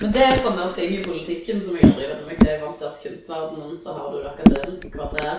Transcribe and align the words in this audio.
Men 0.00 0.12
det 0.12 0.22
er 0.22 0.36
sånne 0.44 0.74
ting 0.76 0.90
i 0.98 1.04
politikken 1.04 1.62
som 1.64 1.76
jeg 1.78 1.84
aldri 1.88 2.04
venner 2.10 2.26
meg 2.28 2.36
til. 2.36 2.46
Jeg 2.50 2.56
er 2.58 2.64
vant 2.66 2.78
til 2.80 2.88
at 2.90 2.98
kunstverdenen 3.00 3.76
så 3.80 3.88
har 3.96 4.06
du 4.12 4.16
det 4.20 4.30
akademiske 4.34 4.88
kvarter. 4.92 5.34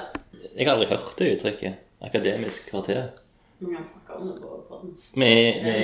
Jeg 0.47 0.63
har 0.65 0.73
aldri 0.73 0.89
hørt 0.89 1.19
det 1.19 1.27
uttrykket. 1.35 1.73
Akademisk 2.07 2.59
kvarter. 2.71 3.03
Vi 3.59 3.65
kan 3.75 3.85
snakke 3.85 4.11
om 4.17 4.23
det 4.31 4.37
på 4.41 4.47
podden. 4.69 4.89
Vi, 5.13 5.31
vi 5.65 5.75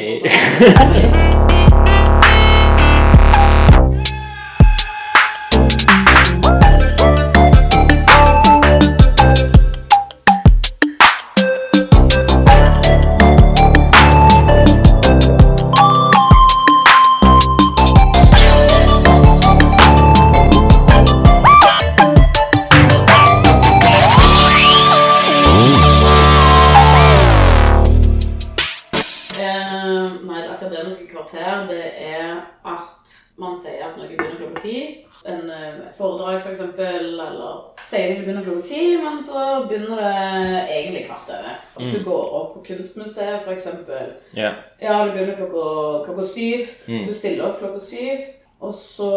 man 33.44 33.58
sier 33.60 33.84
at 33.86 33.98
noe 34.00 34.08
begynner 34.10 34.40
klokka 34.40 34.62
ti. 34.64 34.78
En, 35.26 35.50
eh, 35.50 35.78
et 35.88 35.96
foredrag, 35.96 36.42
for 36.44 36.52
eksempel, 36.52 37.06
eller 37.24 37.62
sier 37.80 38.10
det 38.16 38.26
begynner 38.26 38.44
klokka 38.44 38.66
ti, 38.68 38.82
men 39.04 39.20
så 39.24 39.44
begynner 39.70 40.02
det 40.02 40.66
egentlig 40.78 41.06
kvart 41.08 41.30
over. 41.32 41.54
Hvis 41.78 41.94
du 41.98 42.04
går 42.10 42.34
opp 42.40 42.54
på 42.58 42.64
Kunstmuseet, 42.72 43.42
for 43.46 43.54
eksempel, 43.56 44.14
Ja. 44.36 44.52
Ja, 44.82 45.06
det 45.06 45.14
begynner 45.14 45.36
klokka, 45.40 46.06
klokka 46.10 46.24
syv. 46.28 46.68
Mm. 46.88 47.06
Du 47.08 47.14
stiller 47.14 47.46
opp 47.48 47.60
klokka 47.60 47.80
syv, 47.80 48.20
og 48.62 48.74
så 48.74 49.14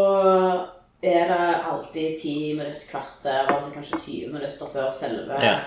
er 1.03 1.27
det 1.29 1.65
alltid 1.71 2.19
ti 2.23 2.55
minutter, 2.55 2.87
kvarter, 2.91 3.49
av 3.51 3.57
og 3.59 3.65
til 3.65 3.75
kanskje 3.81 3.99
20 4.07 4.33
minutter 4.33 4.67
før 4.73 4.91
selve 4.99 5.37
yeah. 5.43 5.61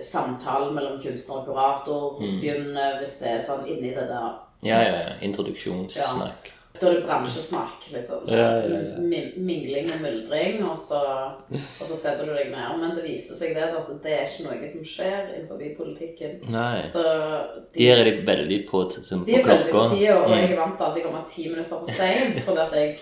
samtalen 0.00 0.74
mellom 0.74 0.98
kunstner 1.02 1.36
og 1.36 1.46
kurator 1.46 2.18
Mm. 2.20 2.40
begynner, 2.40 2.98
hvis 3.00 3.18
det 3.20 3.28
er 3.30 3.40
sånn 3.46 3.66
inni 3.66 3.92
det 3.94 4.08
der 4.08 4.32
Ja, 4.64 4.78
ja, 4.82 4.98
ja. 4.98 5.12
Introduksjonssnakk. 5.22 6.52
Da 6.82 6.88
er 6.90 6.96
det 6.98 7.04
bransjesnakk, 7.06 7.84
litt 7.94 8.08
sånn. 8.10 8.24
Ja, 8.26 8.46
ja, 8.66 8.78
ja. 8.90 8.96
Mingling 9.38 9.90
og 9.94 10.00
myldring, 10.02 10.56
og 10.66 10.74
så, 10.82 10.98
og 11.52 11.84
så 11.86 11.94
setter 11.94 12.26
du 12.26 12.32
deg 12.34 12.50
ned. 12.50 12.80
Men 12.80 12.96
det 12.98 13.04
viser 13.06 13.38
seg 13.38 13.54
det 13.54 13.68
at 13.68 13.90
det 14.02 14.14
er 14.16 14.26
ikke 14.26 14.48
noe 14.48 14.70
som 14.72 14.82
skjer 14.92 15.30
innenfor 15.36 15.62
politikken. 15.78 16.40
Nei. 16.50 16.82
Så 16.90 17.04
Der 17.78 18.02
er 18.02 18.04
de 18.10 18.16
veldig 18.26 18.60
på, 18.70 18.82
sånn, 18.98 19.22
De 19.28 19.36
er 19.38 19.44
veldig 19.46 19.70
på 19.70 19.78
klokka. 19.78 19.94
tida, 19.94 20.16
og 20.18 20.28
Mm. 20.30 20.36
jeg 20.40 20.50
er 20.50 20.56
vant 20.58 20.76
til 20.76 20.86
alltid 20.86 21.04
å 21.04 21.06
komme 21.12 21.24
ti 21.28 21.48
minutter 21.48 21.70
for 21.70 21.86
seint. 21.92 22.42
Fordi 22.42 22.58
at 22.66 22.72
jeg, 22.72 22.98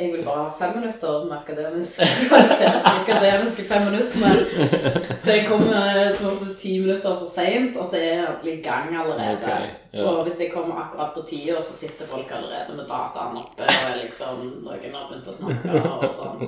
jeg 0.00 0.12
vil 0.12 0.24
bare 0.24 0.44
ha 0.48 0.52
fem 0.58 0.72
minutter 0.78 1.24
med 1.28 1.36
akademisk 1.36 2.00
kvalitet. 2.28 2.78
Akademiske 2.90 3.64
fem 3.68 3.84
minuttene. 3.90 4.30
Så 5.20 5.30
jeg 5.36 5.44
kommer 5.46 6.10
som 6.16 6.32
oftest 6.32 6.58
ti 6.62 6.78
minutter 6.80 7.18
for 7.20 7.28
seint, 7.30 7.76
og 7.76 7.86
så 7.86 8.00
er 8.00 8.08
jeg 8.08 8.54
i 8.54 8.62
gang 8.64 8.96
allerede. 8.96 9.36
Okay, 9.36 9.68
ja. 9.92 10.06
Og 10.08 10.24
hvis 10.26 10.40
jeg 10.40 10.52
kommer 10.54 10.80
akkurat 10.80 11.12
på 11.14 11.22
tida, 11.28 11.60
så 11.62 11.76
sitter 11.76 12.08
folk 12.10 12.32
allerede 12.32 12.76
med 12.76 12.88
dataen 12.88 13.38
oppe, 13.44 13.68
og 13.68 13.98
liksom 14.00 14.46
noen 14.64 14.96
har 14.96 15.08
begynt 15.10 15.28
å 15.28 15.36
snakke 15.36 15.82
og 15.84 16.08
sånn. 16.16 16.46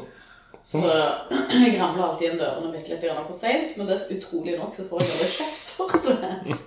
Så 0.65 0.81
jeg 0.89 1.77
ramler 1.77 2.07
alltid 2.07 2.31
inn 2.31 2.41
dørene 2.41 2.73
mitt 2.73 2.89
litt 2.89 3.05
for 3.05 3.37
seint, 3.37 3.77
men 3.77 3.87
det 3.87 3.99
er 3.99 4.17
utrolig 4.17 4.57
nok 4.57 4.73
så 4.73 4.89
får 4.89 5.05
jeg 5.05 5.13
aldri 5.13 5.31
kjeft 5.37 5.67
for 5.77 5.89
det. 6.09 6.59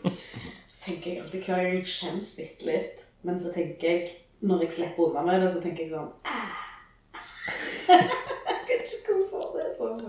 Så 0.70 0.84
tenker 0.86 1.10
jeg 1.10 1.24
alltid 1.24 1.48
hver 1.50 1.64
gang 1.64 1.78
jeg 1.80 1.90
skjems 1.98 2.32
bitte 2.38 2.70
litt. 2.70 3.04
Men 3.26 3.42
så 3.42 3.50
tenker 3.56 3.90
jeg, 3.90 4.12
når 4.42 4.62
jeg 4.66 4.72
slipper 4.72 5.04
unna 5.10 5.24
med 5.26 5.42
det, 5.42 5.52
så 5.54 5.62
tenker 5.64 5.84
jeg 5.84 5.92
sånn 5.94 6.10
«Ah». 6.26 6.64
Jeg 8.68 8.82
vet 8.82 8.92
ikke 8.98 9.14
hvorfor 9.16 9.54
det 9.56 9.64
er 9.64 9.76
sånn. 9.78 10.02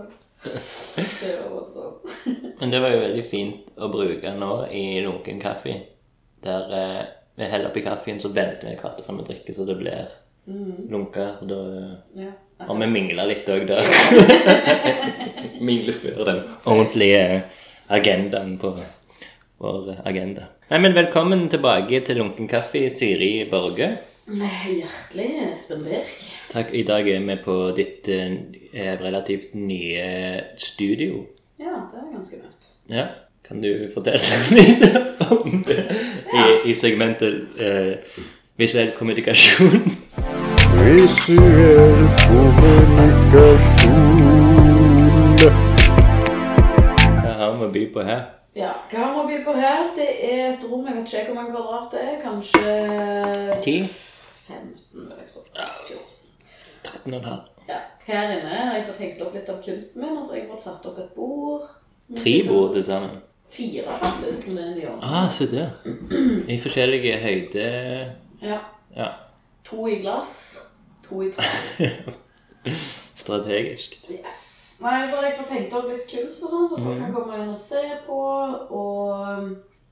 Det 0.43 1.31
sånn. 1.73 1.93
Men 2.59 2.73
det 2.73 2.81
var 2.83 2.91
jo 2.93 2.99
veldig 3.05 3.23
fint 3.31 3.69
å 3.79 3.87
bruke 3.91 4.33
nå 4.35 4.49
i 4.75 4.83
lunken 5.05 5.39
kaffe. 5.41 5.75
Der 6.43 6.73
eh, 6.75 6.99
vi 7.39 7.47
heller 7.47 7.71
oppi 7.71 7.83
kaffen, 7.85 8.19
så 8.19 8.31
venter 8.35 8.67
vi 8.67 8.75
kvart 8.79 8.99
før 9.05 9.21
vi 9.21 9.27
drikker, 9.29 9.55
så 9.55 9.65
det 9.67 9.77
blir 9.79 10.11
lunka. 10.91 11.29
og 11.41 11.47
Da 11.47 11.59
Ja. 12.19 12.31
har 12.67 12.75
vi 12.81 12.87
mingla 12.91 13.25
litt 13.29 13.47
òg 13.49 13.65
der. 13.69 13.87
Mingle 15.63 15.93
før 15.95 16.25
den 16.27 16.41
ordentlige 16.65 17.43
agendaen 17.89 18.57
på 18.59 18.73
vår 19.59 19.95
agenda. 20.05 20.49
Nei, 20.69 20.79
men 20.83 20.93
velkommen 20.95 21.47
tilbake 21.51 22.03
til 22.05 22.19
lunken 22.19 22.47
kaffe, 22.51 22.89
Siri 22.91 23.47
Borge. 23.51 23.89
Hjertelig, 24.29 25.49
Espen 25.51 25.83
Birk. 25.83 26.33
Takk. 26.51 26.73
I 26.73 26.83
dag 26.83 27.07
er 27.09 27.19
vi 27.19 27.35
på 27.45 27.71
ditt 27.77 28.07
eh, 28.07 29.01
relativt 29.01 29.55
nye 29.55 30.41
studio. 30.57 31.25
Ja, 31.59 31.65
det 31.89 31.97
er 31.97 32.11
ganske 32.13 32.35
nytt. 32.35 32.69
Ja. 32.89 33.05
Kan 33.47 33.61
du 33.63 33.89
fortelle 33.93 34.19
litt 34.57 34.83
om 35.31 35.63
det 35.65 35.85
i, 36.33 36.69
i 36.69 36.73
segmentet 36.77 37.57
eh, 37.57 37.97
visuell 38.61 38.91
kommunikasjon? 38.97 39.97
Visuell 40.77 42.05
kommunikasjon. 42.27 43.89
Hva 47.23 47.33
har 47.39 47.57
vi 47.57 47.65
å 47.65 47.71
by 47.73 47.83
på 47.95 48.05
her? 48.05 48.21
Ja, 48.59 48.75
hva 48.91 48.99
har 48.99 49.09
vi 49.15 49.21
å 49.23 49.25
by 49.31 49.41
på 49.47 49.57
her? 49.57 49.89
Det 49.97 50.11
er 50.29 50.45
et 50.51 50.69
rom, 50.69 50.85
jeg 50.85 50.99
vet 50.99 51.17
ikke 51.17 51.31
hvor 51.31 51.39
mange 51.41 51.55
kvadrat 51.55 51.89
det 51.97 52.05
er. 52.05 52.15
Kanskje 52.21 53.57
Ti? 53.65 53.75
15, 54.49 54.75
vil 54.93 55.15
jeg 55.21 55.29
tro. 55.33 55.45
14. 55.87 56.01
13,5. 56.83 57.39
Ja. 57.69 57.79
Her 58.09 58.31
inne 58.33 58.49
har 58.49 58.75
jeg 58.77 58.85
fått 58.89 59.01
hengt 59.03 59.21
opp 59.21 59.35
litt 59.37 59.49
av 59.51 59.59
kunsten 59.63 60.03
min, 60.03 60.17
og 60.17 60.23
så 60.25 60.33
har 60.33 60.41
jeg 60.41 60.49
fått 60.49 60.63
satt 60.65 60.87
opp 60.89 61.01
et 61.03 61.11
bord. 61.15 61.67
Tre 62.17 62.35
bord 62.47 62.73
til 62.73 62.85
sammen. 62.87 63.19
Fire, 63.49 63.97
faktisk, 64.01 64.47
men 64.47 64.75
det 64.77 64.85
er 64.85 64.91
en. 64.93 65.03
Ah, 65.03 65.29
se 65.33 65.47
der. 65.49 65.73
I 66.49 66.57
forskjellige 66.61 67.17
høyder. 67.21 68.11
Ja. 68.41 68.59
Ja. 68.95 69.09
To 69.69 69.87
i 69.89 69.99
glass, 70.01 70.59
to 71.05 71.21
i 71.25 71.31
tre. 71.33 71.89
Strategisk. 73.21 73.99
Yes. 74.09 74.79
Nei, 74.81 75.01
så 75.09 75.17
har 75.17 75.25
jeg 75.27 75.37
fått 75.41 75.53
hengt 75.53 75.73
opp 75.75 75.89
litt 75.91 76.05
kunst 76.07 76.43
og 76.45 76.53
sånn, 76.53 76.67
så 76.71 76.77
folk 76.79 77.01
kan 77.01 77.13
komme 77.13 77.41
inn 77.41 77.51
og 77.51 77.59
se 77.59 77.81
på. 78.05 78.19
Og 78.79 79.09
um, 79.27 79.49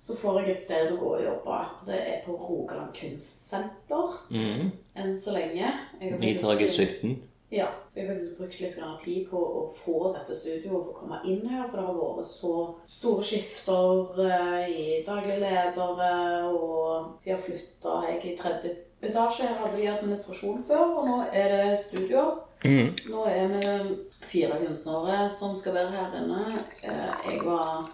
så 0.07 0.15
får 0.15 0.37
jeg 0.41 0.55
et 0.55 0.63
sted 0.63 0.91
å 0.93 0.99
gå 1.01 1.13
og 1.17 1.23
jobbe. 1.25 1.57
Det 1.89 1.97
er 1.99 2.21
på 2.25 2.35
Rogaland 2.39 2.93
Kunstsenter 2.95 4.13
Mm. 4.31 4.71
enn 4.95 5.15
så 5.15 5.33
lenge. 5.35 5.73
Nytorget 6.01 6.71
17. 6.71 7.17
Ja, 7.51 7.67
så 7.89 7.99
jeg 8.01 8.07
har 8.07 8.15
faktisk 8.15 8.37
brukt 8.37 8.59
litt 8.59 8.99
tid 8.99 9.27
på 9.29 9.37
å 9.39 9.61
få 9.85 10.11
dette 10.13 10.35
studioet 10.35 10.83
få 10.85 10.93
komme 10.99 11.21
inn 11.23 11.45
her, 11.47 11.69
for 11.69 11.77
det 11.77 11.85
har 11.85 11.93
vært 11.95 12.25
så 12.27 12.75
store 12.87 13.23
skifter 13.23 14.19
eh, 14.19 14.67
i 14.67 15.03
daglige 15.07 15.39
ledere, 15.39 16.09
og 16.51 17.13
de 17.23 17.31
har 17.31 17.39
flytta 17.39 17.93
Jeg 18.09 18.25
i 18.25 18.35
tredje 18.35 18.75
etasje, 19.01 19.47
her 19.47 19.55
hadde 19.61 19.77
de 19.77 19.87
administrasjon 19.87 20.63
før, 20.67 20.97
og 20.99 21.07
nå 21.07 21.17
er 21.31 21.47
det 21.53 21.79
studioer. 21.79 22.35
Mm. 22.65 22.95
Nå 23.13 23.25
er 23.29 23.47
vi 23.47 23.97
fire 24.27 24.57
kunstnere 24.65 25.29
som 25.31 25.55
skal 25.55 25.73
være 25.77 25.91
her 25.91 26.15
inne. 26.19 26.59
Eh, 26.83 27.31
Jeg 27.31 27.45
var 27.45 27.87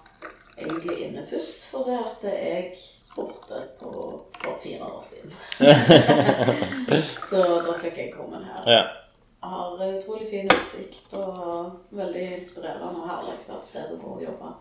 egentlig 0.58 1.00
inne 1.08 1.24
først, 1.26 1.64
for 1.72 1.88
det 1.88 2.00
at 2.00 2.24
jeg 2.34 2.74
borte 3.16 3.60
på, 3.80 3.92
for 4.42 4.58
fire 4.64 4.84
år 4.86 5.04
siden. 5.06 5.32
Så 7.30 7.42
da 7.66 7.78
fikk 7.82 7.98
jeg 7.98 8.14
komme 8.16 8.40
her 8.46 8.70
Ja. 8.72 8.82
har 9.44 9.78
utrolig 9.98 10.28
fin 10.30 10.48
utsikt 10.50 11.14
og 11.20 11.72
veldig 11.92 12.24
inspirerende 12.40 12.90
og 12.90 13.08
herlig 13.10 13.36
å 13.36 13.52
ha 13.52 13.60
et 13.60 13.68
sted 13.70 13.94
å 13.94 14.00
gå 14.02 14.16
og 14.18 14.24
jobbe. 14.24 14.52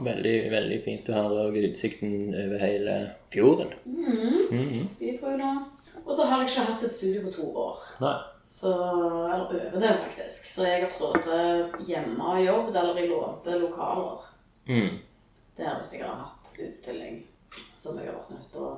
Veldig, 0.00 0.36
veldig 0.50 0.80
fint. 0.84 1.06
Du 1.06 1.12
har 1.12 1.30
òg 1.44 1.56
utsikten 1.66 2.32
over 2.32 2.58
hele 2.62 2.98
fjorden. 3.34 3.72
Mhm. 3.84 4.88
Bybruna. 5.00 5.52
Og 6.06 6.16
så 6.16 6.24
har 6.26 6.40
jeg 6.42 6.50
ikke 6.50 6.66
hatt 6.72 6.82
et 6.86 6.94
studio 6.94 7.22
på 7.26 7.34
to 7.34 7.48
år. 7.56 7.82
Nei. 8.00 8.16
Så, 8.52 8.68
eller 8.68 9.46
over 9.48 9.80
det, 9.80 9.92
faktisk. 10.04 10.46
Så 10.46 10.64
jeg 10.66 10.82
har 10.82 10.90
sittet 10.92 11.76
hjemme 11.88 12.20
og 12.34 12.42
jobbet, 12.44 12.76
eller 12.76 12.98
i 13.00 13.06
lånte 13.08 13.54
lokaler. 13.62 14.18
Mm. 14.68 14.98
Der 15.56 15.76
hvis 15.78 15.92
jeg 15.92 16.04
har 16.04 16.16
hatt 16.22 16.54
utstilling 16.64 17.22
som 17.76 17.98
jeg 17.98 18.08
har 18.08 18.16
vært 18.16 18.32
nødt 18.32 18.50
til 18.52 18.64
å 18.64 18.72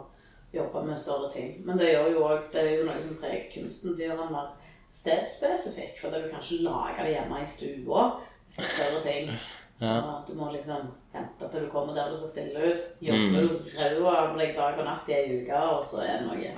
jobbe 0.54 0.84
med 0.86 0.98
større 0.98 1.30
ting. 1.30 1.56
Men 1.66 1.78
det 1.78 1.92
gjør 1.92 2.12
jo 2.12 2.22
også, 2.28 2.52
det 2.52 2.62
er 2.62 2.76
jo 2.78 2.86
noe 2.88 3.02
som 3.02 3.18
preger 3.20 3.50
kunsten. 3.54 3.96
Det 3.96 4.08
gjør 4.08 4.22
den 4.22 4.32
mer 4.34 4.54
stedspesifikk, 4.94 5.98
for 6.00 6.14
du 6.14 6.28
kan 6.30 6.42
ikke 6.42 6.62
lage 6.66 7.04
det 7.04 7.16
hjemme 7.16 7.42
i 7.42 7.50
stua 7.50 8.06
hvis 8.44 8.56
det 8.56 8.64
er 8.64 8.74
større 8.78 9.04
ting. 9.04 9.30
Så 9.74 9.90
du 10.28 10.36
må 10.38 10.52
liksom 10.52 10.86
vente 11.10 11.48
til 11.50 11.64
du 11.64 11.70
kommer 11.72 11.96
der 11.96 12.12
du 12.12 12.14
skal 12.14 12.28
stille 12.30 12.60
ut. 12.62 12.82
Jobber 13.02 13.40
du 13.42 13.56
rød 13.74 14.04
av 14.06 14.36
deg 14.38 14.52
dag 14.54 14.78
og 14.78 14.86
natt 14.86 15.08
i 15.10 15.16
ei 15.16 15.40
uke, 15.40 15.62
og 15.74 15.80
så 15.82 16.04
er 16.04 16.20
det 16.20 16.28
noe 16.28 16.52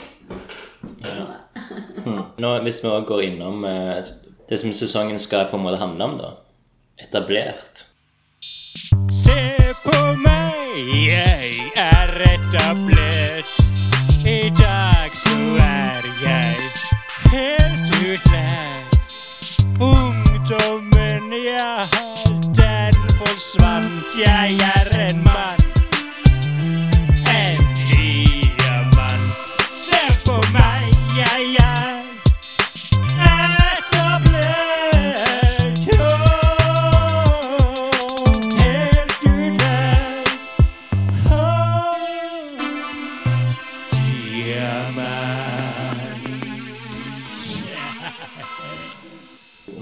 Mm. 2.06 2.22
Nå, 2.38 2.50
hvis 2.62 2.82
vi 2.84 2.88
også 2.88 3.06
går 3.08 3.22
innom 3.24 3.64
eh, 3.64 4.04
det 4.48 4.58
som 4.60 4.72
sesongen 4.76 5.18
skal 5.18 5.48
på 5.50 5.56
en 5.58 5.64
måte 5.64 5.80
handle 5.80 6.04
om, 6.04 6.18
da. 6.20 6.30
Etablert. 7.02 7.85
Etablert. 12.56 13.44
I 14.24 14.50
dag 14.50 15.10
så 15.14 15.38
er 15.58 16.02
jeg 16.22 16.54
helt 17.32 17.88
utlært. 18.02 19.12
Ungdommen 19.80 21.32
jeg 21.32 21.80
har, 21.92 22.26
den 22.56 22.94
forsvant. 23.18 24.04
Jeg 24.26 24.58
er 24.58 25.00
en. 25.08 25.25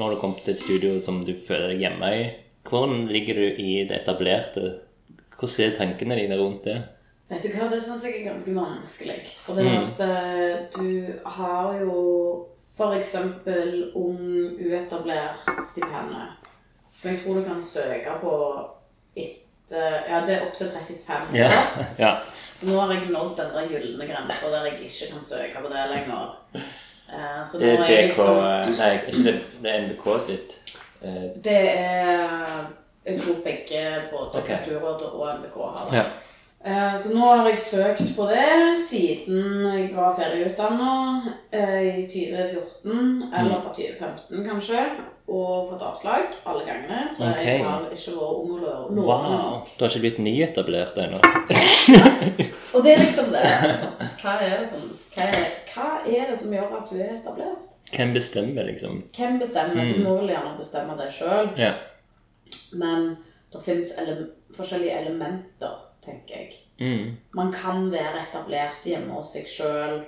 Når 0.05 0.15
du 0.15 0.21
kommet 0.21 0.43
til 0.45 0.53
et 0.53 0.61
studio 0.61 0.97
som 1.01 1.23
du 1.25 1.33
føler 1.33 1.71
deg 1.73 1.79
hjemme 1.87 2.09
i, 2.13 2.25
hvordan 2.69 3.07
ligger 3.09 3.39
du 3.41 3.45
i 3.63 3.71
det 3.89 4.03
etablerte? 4.03 4.65
Hvordan 5.39 5.65
er 5.65 5.79
tankene 5.79 6.19
dine 6.19 6.37
rundt 6.37 6.67
det? 6.69 6.75
Vet 7.31 7.41
du 7.41 7.55
hva, 7.55 7.71
det 7.73 7.79
syns 7.81 8.05
jeg 8.05 8.19
er 8.19 8.27
ganske 8.27 8.53
vanskelig. 8.53 9.17
For 9.41 9.57
det 9.57 9.65
at 9.73 10.03
eh, 10.05 10.59
du 10.77 11.09
har 11.39 11.73
jo 11.81 11.97
f.eks. 12.77 13.15
ung 13.97 14.21
uetablert-stipendet. 14.61 16.37
Som 16.93 17.11
jeg 17.11 17.23
tror 17.23 17.41
du 17.41 17.49
kan 17.49 17.65
søke 17.65 18.21
på 18.21 18.37
etter 19.17 20.01
Ja, 20.11 20.21
det 20.27 20.35
er 20.37 20.45
opp 20.45 20.59
til 20.61 20.69
35 20.69 21.33
år. 21.33 21.37
Ja. 21.39 21.49
ja. 22.05 22.17
Så 22.59 22.69
nå 22.69 22.77
har 22.77 22.93
jeg 22.93 23.09
nådd 23.09 23.41
den 23.41 23.71
gylne 23.73 24.13
grensa 24.13 24.53
der 24.53 24.69
jeg 24.69 24.85
ikke 24.85 25.15
kan 25.15 25.25
søke 25.25 25.65
på 25.65 25.73
det 25.73 25.87
lenger. 25.95 26.37
Eh, 27.15 27.45
så 27.47 27.59
Det 27.61 27.69
er 27.69 27.79
er 27.79 27.87
BK 27.87 28.09
liksom 28.09 28.77
Nei, 28.79 28.93
ikke 28.99 29.25
det, 29.25 29.35
det 29.63 29.71
er 29.75 29.81
NBK 29.87 30.07
sitt. 30.27 30.55
Eh, 31.05 31.31
Det 31.45 31.63
er 31.79 32.67
Jeg 33.07 33.21
tror 33.21 33.35
begge, 33.45 33.81
både 34.11 34.43
okay. 34.43 34.57
Kulturrådet 34.65 35.09
og 35.13 35.29
NBK 35.39 35.57
har 35.63 35.89
det. 35.91 35.97
ja. 35.99 36.05
Eh, 36.67 36.95
Så 36.99 37.13
nå 37.15 37.21
har 37.37 37.49
jeg 37.49 37.59
søkt 37.59 38.15
på 38.17 38.23
det 38.27 38.79
siden 38.89 39.67
jeg 39.75 39.91
var 39.97 40.15
ferieutdanna 40.17 40.93
i 41.53 42.07
2014, 42.09 43.23
eller 43.39 43.61
fra 43.61 43.73
2015 43.75 44.45
kanskje, 44.49 44.81
og 45.29 45.69
fått 45.71 45.83
avslag 45.91 46.33
alle 46.47 46.65
gangene. 46.65 47.03
Så 47.19 47.25
Ok. 47.31 47.45
jeg 47.45 47.65
har 47.65 47.81
ikke 47.93 48.11
vært 48.17 48.39
ung 48.41 48.51
og 48.53 48.61
lov- 48.61 48.91
lovende 48.91 49.03
Wow! 49.03 49.69
Du 49.79 49.85
har 49.85 49.91
ikke 49.91 50.01
blitt 50.01 50.19
nyetablert 50.19 50.97
ennå? 51.05 51.21
Og 52.75 52.83
det 52.83 52.93
er 52.95 53.05
liksom 53.05 53.31
det. 53.35 53.45
Hva 54.23 54.35
er 54.43 54.59
det 54.63 54.69
som, 54.73 54.89
hva 55.15 55.29
er, 55.31 55.45
hva 55.71 55.89
er 56.03 56.31
det 56.31 56.39
som 56.41 56.55
gjør 56.55 56.77
at 56.81 56.91
du 56.91 56.99
er 56.99 57.13
etablert? 57.15 57.71
Hvem 57.95 58.15
bestemmer, 58.17 58.67
liksom? 58.67 59.03
Hvem 59.15 59.39
bestemmer? 59.39 59.93
Du 59.93 60.03
må 60.03 60.17
vel 60.19 60.33
gjerne 60.33 60.57
bestemme 60.59 60.97
det 60.99 61.11
sjøl. 61.15 61.53
Ja. 61.61 61.75
Men 62.73 63.13
det 63.53 63.63
fins 63.63 63.93
ele 64.01 64.17
forskjellige 64.57 64.97
elementer, 65.05 65.77
tenker 66.03 66.41
jeg. 66.41 66.57
Mm. 66.81 67.17
Man 67.37 67.53
kan 67.55 67.87
være 67.93 68.25
etablert 68.25 68.87
hjemme 68.89 69.15
hos 69.15 69.35
seg 69.37 69.47
sjøl 69.51 70.01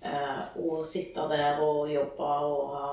eh, 0.00 0.40
og 0.56 0.86
sitte 0.88 1.26
der 1.28 1.60
og 1.60 1.90
jobbe 1.92 2.28
og 2.48 2.72
ha 2.72 2.92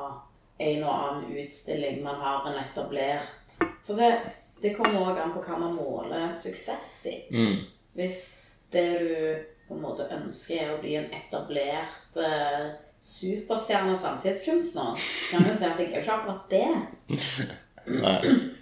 en 0.66 0.84
og 0.84 0.92
annen 0.96 1.38
utstilling. 1.46 2.02
Man 2.04 2.20
har 2.20 2.50
en 2.50 2.60
etablert 2.60 3.56
For 3.86 3.96
det, 3.96 4.12
det 4.64 4.76
kommer 4.76 5.12
òg 5.12 5.22
an 5.22 5.34
på 5.36 5.44
hva 5.46 5.60
man 5.62 5.78
måler 5.78 6.34
suksess 6.36 6.92
i. 7.12 7.16
Mm. 7.32 7.64
Hvis 7.96 8.20
det 8.76 8.88
du 9.02 9.12
på 9.68 9.74
en 9.78 9.82
måte 9.82 10.06
ønsker 10.14 10.60
er 10.62 10.74
å 10.76 10.82
bli 10.84 10.94
en 11.00 11.08
etablert 11.16 12.20
eh, 12.22 12.66
superstjerne 13.06 13.96
samtidskunstner, 13.98 14.98
kan 15.32 15.46
du 15.46 15.52
si 15.58 15.66
at 15.68 15.80
jeg 15.82 15.92
er 15.92 15.98
jo 16.00 16.04
ikke 16.04 16.18
akkurat 16.20 16.52
det. 16.52 17.16
Nei. 18.06 18.20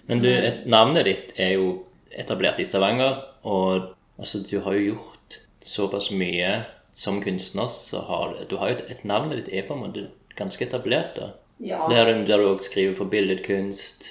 Men 0.08 0.20
du, 0.24 0.28
et, 0.32 0.64
navnet 0.68 1.06
ditt 1.08 1.30
er 1.40 1.54
jo 1.58 1.68
etablert 2.12 2.60
i 2.60 2.66
Stavanger, 2.68 3.20
og 3.48 3.94
altså, 4.20 4.42
du 4.44 4.58
har 4.66 4.76
jo 4.76 4.90
gjort 4.94 5.38
såpass 5.64 6.10
mye 6.12 6.50
som 6.94 7.22
kunstner, 7.24 7.68
så 7.72 8.02
har 8.08 8.36
du, 8.48 8.56
har 8.60 8.70
jo 8.70 8.76
et, 8.78 8.90
et 8.98 9.06
Navnet 9.08 9.40
ditt 9.42 9.48
er 9.56 9.64
på 9.66 9.74
en 9.78 9.82
måte 9.86 10.04
ganske 10.38 10.64
etablert, 10.66 11.16
da. 11.18 11.30
Ja. 11.64 11.84
Der, 11.90 12.10
du- 12.12 12.26
der 12.28 12.38
du 12.42 12.48
også 12.50 12.68
skriver 12.70 12.94
for 12.98 13.08
billedkunst. 13.10 14.10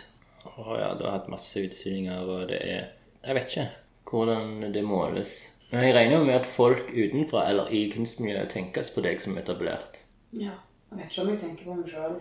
Og 0.56 0.76
ja, 0.80 0.92
du 0.98 1.04
har 1.06 1.18
hatt 1.20 1.30
masse 1.32 1.62
utstillinger, 1.66 2.22
og 2.30 2.48
det 2.52 2.60
er 2.62 2.84
Jeg 3.24 3.36
vet 3.38 3.50
ikke 3.54 3.70
hvordan 4.10 4.74
det 4.74 4.84
måles. 4.86 5.32
Jeg 5.74 5.96
regner 5.96 6.20
jo 6.20 6.25
med 6.28 6.36
at 6.38 6.46
folk 6.46 6.92
utenfra, 6.94 7.48
eller 7.50 7.72
i 7.74 7.88
kunstmiljøet, 7.94 8.52
tenker 8.54 8.86
på 8.94 9.02
deg 9.06 9.22
som 9.24 9.38
etablert. 9.42 9.98
ja. 10.38 10.54
Jeg 10.94 11.00
vet 11.00 11.12
ikke 11.12 11.22
om 11.24 11.30
jeg 11.31 11.40
tenker 11.42 11.66
på 11.66 11.75
meg 11.80 11.88
sjøl. 11.90 12.18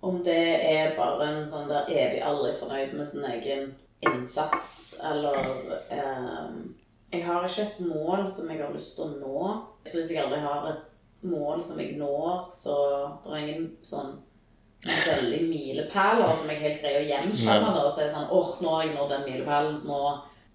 Om 0.00 0.22
det 0.24 0.36
er 0.64 0.94
bare 0.96 1.26
en 1.28 1.42
sånn 1.50 1.66
der 1.68 1.90
evig 1.92 2.22
aldri 2.24 2.54
fornøyd 2.56 2.94
med 2.96 3.08
sin 3.10 3.26
egen 3.28 3.66
innsats, 4.00 4.70
eller 5.04 5.36
eh, 5.92 6.46
Jeg 7.12 7.24
har 7.26 7.44
ikke 7.44 7.66
et 7.66 7.80
mål 7.84 8.24
som 8.32 8.48
jeg 8.48 8.62
har 8.62 8.72
lyst 8.72 8.94
til 8.96 9.04
å 9.04 9.10
nå. 9.18 9.42
Så 9.84 9.98
hvis 10.00 10.14
jeg 10.14 10.22
aldri 10.24 10.40
har 10.40 10.70
et 10.70 11.28
mål 11.28 11.60
som 11.64 11.78
jeg 11.80 11.98
når, 12.00 12.48
så 12.54 12.78
det 13.24 13.34
er 13.34 13.44
ingen 13.44 13.68
sånn 13.84 14.14
veldig 14.86 15.42
milepæler 15.50 16.32
som 16.38 16.48
jeg 16.52 16.60
helt 16.62 16.80
greier 16.80 17.02
å 17.02 17.08
gjenkjenne. 17.08 17.72
Og 17.82 17.92
så 17.92 18.00
er 18.00 18.08
det 18.08 18.14
sånn 18.16 18.32
åh, 18.32 18.50
nå 18.62 18.74
har 18.76 18.84
jeg 18.86 18.94
nådd 18.96 19.14
den 19.16 19.24
milepælen, 19.28 19.76
så 19.80 19.88
nå, 19.92 20.02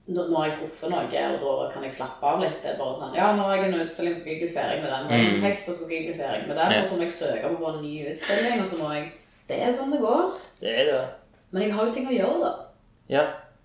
nå, 0.07 0.23
nå 0.27 0.35
har 0.35 0.49
jeg 0.49 0.55
truffet 0.59 0.89
noe, 0.91 1.23
og 1.39 1.59
da 1.63 1.67
kan 1.73 1.83
jeg 1.87 1.93
slappe 1.95 2.27
av 2.27 2.41
litt. 2.43 2.57
Det 2.63 2.73
er 2.73 2.79
bare 2.79 2.95
sånn 2.99 3.13
Ja, 3.15 3.29
nå 3.37 3.45
har 3.47 3.55
jeg 3.55 3.69
en 3.71 3.79
utstilling, 3.85 4.15
så 4.15 4.19
skal 4.25 4.33
jeg 4.33 4.41
bli 4.43 4.49
ferdig 4.55 4.81
med 4.83 4.91
den. 4.91 5.05
Nå 5.05 5.11
har 5.13 5.21
jeg 5.23 5.33
en 5.35 5.45
tekst, 5.45 5.69
og 5.69 5.75
så 5.77 5.85
skal 5.85 5.95
jeg 5.97 6.07
bli 6.09 6.17
ferdig 6.19 6.47
med 6.49 6.57
den. 6.59 6.75
Og 6.81 6.87
så 6.89 6.97
må 6.99 7.07
jeg 7.07 7.15
søke 7.19 7.47
om 7.47 7.55
å 7.55 7.61
få 7.61 7.69
en 7.73 7.81
ny 7.85 7.93
utstilling, 8.11 8.63
og 8.63 8.67
så 8.73 8.81
må 8.81 8.91
jeg 8.97 9.05
Det 9.47 9.61
er 9.61 9.71
sånn 9.75 9.91
det 9.91 9.99
går. 10.03 10.27
Det 10.59 10.73
er 10.81 10.85
det. 10.91 10.99
Men 11.51 11.63
jeg 11.63 11.73
har 11.77 11.85
jo 11.87 11.93
ting 11.95 12.05
å 12.07 12.13
gjøre, 12.15 12.37
da. 12.43 12.51
Ja. 13.11 13.23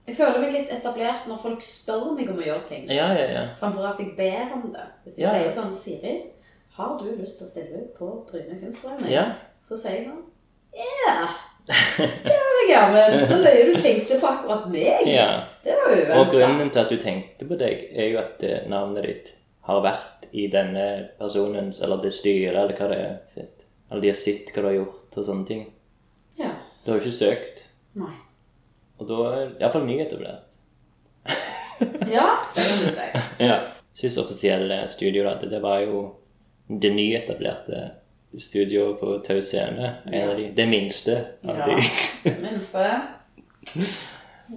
Jeg 0.09 0.17
føler 0.17 0.41
meg 0.41 0.53
litt 0.57 0.71
etablert 0.73 1.27
når 1.29 1.39
folk 1.43 1.63
spør 1.63 2.15
meg 2.17 2.31
om 2.33 2.39
å 2.41 2.47
gjøre 2.47 2.65
ting, 2.69 2.87
Ja, 2.91 3.11
ja, 3.13 3.27
ja. 3.35 3.43
framfor 3.61 3.87
at 3.91 3.99
jeg 4.01 4.15
ber 4.17 4.55
om 4.57 4.71
det. 4.73 4.87
Hvis 5.05 5.15
de 5.19 5.23
Ja, 5.23 5.35
sier 5.37 5.53
sånn 5.53 5.75
Siri, 5.75 6.15
har 6.79 6.97
du 6.99 7.05
lyst 7.19 7.39
til 7.39 7.47
å 7.47 7.51
stille 7.51 7.83
ut 7.83 7.93
på 7.99 8.09
Bryne 8.31 8.57
kunstverk? 8.61 9.05
Ja. 9.11 9.27
Så 9.69 9.77
sier 9.77 9.99
jeg 9.99 10.07
sånn 10.09 10.25
Ja, 11.69 12.07
det 12.25 12.39
jeg 12.69 12.69
gjerne. 12.73 13.27
Så 13.27 13.39
løy 13.41 13.73
du 13.73 13.81
tenkte 13.83 14.19
på 14.21 14.29
akkurat 14.29 14.69
meg. 14.73 15.09
ja. 15.11 15.29
Det 15.65 15.75
var 15.77 15.93
uventa. 15.93 16.21
Og 16.21 16.31
grunnen 16.33 16.71
til 16.71 16.83
at 16.83 16.93
du 16.93 16.97
tenkte 17.03 17.49
på 17.49 17.59
deg, 17.61 17.89
er 17.93 18.13
jo 18.13 18.21
at 18.23 18.45
eh, 18.47 18.63
navnet 18.71 19.05
ditt 19.09 19.33
har 19.69 19.83
vært 19.85 20.29
i 20.33 20.47
denne 20.53 20.85
personens, 21.19 21.81
eller 21.85 22.01
det 22.03 22.13
styret, 22.17 22.57
eller 22.57 22.77
hva 22.77 22.89
det 22.93 23.01
er, 23.05 23.17
sitt. 23.29 23.67
Eller 23.91 24.05
de 24.05 24.13
har 24.13 24.21
sett 24.21 24.53
hva 24.53 24.63
du 24.65 24.69
har 24.71 24.79
gjort, 24.79 25.09
og 25.17 25.27
sånne 25.29 25.49
ting. 25.49 25.65
Ja. 26.41 26.53
Du 26.85 26.93
har 26.93 26.99
jo 26.99 27.05
ikke 27.05 27.17
søkt, 27.19 27.65
Nei. 27.99 28.15
og 29.01 29.09
da 29.11 29.19
er 29.33 29.41
det 29.53 29.65
iallfall 29.65 29.89
nyetablert. 29.89 30.45
Ja, 32.09 32.25
det 32.57 32.63
kan 32.65 32.81
du 32.83 32.89
si. 32.91 33.05
Ja. 33.45 33.59
Sist 33.95 34.19
offisielle 34.19 34.81
studio 34.91 35.23
da, 35.27 35.37
det 35.47 35.61
var 35.63 35.79
jo 35.85 36.01
det 36.69 36.91
nyetablerte 36.95 37.83
studioet 38.37 38.99
på 39.01 39.19
Tau 39.25 39.41
Scene. 39.41 39.95
En 40.13 40.31
av 40.31 40.37
de, 40.37 40.51
det 40.57 40.67
minste 40.69 41.15
av 41.45 41.57
Ja. 41.59 41.65
de. 41.67 41.77
Det 42.25 42.37
minste. 42.51 42.85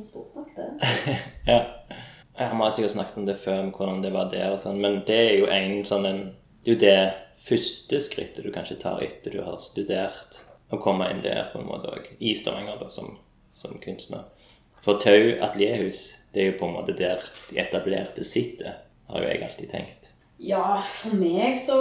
Stort 0.06 0.36
nok, 0.36 0.48
det. 0.56 1.18
Ja. 1.48 1.66
Jeg 2.40 2.48
har 2.48 2.72
sikkert 2.72 2.92
snakket 2.92 3.18
om 3.18 3.26
det 3.28 3.36
før, 3.38 3.60
om 3.60 3.72
hvordan 3.76 4.00
det 4.04 4.14
var 4.16 4.30
der 4.32 4.54
og 4.56 4.60
sånn, 4.62 4.80
men 4.82 5.02
det 5.08 5.18
er 5.20 5.34
jo 5.42 5.50
en 5.52 5.82
sånn 5.86 6.06
en 6.10 6.22
Det 6.64 6.72
er 6.72 6.74
jo 6.74 6.80
det 6.80 7.14
første 7.42 7.98
skrittet 8.06 8.46
du 8.46 8.52
kanskje 8.54 8.78
tar 8.82 9.02
etter 9.02 9.34
du 9.34 9.42
har 9.44 9.58
studert, 9.60 10.38
å 10.72 10.78
komme 10.78 11.08
inn 11.12 11.24
der 11.24 11.48
på 11.52 11.58
en 11.60 11.66
måte 11.68 11.90
òg, 11.90 12.06
i 12.22 12.36
Stavanger, 12.38 12.78
da, 12.80 12.88
som, 12.94 13.16
som 13.52 13.80
kunstner. 13.82 14.28
For 14.86 15.00
Tau 15.02 15.34
atelierhus, 15.42 16.04
det 16.34 16.44
er 16.44 16.52
jo 16.52 16.60
på 16.60 16.70
en 16.70 16.76
måte 16.78 16.94
der 16.98 17.26
de 17.50 17.58
etablerte 17.60 18.24
sitter, 18.24 18.78
har 19.10 19.26
jo 19.26 19.28
jeg 19.32 19.42
alltid 19.48 19.72
tenkt. 19.74 20.11
Ja, 20.42 20.82
for 20.90 21.14
meg 21.22 21.58
så 21.62 21.76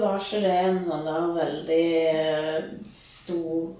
var 0.00 0.16
ikke 0.22 0.38
det 0.46 0.54
en 0.64 0.78
sånn 0.86 1.04
der 1.04 1.26
veldig 1.36 1.82
eh, 2.08 2.68
stor, 2.88 3.74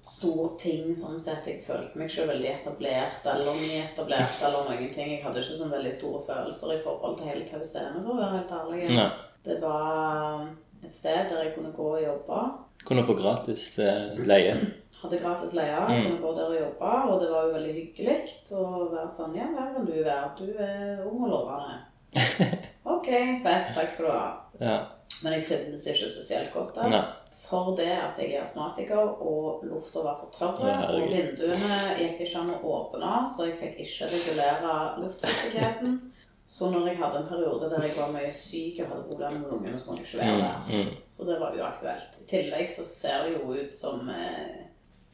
stor 0.00 0.54
ting 0.60 0.94
sånn 0.96 1.18
sett. 1.20 1.44
Jeg 1.50 1.60
følte 1.66 1.98
meg 2.00 2.08
ikke 2.08 2.24
veldig 2.30 2.48
etablert 2.54 3.26
eller 3.28 3.58
nyetablert 3.60 4.40
eller 4.48 4.70
noen 4.70 4.88
ting. 4.94 5.12
Jeg 5.12 5.22
hadde 5.26 5.42
ikke 5.44 5.58
sånn 5.60 5.74
veldig 5.74 5.92
store 5.98 6.22
følelser 6.30 6.72
i 6.78 6.80
forhold 6.84 7.18
til 7.20 7.28
hele 7.28 7.44
Tau 7.48 7.60
Scene, 7.64 8.00
for 8.00 8.14
å 8.14 8.20
være 8.22 8.38
helt 8.38 8.54
ærlig. 8.62 8.82
Nei. 8.96 9.08
Det 9.44 9.58
var 9.60 10.46
et 10.84 10.96
sted 10.96 11.28
der 11.28 11.44
jeg 11.44 11.54
kunne 11.58 11.74
gå 11.76 11.90
og 11.98 12.02
jobbe. 12.06 12.40
Kunne 12.88 13.04
få 13.04 13.14
gratis 13.20 13.66
eh, 13.84 14.16
leie. 14.28 14.56
Hadde 15.02 15.20
gratis 15.20 15.52
leie, 15.56 15.76
Mm. 15.84 16.06
kunne 16.06 16.20
gå 16.24 16.34
der 16.36 16.48
og 16.54 16.60
jobbe, 16.62 16.92
og 17.12 17.20
det 17.20 17.28
var 17.30 17.44
jo 17.50 17.52
veldig 17.58 17.74
hyggelig 17.76 18.16
å 18.56 18.64
være 18.92 19.10
sånn 19.12 19.36
Ja, 19.36 19.50
her 19.58 19.74
kan 19.76 19.84
du 19.88 19.92
være. 20.00 20.30
Du 20.38 20.46
er 20.56 21.04
ung 21.04 21.26
og 21.28 21.34
lovende. 21.36 21.82
Ok, 22.84 23.10
fett. 23.44 23.74
Takk 23.74 23.92
skal 23.92 24.06
du 24.06 24.10
ha. 24.12 24.24
Ja. 24.60 24.78
Men 25.22 25.36
jeg 25.36 25.46
trivdes 25.48 25.86
ikke 25.88 26.08
spesielt 26.10 26.52
godt 26.54 26.74
der. 26.76 26.90
Nei. 26.92 27.04
For 27.44 27.74
det 27.76 27.90
at 27.92 28.18
jeg 28.18 28.32
er 28.34 28.42
astmatiker, 28.42 29.20
og 29.20 29.64
lufta 29.68 30.00
var 30.04 30.16
for 30.20 30.32
tørr, 30.32 30.64
Ja, 30.64 30.78
og 30.88 31.10
vinduene 31.12 31.78
gikk 31.98 32.16
det 32.18 32.26
ikke 32.28 32.40
an 32.40 32.54
å 32.54 32.60
åpne, 32.72 33.12
så 33.30 33.48
jeg 33.50 33.58
fikk 33.60 33.82
ikke 33.84 34.08
regulere 34.14 34.76
luftfuktigheten. 35.02 35.98
Så 36.46 36.70
når 36.70 36.88
jeg 36.88 36.98
hadde 37.00 37.20
en 37.22 37.28
periode 37.28 37.68
der 37.70 37.84
jeg 37.86 37.94
var 37.96 38.10
mye 38.12 38.32
syk 38.32 38.80
og 38.82 38.90
hadde 38.90 39.06
problemer 39.08 39.38
med 39.40 39.52
lungene, 39.52 39.78
så 39.80 39.90
måtte 39.90 40.02
jeg 40.02 40.08
ikke 40.08 40.24
være 40.24 40.40
der. 40.42 40.66
Mm. 40.68 40.90
Så 41.08 41.28
det 41.28 41.38
var 41.40 41.56
uaktuelt. 41.56 42.18
I 42.20 42.26
tillegg 42.32 42.72
så 42.72 42.84
ser 42.88 43.24
det 43.24 43.36
jo 43.38 43.54
ut 43.54 43.76
som 43.76 44.10
eh, 44.12 44.66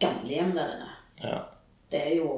gamlehjem 0.03 0.55
der 0.59 0.75
inne. 0.75 0.91
Ja. 1.23 1.39
Det 1.91 2.03
er 2.07 2.17
jo 2.19 2.33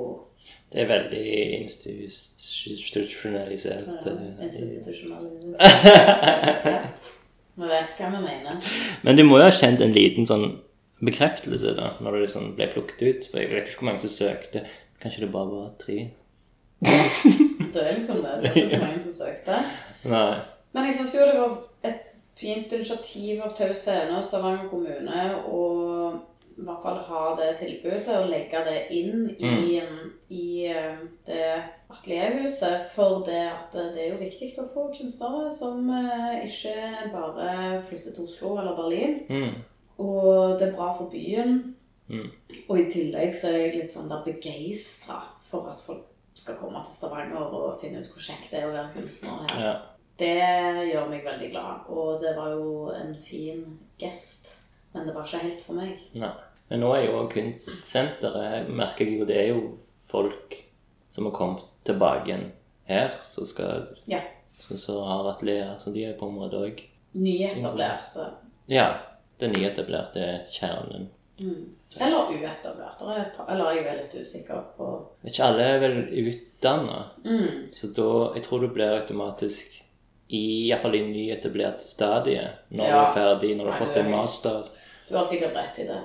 Det 0.73 0.81
er 0.81 0.87
veldig 0.89 1.25
institusjonalisert. 1.61 3.89
Ja, 4.07 4.13
institusjonalisert. 4.47 5.61
Vi 7.61 7.67
vet 7.69 7.91
hva 7.99 8.07
vi 8.09 8.21
mener. 8.23 8.55
Men 9.05 9.19
du 9.19 9.23
må 9.29 9.37
jo 9.37 9.45
ha 9.45 9.53
kjent 9.53 9.83
en 9.85 9.93
liten 9.93 10.25
sånn 10.25 10.55
bekreftelse 11.05 11.75
da, 11.77 11.91
når 12.01 12.15
du 12.15 12.19
liksom 12.23 12.55
ble 12.57 12.65
plukket 12.73 13.03
ut. 13.03 13.27
For 13.29 13.37
jeg 13.43 13.51
vet 13.51 13.67
ikke 13.69 13.83
hvor 13.83 13.91
mange 13.91 14.01
som 14.01 14.09
søkte. 14.15 14.63
Kanskje 15.03 15.27
det 15.27 15.35
bare 15.35 15.51
var 15.51 15.67
tre? 15.83 15.99
Det 16.81 17.83
er 17.83 17.93
liksom 17.99 18.23
det. 18.25 18.33
Det 18.41 18.49
er 18.49 18.57
ikke 18.57 18.79
så 18.79 18.87
mange 18.87 19.03
som 19.05 19.15
søkte. 19.19 19.55
Nei. 20.15 20.37
Men 20.73 20.89
jeg 20.89 20.97
syns 20.97 21.13
jo 21.19 21.29
det 21.29 21.37
var 21.37 21.53
et 21.91 22.01
fint 22.41 22.73
initiativ 22.73 23.35
av 23.45 23.53
Tau 23.59 23.75
Scene 23.77 24.17
og 24.17 24.25
Stavanger 24.25 24.73
kommune 24.73 25.19
å 25.45 25.61
i 26.59 26.65
hvert 26.67 26.83
fall 26.85 26.99
ha 27.09 27.23
det 27.39 27.51
tilbudet 27.59 28.15
og 28.17 28.31
legge 28.31 28.61
det 28.67 28.79
inn 28.95 29.27
i, 29.35 29.81
i 30.29 30.47
eh, 30.69 31.03
det 31.27 31.49
atelierhuset. 31.93 32.87
For 32.95 33.23
det 33.27 33.43
at 33.49 33.77
det 33.95 34.05
er 34.05 34.15
jo 34.15 34.23
viktig 34.23 34.53
å 34.61 34.69
få 34.75 34.89
kunstnere 34.97 35.51
som 35.55 35.89
eh, 35.91 36.45
ikke 36.47 37.11
bare 37.15 37.83
flytter 37.89 38.17
til 38.17 38.29
Oslo 38.29 38.57
eller 38.61 38.77
Berlin. 38.79 39.21
Mm. 39.29 39.61
Og 40.03 40.59
det 40.59 40.69
er 40.69 40.77
bra 40.77 40.93
for 40.99 41.13
byen. 41.13 41.75
Mm. 42.13 42.29
Og 42.69 42.79
i 42.79 42.89
tillegg 42.93 43.35
så 43.37 43.53
er 43.53 43.67
jeg 43.67 43.77
litt 43.81 43.95
sånn 43.95 44.11
der 44.11 44.25
begeistra 44.27 45.23
for 45.49 45.71
at 45.73 45.81
folk 45.85 46.09
skal 46.37 46.57
komme 46.61 46.81
til 46.85 46.97
Stavanger 46.97 47.53
og 47.53 47.81
finne 47.81 48.01
ut 48.01 48.09
hvor 48.09 48.25
kjekt 48.25 48.53
det 48.53 48.63
er 48.63 48.71
å 48.71 48.77
være 48.77 48.93
kunstner 48.97 49.43
her. 49.45 49.65
Ja. 49.67 49.75
Det 50.23 50.35
gjør 50.93 51.09
meg 51.11 51.25
veldig 51.25 51.49
glad, 51.55 51.87
og 51.91 52.21
det 52.23 52.35
var 52.37 52.53
jo 52.55 52.93
en 52.95 53.15
fin 53.21 53.65
gest. 54.01 54.62
Men 54.93 55.07
det 55.07 55.15
var 55.15 55.27
ikke 55.27 55.45
helt 55.47 55.65
for 55.65 55.79
meg. 55.79 56.01
Nei. 56.21 56.33
Men 56.69 56.85
nå 56.85 56.93
er 56.97 57.07
jo 57.07 57.25
kunstsenteret 57.33 58.71
merker 58.73 59.09
jeg 59.09 59.21
jo 59.21 59.29
det 59.29 59.39
er 59.41 59.49
jo 59.53 59.63
folk 60.09 60.57
som 61.13 61.29
har 61.29 61.35
kommet 61.37 61.67
tilbake 61.85 62.31
igjen 62.31 62.47
her, 62.89 63.17
som 63.29 63.49
skal 63.49 63.91
Ja. 64.07 64.21
Så, 64.59 64.79
så 64.79 65.01
har 65.05 65.31
atelier. 65.31 65.75
Så 65.79 65.91
de 65.91 66.05
er 66.05 66.19
på 66.19 66.29
en 66.29 66.39
måte 66.39 66.61
òg 66.61 66.85
Nyetablerte. 67.13 68.29
Ja. 68.73 68.87
Det 69.39 69.51
nyetablerte 69.51 70.23
er 70.23 70.45
kjernen. 70.49 71.09
Eller 72.01 72.31
uetablerte. 72.31 73.05
Eller 73.49 73.77
jeg 73.77 73.87
er 73.87 74.01
litt 74.01 74.15
usikker 74.15 74.61
på 74.77 74.89
Ikke 75.27 75.49
alle 75.49 75.65
er 75.67 75.81
vel 75.83 75.97
utdanna, 76.23 76.99
mm. 77.25 77.73
så 77.75 77.91
da 77.97 78.11
Jeg 78.37 78.45
tror 78.47 78.63
du 78.63 78.69
blir 78.73 79.01
automatisk 79.01 79.81
i 80.33 80.45
Iallfall 80.69 80.95
i 80.97 81.03
nyetablert 81.11 81.83
stadie 81.85 82.45
når 82.71 82.87
du 82.87 82.99
er 83.01 83.11
ferdig, 83.17 83.51
når 83.57 83.67
du 83.67 83.71
har 83.73 83.83
fått 83.83 83.99
en 84.01 84.13
master. 84.15 84.71
Du 85.13 85.17
har 85.21 85.27
sikkert 85.29 85.57
rett 85.57 85.79
i 85.83 85.87
det. 85.91 85.99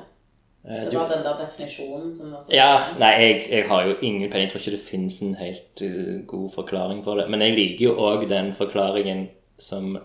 Eh, 0.68 0.84
Det 0.92 0.98
var 1.00 1.08
den 1.10 1.24
der 1.24 1.38
definisjonen 1.40 2.10
som 2.16 2.34
var 2.36 2.42
så 2.44 2.52
Ja, 2.52 2.72
nei, 3.00 3.12
jeg, 3.24 3.46
jeg 3.54 3.68
har 3.70 3.86
jo 3.88 3.96
ingen 4.02 4.28
peiling. 4.30 4.50
Jeg 4.50 4.52
tror 4.52 4.62
ikke 4.66 4.76
det 4.76 4.84
finnes 4.90 5.22
en 5.24 5.36
helt 5.40 5.82
uh, 5.82 6.26
god 6.28 6.50
forklaring 6.58 7.04
på 7.06 7.16
det. 7.16 7.30
Men 7.32 7.42
jeg 7.46 7.56
liker 7.56 7.86
jo 7.86 7.94
òg 8.10 8.28
den 8.30 8.52
forklaringen 8.58 9.30
som 9.60 9.96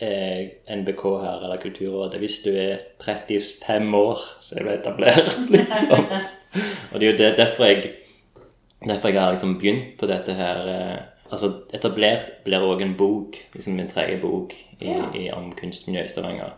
eh, 0.00 0.48
NBK 0.72 1.02
her, 1.22 1.44
eller 1.44 1.60
Kulturrådet 1.62 2.18
Hvis 2.18 2.38
du 2.46 2.50
er 2.50 2.78
35 3.04 3.94
år, 3.96 4.18
så 4.40 4.56
er 4.56 4.64
du 4.64 4.70
etablert, 4.72 5.36
liksom. 5.54 6.08
Og 6.92 7.00
det 7.00 7.06
er 7.06 7.12
jo 7.12 7.18
det, 7.18 7.36
derfor 7.36 7.64
jeg 7.64 7.92
Derfor 8.88 9.08
jeg 9.08 9.20
har 9.22 9.30
liksom 9.32 9.58
begynt 9.58 9.94
på 10.00 10.06
dette 10.06 10.34
her 10.34 10.66
eh, 10.68 10.98
Altså, 11.32 11.52
etablert 11.74 12.26
blir 12.44 12.62
òg 12.62 12.82
en 12.84 12.96
bok, 12.98 13.36
liksom 13.54 13.74
min 13.78 13.88
tredje 13.88 14.18
bok 14.20 14.52
i, 14.80 14.86
Ja. 14.86 15.06
i, 15.14 15.30
om 15.32 15.52
kunstmiljøet 15.56 16.10
i 16.10 16.12
Stavanger. 16.12 16.52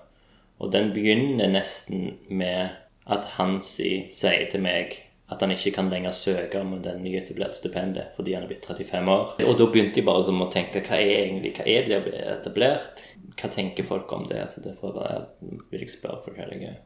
Og 0.61 0.73
den 0.73 0.93
begynner 0.95 1.51
nesten 1.53 2.19
med 2.29 2.69
at 3.07 3.25
Hansi 3.37 4.07
sier 4.11 4.49
til 4.51 4.63
meg 4.65 4.97
at 5.31 5.43
han 5.43 5.51
ikke 5.51 5.73
kan 5.75 5.91
lenger 5.91 6.15
søke 6.15 6.61
om 6.61 6.77
den 6.83 7.03
nyetablerte 7.03 7.59
stipendet 7.59 8.15
fordi 8.17 8.37
han 8.37 8.45
er 8.47 8.51
blitt 8.53 8.67
35 8.67 9.11
år. 9.11 9.35
Og 9.43 9.59
da 9.59 9.67
begynte 9.73 10.01
jeg 10.01 10.07
bare 10.07 10.25
som 10.25 10.43
å 10.43 10.51
tenke 10.53 10.83
hva 10.87 11.01
er 11.03 11.25
egentlig, 11.25 11.53
hva 11.59 11.67
er 11.67 11.89
det 11.89 11.99
å 11.99 12.05
bli 12.07 12.21
etablert? 12.37 13.03
Hva 13.37 13.51
tenker 13.53 13.85
folk 13.85 14.13
om 14.15 14.27
det? 14.31 14.45
Så 14.53 14.63
derfor 14.65 14.95
bare 14.97 15.25
vil 15.71 15.83
jeg 15.83 15.93
spørre 15.97 16.23
forskjellige 16.25 16.77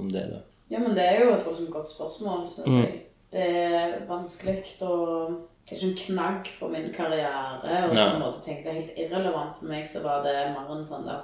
om 0.00 0.10
det. 0.12 0.26
da. 0.32 0.42
Ja, 0.70 0.80
men 0.82 0.96
det 0.98 1.04
er 1.06 1.22
jo 1.22 1.34
et 1.36 1.46
voldsomt 1.46 1.70
godt 1.70 1.90
spørsmål, 1.94 2.48
syns 2.50 2.66
Mm. 2.66 2.82
jeg. 2.82 3.02
Det 3.32 3.42
er 3.42 4.06
vanskelig 4.08 4.82
å 4.82 4.96
ikke 5.66 5.86
en 5.86 5.96
knagg 5.98 6.48
for 6.58 6.68
min 6.68 6.92
karriere. 6.94 7.88
Og 7.88 7.96
ja. 7.96 8.10
på 8.10 8.14
en 8.16 8.22
måte 8.22 8.42
tenkte 8.42 8.70
jeg 8.70 8.82
helt 8.82 8.98
irrelevant 8.98 9.56
for 9.58 9.66
meg, 9.66 9.86
så 9.88 10.02
var 10.02 10.22
det 10.22 10.34
mer 10.54 10.70
en 10.76 10.84
sånn 10.84 11.06
der 11.06 11.20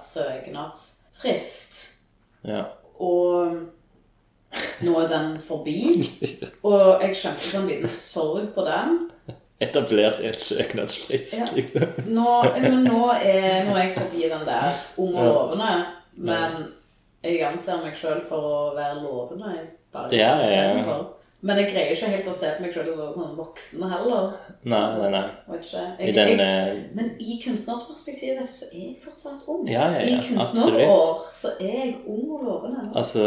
søknadsfrist. 1.20 1.90
Ja. 2.44 2.62
Og 3.00 3.56
nå 4.82 4.98
er 5.00 5.08
den 5.08 5.40
forbi. 5.40 6.10
Og 6.68 7.02
jeg 7.02 7.16
skjønte 7.16 7.56
en 7.60 7.68
liten 7.70 7.90
sorg 7.96 8.48
på 8.54 8.64
den. 8.66 9.08
Etablert 9.62 10.18
et 10.26 10.40
søknadsfrist, 10.42 11.36
Ja. 11.38 11.46
liksom. 11.54 11.82
Nå, 12.10 12.42
nå 12.82 13.02
er, 13.14 13.64
nå 13.68 13.76
er 13.76 13.82
jeg 13.84 13.94
forbi 13.94 14.22
den 14.28 14.46
der 14.46 14.72
ung 14.98 15.14
og 15.14 15.24
lovende. 15.24 15.84
Men 16.16 16.64
jeg 17.22 17.38
anser 17.46 17.78
meg 17.84 17.94
sjøl 17.96 18.24
for 18.28 18.42
å 18.42 18.74
være 18.76 19.02
lovende. 19.02 19.52
i- 19.62 19.78
bare 19.92 20.08
Ja, 20.16 20.36
ja, 20.40 20.62
ja. 20.78 20.98
Men 21.42 21.58
jeg 21.58 21.72
greier 21.72 21.90
ikke 21.96 22.06
helt 22.12 22.28
å 22.30 22.32
se 22.38 22.50
på 22.54 22.62
meg 22.62 22.74
sjøl 22.74 22.88
som 22.94 23.14
sånn 23.16 23.32
voksen 23.36 23.82
heller. 23.90 24.28
Nei, 24.62 24.82
nei, 25.00 25.08
nei. 25.10 25.22
I 25.50 26.06
Jeg, 26.06 26.14
den 26.14 26.28
jeg, 26.38 26.38
eh, 26.38 26.82
men 26.94 27.08
i 27.18 27.38
kunstnerperspektivet 27.42 28.38
vet 28.38 28.52
du, 28.52 28.54
så 28.60 28.68
er 28.70 28.78
jeg 28.84 28.96
fortsatt 29.02 29.48
ung. 29.50 29.64
Ja, 29.66 29.88
ja, 29.96 30.04
ja, 30.06 30.20
I 30.20 30.28
kunstnerår 30.28 31.24
så 31.34 31.56
er 31.58 31.72
jeg 31.80 31.96
ung 32.06 32.28
og 32.36 32.44
lovende. 32.46 32.84
Altså, 32.94 33.26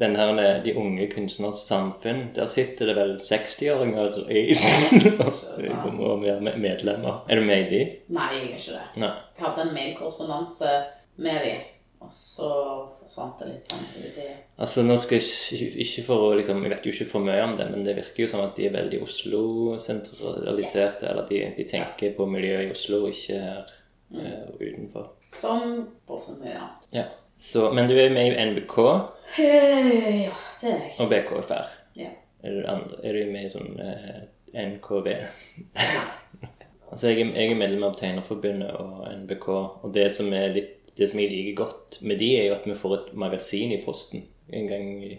den 0.00 0.16
her 0.16 0.32
med 0.34 0.64
de 0.64 0.74
unge 0.80 1.06
kunstners 1.12 1.62
samfunn, 1.68 2.30
der 2.34 2.46
sitter 2.50 2.86
det 2.90 2.96
vel 2.96 3.14
60-åringer 3.22 4.20
i 4.32 4.42
liksom, 4.50 6.00
og 6.00 6.24
er 6.26 6.40
med- 6.40 6.58
medlemmer. 6.58 7.22
Er 7.28 7.36
du 7.36 7.42
med 7.46 7.66
i 7.66 7.70
de? 7.70 7.82
Nei, 8.08 8.28
jeg 8.32 8.42
er 8.42 8.56
ikke 8.56 8.72
det. 8.72 8.86
Nei. 9.04 9.12
Jeg 9.38 9.46
hadde 9.46 9.68
en 9.68 9.74
mailkorrespondanse 9.74 10.72
med 11.16 11.44
de, 11.44 11.52
og 12.00 12.08
så 12.12 12.48
forsvant 12.96 13.38
det 13.42 13.46
litt 13.50 13.66
sånn 13.68 13.82
ut 13.84 14.18
i 14.22 14.28
Altså, 14.60 14.82
nå 14.86 14.94
skal 15.00 15.18
jeg 15.18 15.26
ikke, 15.56 15.70
ikke 15.84 16.02
for 16.06 16.34
liksom, 16.38 16.62
Jeg 16.64 16.72
vet 16.72 16.86
jo 16.86 16.92
ikke 16.94 17.10
for 17.10 17.20
mye 17.26 17.42
om 17.44 17.54
det, 17.58 17.66
men 17.72 17.84
det 17.84 17.96
virker 17.98 18.22
jo 18.24 18.28
som 18.32 18.40
at 18.44 18.56
de 18.56 18.62
er 18.68 18.72
veldig 18.76 18.98
Oslo-sentraliserte. 19.04 21.04
Eller 21.10 21.24
de, 21.28 21.38
de 21.58 21.64
tenker 21.68 22.08
på 22.16 22.22
miljøet 22.28 22.66
i 22.70 22.74
Oslo, 22.74 22.98
ikke 23.12 23.36
her 23.44 23.62
eh, 24.16 24.46
utenfor. 24.56 25.04
Som 25.36 25.60
voldsomt 26.08 26.40
mye 26.42 26.56
annet. 26.56 26.88
Ja. 26.96 27.04
Så, 27.40 27.70
men 27.72 27.88
du 27.88 27.94
er 27.96 28.10
med 28.12 28.26
i 28.26 28.36
NBK 28.50 28.74
Hey, 29.36 30.24
Ja, 30.26 30.32
det 30.60 30.68
er 30.68 30.80
jeg. 30.82 30.92
og 30.98 31.08
BKFR. 31.08 31.66
Ja. 31.96 32.08
Er 32.42 32.50
du, 32.50 32.64
andre, 32.68 32.96
er 33.04 33.12
du 33.16 33.30
med 33.32 33.44
i 33.46 33.50
sånn 33.52 33.80
uh, 33.80 34.20
NKB? 34.56 35.06
altså, 36.90 37.08
jeg 37.08 37.16
jeg 37.30 37.50
er 37.52 37.56
medlem 37.56 37.84
av 37.88 37.94
Tegnerforbundet 38.00 38.72
og 38.76 39.06
NBK, 39.22 39.48
og 39.56 39.88
det 39.94 40.08
som, 40.16 40.32
er 40.36 40.48
litt, 40.56 40.74
det 41.00 41.08
som 41.08 41.20
jeg 41.22 41.32
liker 41.32 41.56
godt 41.64 41.98
med 42.04 42.20
de, 42.20 42.30
er 42.36 42.50
jo 42.50 42.54
at 42.58 42.66
vi 42.68 42.76
får 42.76 42.94
et 42.98 43.12
magasin 43.18 43.72
i 43.72 43.80
posten 43.84 44.26
en 44.52 44.66
gang 44.68 44.88
i, 45.06 45.14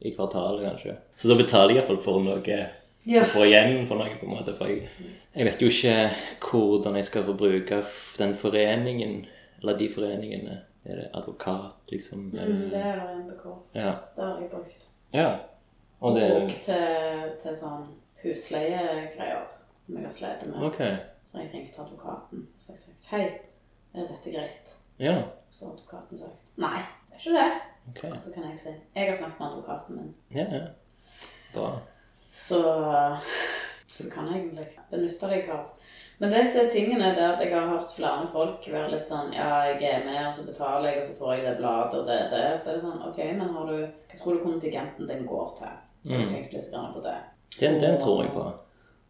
i 0.00 0.12
kvartalet, 0.16 0.64
kanskje. 0.64 0.96
Så 1.16 1.28
da 1.28 1.36
betaler 1.36 1.74
jeg 1.74 1.82
iallfall 1.82 2.00
for 2.04 2.24
noe 2.24 2.60
Ja. 3.08 3.22
få 3.24 3.44
igjen 3.46 3.86
for 3.88 3.96
noe, 4.00 4.12
på 4.20 4.26
en 4.28 4.34
måte. 4.34 4.54
For 4.56 4.68
jeg, 4.68 4.88
jeg 5.34 5.46
vet 5.48 5.62
jo 5.62 5.68
ikke 5.72 5.94
hvordan 6.50 6.96
jeg 6.96 7.04
skal 7.08 7.24
få 7.28 7.36
bruke 7.36 7.82
den 8.18 8.34
foreningen, 8.36 9.14
eller 9.60 9.78
de 9.78 9.88
foreningene. 9.92 10.58
Er 10.84 10.96
det 10.96 11.08
advokat, 11.14 11.74
liksom? 11.92 12.30
Mm, 12.32 12.70
det, 12.72 12.80
er 12.80 13.00
det 13.04 13.16
NBK. 13.26 13.46
ja. 13.74 13.90
Det 14.16 14.24
har 14.24 14.38
jeg 14.40 14.50
brukt. 14.50 14.86
ja. 15.12 15.30
Og 16.00 16.16
det... 16.16 16.28
Og 16.32 16.50
til, 16.64 17.32
til 17.42 17.56
sånn 17.60 17.82
husleiegreier 18.22 19.42
som 19.84 19.96
jeg 19.98 20.06
har 20.06 20.14
slitt 20.14 20.46
med. 20.48 20.62
Ok. 20.70 20.78
Så 21.28 21.38
jeg 21.42 21.50
ringt 21.52 21.76
advokaten 21.78 22.46
og 22.48 22.62
sa 22.64 22.76
Hei, 23.10 23.26
er 23.94 24.08
dette 24.08 24.32
greit? 24.32 24.72
Ja. 25.00 25.16
Så 25.50 25.66
har 25.66 25.72
advokaten 25.78 26.18
sagt 26.18 26.60
Nei, 26.60 26.80
det 27.08 27.16
er 27.16 27.22
ikke 27.22 27.38
det. 27.38 27.50
Ok. 27.90 28.02
Og 28.10 28.22
så 28.22 28.32
kan 28.34 28.44
jeg 28.50 28.58
si 28.60 28.74
Jeg 28.94 29.08
har 29.08 29.16
snakket 29.16 29.40
med 29.40 29.48
advokaten 29.48 29.96
min. 29.96 30.14
Ja, 30.34 30.46
ja. 30.52 30.66
Bra. 31.54 31.70
Så, 32.28 32.60
så 33.88 34.04
du 34.04 34.10
kan 34.10 34.28
egentlig 34.28 34.66
benytte 34.90 35.30
deg 35.32 35.48
av 35.50 35.64
Men 36.20 36.30
det 36.30 36.44
tingene 36.70 37.14
der 37.16 37.22
er 37.24 37.32
at 37.32 37.40
jeg 37.42 37.54
har 37.54 37.66
hørt 37.72 37.96
flere 37.96 38.28
folk 38.32 38.68
være 38.68 38.92
litt 38.92 39.08
sånn 39.08 39.32
Ja, 39.34 39.64
jeg 39.72 39.82
er 39.88 40.04
med, 40.04 40.20
og 40.28 40.36
så 40.36 40.44
betaler 40.46 40.90
jeg, 40.90 41.00
og 41.00 41.08
så 41.08 41.18
får 41.18 41.34
jeg 41.34 41.46
det 41.46 41.56
bladet 41.58 42.00
og 42.00 42.06
det 42.06 42.20
det. 42.30 42.44
Så 42.60 42.70
er 42.70 42.78
det 42.78 42.84
sånn 42.84 43.06
OK, 43.08 43.22
men 43.40 43.54
har 43.56 43.72
du 43.72 43.78
Hva 43.80 44.20
tror 44.20 44.36
du 44.36 44.44
kontingenten 44.44 45.08
din 45.08 45.26
går 45.26 45.54
til? 45.58 45.78
Mm. 46.04 46.28
Tenk 46.28 46.52
litt 46.52 46.70
på 46.72 47.00
det? 47.04 47.16
Den, 47.58 47.80
den 47.80 47.98
tror 48.00 48.22
jeg 48.24 48.32
på. 48.32 48.44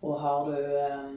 Og 0.03 0.21
har 0.21 0.47
du, 0.49 0.57
eh, 0.81 1.11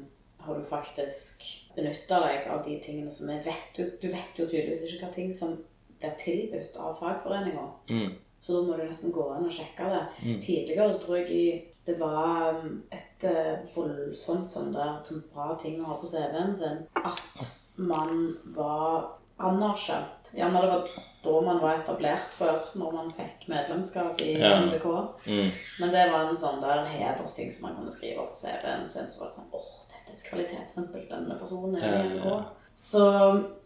har 0.46 0.60
du 0.60 0.66
faktisk 0.68 1.44
benytta 1.76 2.20
deg 2.26 2.50
av 2.54 2.64
de 2.66 2.78
tingene 2.84 3.12
som 3.12 3.30
er 3.34 3.44
vet 3.46 3.72
du, 3.78 3.86
du 4.02 4.10
vet 4.12 4.38
jo 4.38 4.46
tydeligvis 4.46 4.86
ikke 4.88 5.08
hva 5.08 5.14
ting 5.16 5.34
som 5.36 5.56
blir 6.00 6.14
tilbudt 6.20 6.78
av 6.78 6.98
fagforeninger. 7.00 7.70
Mm. 7.90 8.14
Så 8.44 8.58
da 8.58 8.62
må 8.68 8.76
du 8.76 8.84
nesten 8.84 9.14
gå 9.16 9.24
inn 9.38 9.48
og 9.48 9.56
sjekke 9.56 9.88
det. 9.88 10.02
Mm. 10.20 10.40
Tidligere 10.44 10.92
så 10.92 11.00
tror 11.06 11.20
jeg 11.22 11.30
i, 11.32 11.44
det 11.88 11.96
var 12.00 12.58
um, 12.60 12.82
et 12.92 13.24
eh, 13.28 13.62
voldsomt 13.76 14.52
sånn 14.52 14.74
der 14.76 14.98
sånn 15.08 15.24
bra 15.32 15.54
ting 15.60 15.80
å 15.80 15.94
ha 15.94 16.00
på 16.02 16.10
CV-en 16.12 16.52
sin. 16.60 16.82
At 17.00 17.46
man 17.80 18.34
var 18.56 19.14
anerkjent. 19.44 20.34
Gjerne 20.36 20.60
det 20.60 20.74
var 20.74 20.92
da 21.24 21.42
man 21.42 21.62
var 21.64 21.78
etablert 21.80 22.36
før, 22.36 22.60
når 22.76 22.96
man 22.98 23.14
fikk 23.16 23.48
medlemskap 23.48 24.20
i 24.22 24.34
Ja. 24.36 24.58
NBK. 24.60 24.86
Mm. 25.26 25.52
Men 25.80 25.96
det 25.96 26.04
var 26.12 26.28
en 26.28 26.36
sånn 26.36 26.60
der 26.62 26.84
hedersting 26.84 27.52
som 27.52 27.70
man 27.70 27.78
kunne 27.80 27.92
skrive 27.92 28.28
på 28.28 28.36
CV-en 28.42 28.88
sin. 28.88 29.08
Så 29.08 29.24
var 29.24 29.32
det 29.32 29.38
sånn 29.38 29.56
åh, 29.56 29.72
et 30.14 30.24
kvalitetsstempel. 30.30 31.06
Denne 31.10 31.36
personen 31.40 31.76
er 31.76 31.88
Ja, 31.88 32.04
ja, 32.04 32.26
ja. 32.26 32.42
Så 32.76 33.04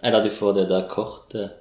Eller 0.04 0.18
at 0.20 0.24
du 0.26 0.30
får 0.30 0.54
det 0.54 0.70
der 0.70 0.88
kortet. 0.90 1.52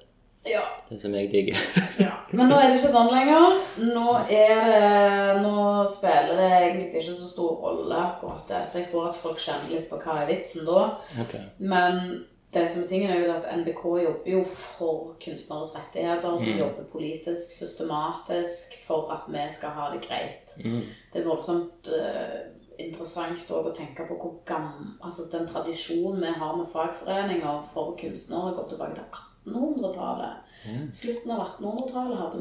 ja. 0.45 0.61
Det 0.89 1.01
som 1.01 1.13
jeg 1.15 1.31
digger. 1.31 1.55
Ja, 1.99 2.11
Men 2.31 2.47
nå 2.49 2.55
er 2.59 2.67
det 2.69 2.77
ikke 2.79 2.91
sånn 2.93 3.09
lenger. 3.11 3.57
Nå 3.79 4.17
det 4.29 5.41
Nå 5.43 5.85
spiller 5.91 6.35
det 6.37 6.49
egentlig 6.61 6.87
ikke 7.01 7.15
så 7.15 7.27
stor 7.31 7.55
rolle 7.63 7.95
akkurat 7.95 8.47
det. 8.47 8.61
Så 8.67 8.77
jeg 8.81 8.87
tror 8.91 9.09
at 9.09 9.15
folk 9.19 9.39
kjenner 9.39 9.69
litt 9.73 9.89
på 9.89 9.99
hva 9.99 10.21
er 10.23 10.27
vitsen 10.31 10.65
da. 10.67 10.83
Okay. 11.23 11.41
Men 11.59 12.25
det 12.53 12.63
som 12.71 12.83
er 12.83 12.87
tingen 12.87 13.11
er 13.11 13.25
jo 13.25 13.33
at 13.35 13.47
NBK 13.59 13.81
jobber 14.03 14.29
jo 14.31 14.43
for 14.47 15.15
kunstneres 15.23 15.73
rettigheter. 15.75 16.37
De 16.39 16.53
Mm. 16.53 16.59
jobber 16.59 16.83
politisk, 16.91 17.51
systematisk, 17.59 18.77
for 18.87 19.11
at 19.11 19.23
vi 19.27 19.43
skal 19.51 19.69
ha 19.69 19.89
det 19.91 20.01
greit. 20.07 20.53
Mm. 20.63 20.83
Det 21.13 21.21
er 21.21 21.27
voldsomt 21.27 21.87
eh, 21.91 22.39
interessant 22.77 23.51
å 23.51 23.71
tenke 23.75 24.05
på 24.07 24.17
hvor 24.21 24.35
gammel 24.45 24.93
Altså 25.01 25.27
den 25.31 25.47
tradisjonen 25.49 26.21
vi 26.21 26.33
har 26.39 26.57
med 26.57 26.69
fagforeninger 26.71 27.63
for 27.73 27.95
kunstnere, 27.99 28.55
går 28.57 28.69
tilbake 28.69 28.95
til 28.99 29.23
1800-tallet. 29.47 30.43
Mm. 30.67 30.91
Slutten 30.93 31.31
av 31.31 31.43
1800-tallet 31.45 32.19
hadde, 32.19 32.39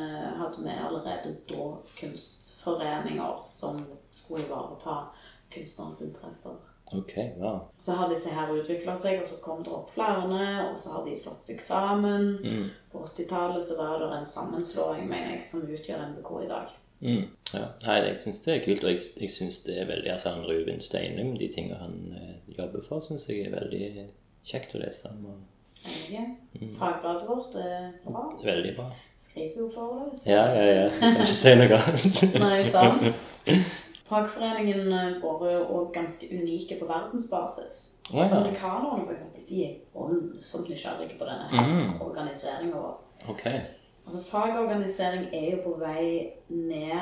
eh, 0.00 0.30
hadde 0.40 0.64
vi 0.64 0.76
allerede 0.86 1.36
da 1.50 1.68
kunstforeninger 2.00 3.42
som 3.46 3.82
skulle 4.10 4.46
ivareta 4.46 5.02
kunstnerens 5.54 6.02
interesser. 6.06 6.56
Ok, 6.92 7.12
wow. 7.38 7.60
Så 7.78 7.92
har 7.92 8.08
disse 8.10 8.30
her 8.34 8.48
utvikla 8.50 8.96
seg, 8.98 9.20
og 9.22 9.28
så 9.28 9.36
kom 9.44 9.62
det 9.62 9.72
opp 9.72 9.90
flere, 9.94 10.70
og 10.72 10.78
så 10.80 10.90
har 10.96 11.04
de 11.06 11.12
slått 11.16 11.42
seg 11.42 11.60
sammen. 11.62 12.24
Mm. 12.42 12.64
På 12.92 13.04
80-tallet 13.06 13.62
så 13.64 13.76
var 13.78 13.98
det 14.02 14.08
en 14.18 14.24
sammenslåing, 14.26 15.04
mener 15.08 15.36
jeg, 15.36 15.42
som 15.46 15.62
utgjør 15.62 16.02
NBK 16.14 16.30
i 16.44 16.48
dag. 16.50 16.72
Mm. 17.00 17.22
Ja. 17.54 17.66
Nei, 17.86 17.94
jeg 18.08 18.18
syns 18.20 18.42
det 18.44 18.56
er 18.56 18.64
kult, 18.64 18.82
og 18.84 18.90
jeg, 18.90 19.00
jeg 19.20 19.30
syns 19.30 19.62
det 19.64 19.78
er 19.80 19.86
veldig 19.88 20.10
Altså, 20.12 20.34
han 20.34 20.44
Ruben 20.50 20.80
Steinum, 20.84 21.30
de 21.38 21.48
tingene 21.54 21.78
han 21.80 21.94
eh, 22.18 22.34
jobber 22.58 22.82
for, 22.88 23.00
syns 23.06 23.24
jeg 23.30 23.46
er 23.46 23.54
veldig 23.54 24.08
kjekt 24.50 24.74
å 24.74 24.82
lese 24.82 25.08
om. 25.14 25.24
og 25.30 25.40
Mm. 25.80 26.74
Fagbladet 26.76 27.24
vårt 27.28 27.54
er 27.56 27.86
bra. 28.04 28.26
Veldig 28.44 28.74
bra. 28.76 28.90
Skriver 29.16 29.60
jo 29.62 29.70
for 29.74 29.94
det. 30.10 30.18
så- 30.18 30.28
Ja, 30.30 30.42
ja, 30.52 30.64
ja. 30.64 30.82
Jeg 30.82 31.00
kan 31.00 31.16
ikke 31.22 31.38
si 31.40 31.54
noe 31.54 31.78
annet. 31.78 32.40
Nei, 32.40 32.70
sant. 32.70 33.16
Fagforeningen 34.10 34.90
våre 35.22 35.22
vår 35.22 35.46
er 35.50 35.60
også 35.70 35.92
ganske 35.94 36.26
unike 36.34 36.78
på 36.80 36.86
verdensbasis. 36.90 37.74
Ja. 38.12 38.24
Amerikanerne 38.26 39.04
for 39.06 39.12
eksempel, 39.14 39.42
de 39.48 39.64
er 39.64 39.74
voldsomt 39.94 40.68
nysgjerrige 40.68 41.18
på 41.18 41.24
denne 41.28 41.48
Mm. 41.52 42.00
organiseringen 42.02 42.72
vår. 42.74 43.00
Ok. 43.28 43.46
Altså, 44.06 44.22
fagorganisering 44.30 45.24
er 45.34 45.50
jo 45.56 45.62
på 45.64 45.74
vei 45.78 46.30
ned 46.48 46.98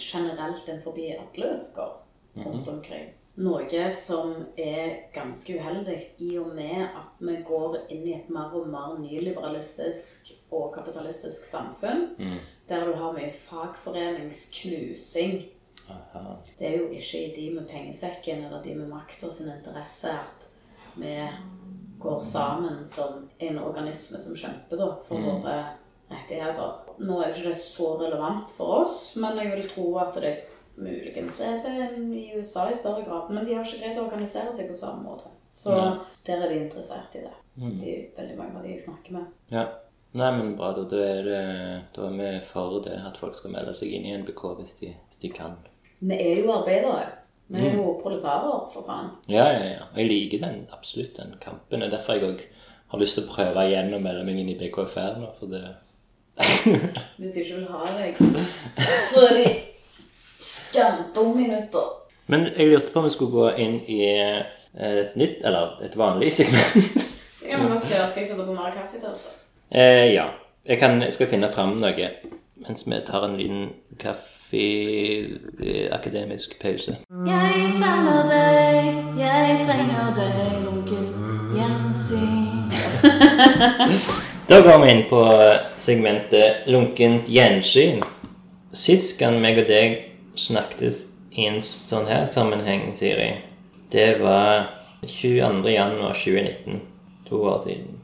generelt 0.00 0.68
enn 0.68 0.82
forbi 0.82 1.10
alle 1.12 1.46
yrker 1.60 1.90
rundt 2.36 2.68
omkring. 2.68 3.08
Noe 3.36 3.90
som 3.92 4.34
er 4.58 4.96
ganske 5.14 5.58
uheldig 5.60 6.02
i 6.18 6.38
og 6.38 6.46
med 6.56 6.82
at 6.82 7.02
vi 7.20 7.36
går 7.46 7.76
inn 7.90 8.06
i 8.06 8.14
et 8.14 8.30
mer 8.30 8.50
og 8.54 8.68
mer 8.68 8.98
nyliberalistisk 8.98 10.32
og 10.50 10.74
kapitalistisk 10.74 11.44
samfunn, 11.44 12.08
Mm. 12.18 12.38
der 12.68 12.84
du 12.84 12.92
har 12.96 13.12
mye 13.12 13.30
fagforeningsknusing. 13.30 15.42
Aha. 15.90 16.36
Det 16.58 16.66
er 16.68 16.76
jo 16.78 16.88
ikke 16.92 17.20
i 17.24 17.32
de 17.36 17.46
med 17.54 17.68
pengesekken 17.70 18.44
eller 18.44 18.62
de 18.62 18.74
med 18.74 18.88
makta 18.90 19.30
sin 19.32 19.48
interesse 19.52 20.10
at 20.12 20.48
vi 20.98 21.14
går 21.98 22.20
sammen 22.22 22.84
som 22.88 23.28
en 23.38 23.58
organisme 23.58 24.18
som 24.18 24.34
kjemper 24.36 24.76
da, 24.78 24.88
for 25.08 25.18
Mm. 25.18 25.24
våre 25.42 25.56
rettigheter. 26.10 26.72
Nå 26.98 27.20
er 27.20 27.28
jo 27.30 27.34
ikke 27.34 27.48
det 27.52 27.60
så 27.62 27.88
relevant 28.00 28.50
for 28.50 28.84
oss, 28.84 29.16
men 29.16 29.36
jeg 29.38 29.50
vil 29.56 29.68
tro 29.70 29.98
at 29.98 30.14
det 30.14 30.36
muligens 30.76 31.40
er 31.40 31.58
det 31.62 31.98
i 32.14 32.38
USA 32.38 32.68
i 32.70 32.74
større 32.74 33.02
grad. 33.04 33.30
Men 33.30 33.44
de 33.44 33.54
har 33.54 33.64
ikke 33.64 33.80
greid 33.82 33.98
å 33.98 34.04
organisere 34.06 34.52
seg 34.54 34.68
på 34.70 34.76
samme 34.78 35.02
måte. 35.02 35.28
Så 35.50 35.74
ja. 35.74 35.98
der 36.26 36.42
er 36.44 36.48
de 36.48 36.60
interessert 36.64 37.14
i 37.14 37.24
det. 37.24 37.34
Mm. 37.56 37.78
De, 37.80 37.94
veldig 38.16 38.36
mange 38.38 38.56
av 38.58 38.62
de 38.62 38.68
jeg 38.76 38.84
snakker 38.84 39.12
med. 39.18 39.26
Ja. 39.50 39.66
Nei, 40.12 40.30
men 40.38 40.54
bra, 40.56 40.70
da. 40.72 40.84
Da 40.88 40.96
er, 41.04 41.22
det, 41.26 41.40
da 41.94 42.06
er 42.06 42.14
vi 42.16 42.28
for 42.48 42.78
det 42.84 42.94
at 43.04 43.18
folk 43.20 43.34
skal 43.36 43.52
melde 43.52 43.74
seg 43.76 43.90
inn 43.92 44.06
i 44.08 44.14
NBK 44.16 44.44
hvis 44.60 44.72
de, 44.80 44.94
hvis 45.08 45.20
de 45.20 45.28
kan. 45.34 45.58
Vi 46.00 46.14
er 46.14 46.42
jo 46.44 46.52
arbeidere. 46.52 47.06
Vi 47.48 47.58
er 47.58 47.72
Mm. 47.72 47.78
jo 47.78 48.00
proletarer, 48.02 48.68
for 48.72 48.84
faen. 48.86 49.06
Ja, 49.28 49.44
ja, 49.52 49.64
ja. 49.64 49.82
Og 49.92 49.96
jeg 49.98 50.06
liker 50.08 50.38
den, 50.46 50.66
absolutt 50.72 51.16
den 51.16 51.34
kampen. 51.40 51.80
Det 51.80 51.86
er 51.88 51.96
derfor 51.96 52.12
jeg 52.12 52.22
òg 52.22 52.40
har 52.88 52.98
lyst 53.00 53.14
til 53.16 53.24
å 53.24 53.32
prøve 53.34 53.64
igjen 53.68 53.94
å 53.94 53.98
melde 54.00 54.24
meg 54.24 54.38
inn 54.38 54.48
i 54.52 54.58
BKFR 54.60 55.16
nå, 55.20 55.30
for 55.38 55.46
det 55.46 55.62
Hvis 57.18 57.32
de 57.34 57.40
ikke 57.42 57.54
vil 57.54 57.66
ha 57.72 57.88
deg, 57.98 58.20
så 59.10 59.24
er 59.30 59.34
de 59.38 59.46
skamdummminutter. 60.38 61.88
Men 62.26 62.46
jeg 62.56 62.68
lurte 62.70 62.92
på 62.92 62.98
om 63.00 63.04
vi 63.08 63.10
skulle 63.10 63.32
gå 63.32 63.48
inn 63.64 63.78
i 63.90 63.98
eh, 64.12 64.42
et 64.78 65.16
nytt, 65.16 65.42
eller 65.48 65.78
et 65.84 65.96
vanlig 65.98 66.32
segment. 66.36 67.06
Det 67.40 67.48
kan 67.50 67.64
vi 67.64 67.70
godt 67.72 67.88
gjøre. 67.90 68.08
Skal 68.10 68.22
jeg 68.22 68.30
sette 68.30 68.44
på 68.46 68.54
mer 68.58 68.74
kaffe 68.76 69.00
til 69.00 69.08
oss? 69.08 69.24
da? 69.24 69.78
eh, 69.80 70.12
ja. 70.14 70.28
Jeg, 70.68 70.78
kan, 70.82 71.00
jeg 71.02 71.12
skal 71.16 71.30
finne 71.30 71.48
fram 71.52 71.78
noe 71.80 72.10
mens 72.58 72.82
vi 72.86 72.96
tar 73.06 73.24
en 73.24 73.36
liten 73.38 73.68
kaffe-akademisk 74.48 76.60
pause. 76.60 76.96
Jeg 77.26 77.72
savner 77.78 78.22
deg, 78.28 78.94
jeg 79.18 79.66
trenger 79.66 80.14
deg, 80.16 80.68
onkel 80.68 81.06
gjensyn. 81.56 82.72
Da 84.48 84.60
går 84.64 84.78
vi 84.80 84.86
inn 84.92 85.04
på 85.10 85.20
segmentet 85.84 86.50
lunkent 86.66 87.28
gjensyn. 87.28 88.02
Sist 88.72 89.18
gang 89.20 89.40
meg 89.42 89.58
og 89.60 89.66
deg 89.68 89.98
snakket 90.38 90.94
i 91.36 91.46
en 91.48 91.60
sånn 91.60 92.06
her 92.08 92.26
sammenheng, 92.26 92.96
Siri, 92.96 93.34
det 93.92 94.20
var 94.22 94.68
22. 95.04 95.68
januar 95.74 96.14
2019. 96.16 96.80
To 97.28 97.36
år 97.44 97.60
siden. 97.66 97.97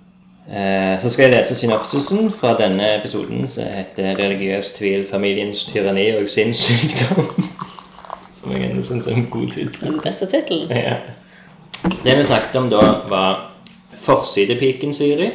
Eh, 0.48 1.02
så 1.02 1.10
skal 1.10 1.22
jeg 1.22 1.32
lese 1.32 1.56
synopsisen 1.56 2.32
fra 2.32 2.52
denne 2.58 2.98
episoden 2.98 3.48
som 3.48 3.64
heter 3.64 4.14
'Religiøs 4.14 4.72
tvil, 4.72 5.06
familiens 5.10 5.64
tyranni 5.64 6.10
og 6.16 6.28
sinnssykdom'. 6.28 7.44
Som 8.40 8.52
jeg 8.52 8.70
ennå 8.70 8.82
syns 8.82 9.06
er 9.06 9.14
en 9.14 9.28
god 9.30 9.48
tittel. 9.52 9.88
Den 9.90 10.00
beste 10.04 10.26
tittelen. 10.26 10.70
Ja. 10.70 10.94
Det 12.04 12.18
vi 12.18 12.24
snakket 12.24 12.56
om 12.56 12.70
da, 12.70 12.80
var 13.08 13.52
forsidepiken 13.96 14.94
Siri, 14.94 15.30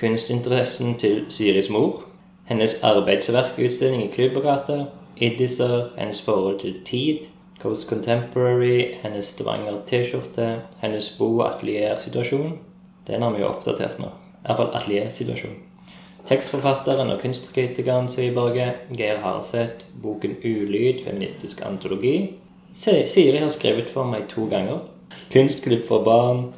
kunstinteressen 0.00 0.94
til 0.94 1.24
Siris 1.28 1.70
mor, 1.70 2.02
hennes 2.44 2.76
arbeidsverkutstilling 2.82 4.04
i 4.04 4.10
Klubbergata, 4.14 4.84
Iddiser, 5.16 5.84
hennes 5.98 6.22
forhold 6.22 6.60
til 6.60 6.74
tid, 6.84 7.18
Coast 7.62 7.88
Contemporary, 7.88 8.94
hennes 9.02 9.24
Stavanger 9.24 9.80
T-skjorte, 9.86 10.60
hennes 10.80 11.16
bo- 11.18 11.38
og 11.38 11.56
ateliersituasjon. 11.56 12.58
Den 13.06 13.22
har 13.22 13.30
vi 13.30 13.40
jo 13.40 13.48
oppdatert 13.48 13.98
nå. 13.98 14.06
I 14.46 14.52
hvert 14.52 14.60
fall 14.60 14.76
ateliersituasjon. 14.78 15.56
Tekstforfatteren 16.26 17.10
og 17.10 17.20
kunstkritikeren 17.22 18.08
Sviberge, 18.10 18.72
Geir 18.94 19.18
Harseth, 19.22 19.86
boken 20.02 20.36
Ulyd, 20.44 21.02
feministisk 21.04 21.62
antologi. 21.66 22.36
Siri 22.74 23.38
har 23.38 23.50
skrevet 23.50 23.90
for 23.90 24.06
meg 24.06 24.28
to 24.30 24.46
ganger. 24.50 24.84
Kunstklipp 25.32 25.86
for 25.88 26.06
barn, 26.06 26.48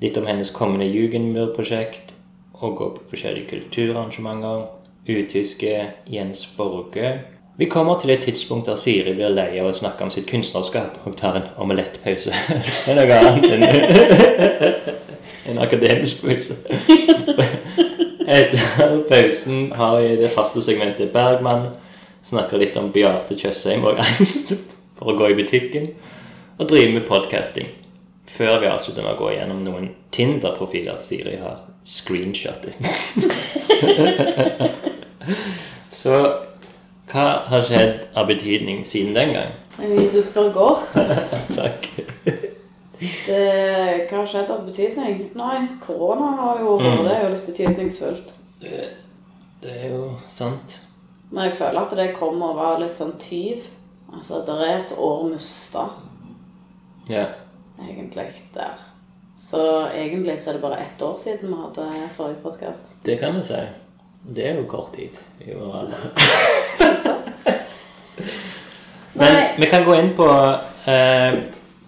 litt 0.00 0.16
om 0.20 0.28
hennes 0.28 0.52
kommende 0.52 0.88
Jugendmur-prosjekt, 0.88 2.12
og 2.60 2.76
gå 2.76 2.90
på 2.96 3.08
forskjellige 3.14 3.48
kulturarrangementer. 3.52 4.68
Utyske 5.08 5.74
Jens 6.06 6.44
Borge. 6.56 7.18
Vi 7.56 7.64
kommer 7.64 8.00
til 8.00 8.10
et 8.10 8.20
tidspunkt 8.28 8.66
der 8.68 8.76
Siri 8.76 9.14
blir 9.16 9.32
lei 9.32 9.56
av 9.58 9.70
å 9.70 9.76
snakke 9.76 10.04
om 10.04 10.12
sitt 10.12 10.28
kunstnerskap 10.28 11.00
og 11.08 11.16
tar 11.16 11.40
en 11.40 11.48
omelettpause. 11.56 12.30
Det 12.84 12.92
er 12.92 13.00
noe 13.00 13.16
annet 13.24 13.48
enn 13.56 13.64
en 15.48 15.58
akademisk 15.58 16.20
quiz. 16.20 16.48
Etter 18.28 19.02
pausen 19.08 19.72
har 19.72 20.00
vi 20.00 20.16
det 20.20 20.28
faste 20.34 20.62
segmentet 20.62 21.12
Bergman. 21.12 21.70
Snakker 22.24 22.60
litt 22.60 22.76
om 22.76 22.90
Bjarte 22.92 23.38
Tjøstheim 23.38 23.86
og 23.88 24.00
angst 24.04 24.52
for 24.98 25.12
å 25.12 25.16
gå 25.16 25.30
i 25.32 25.38
butikken. 25.38 25.92
Og 26.58 26.68
driver 26.68 26.98
med 26.98 27.06
podcasting. 27.08 27.70
Før 28.28 28.60
vi 28.60 28.68
avslutter 28.68 29.06
med 29.06 29.14
å 29.14 29.22
gå 29.22 29.30
gjennom 29.32 29.62
noen 29.64 29.88
Tinder-profiler 30.12 31.00
Siri 31.04 31.38
har 31.40 31.62
screenshottet. 31.88 32.76
Så 36.00 36.18
hva 37.08 37.26
har 37.48 37.64
skjedd 37.64 38.04
av 38.12 38.28
betydning 38.28 38.84
siden 38.84 39.16
den 39.16 39.32
gang? 39.38 39.56
Du 40.12 40.20
spør 40.20 40.52
godt. 40.52 41.00
Takk. 41.58 41.88
Det, 42.98 44.08
hva 44.10 44.16
har 44.18 44.26
skjedd 44.26 44.50
av 44.50 44.64
betydning? 44.66 45.30
Nei, 45.38 45.58
korona 45.86 46.32
har 46.42 46.58
jo 46.60 46.78
Mm. 46.78 47.04
Det 47.04 47.12
er 47.16 47.22
jo 47.24 47.28
litt 47.34 47.46
betydningsfullt. 47.46 48.34
Det 49.60 49.70
er 49.84 49.88
jo 49.94 50.16
sant. 50.28 50.78
Men 51.30 51.44
jeg 51.44 51.52
føler 51.58 51.80
at 51.80 51.96
det 51.96 52.16
kommer 52.16 52.46
å 52.52 52.56
være 52.56 52.80
litt 52.86 52.96
sånn 52.96 53.12
tyv. 53.18 53.66
Altså, 54.14 54.40
det 54.46 54.54
er 54.68 54.76
et 54.78 54.94
år 54.98 55.24
mista, 55.30 55.88
Ja. 57.08 57.26
egentlig, 57.80 58.32
der. 58.54 58.74
Så 59.36 59.86
egentlig 59.94 60.38
så 60.40 60.50
er 60.50 60.52
det 60.54 60.62
bare 60.62 60.80
ett 60.84 61.02
år 61.02 61.16
siden 61.18 61.48
vi 61.48 61.54
hadde 61.62 62.08
forrige 62.16 62.42
podkast. 62.42 62.84
Det 63.04 63.18
kan 63.20 63.34
vi 63.36 63.42
si. 63.42 63.60
Det 64.34 64.46
er 64.46 64.54
jo 64.56 64.64
kort 64.66 64.92
tid. 64.96 65.10
i 65.46 65.52
vår 65.54 65.74
alder. 65.80 65.98
Men 69.12 69.36
vi 69.60 69.66
kan 69.70 69.84
gå 69.84 69.94
inn 69.94 70.12
på 70.16 70.26
eh, 70.90 71.34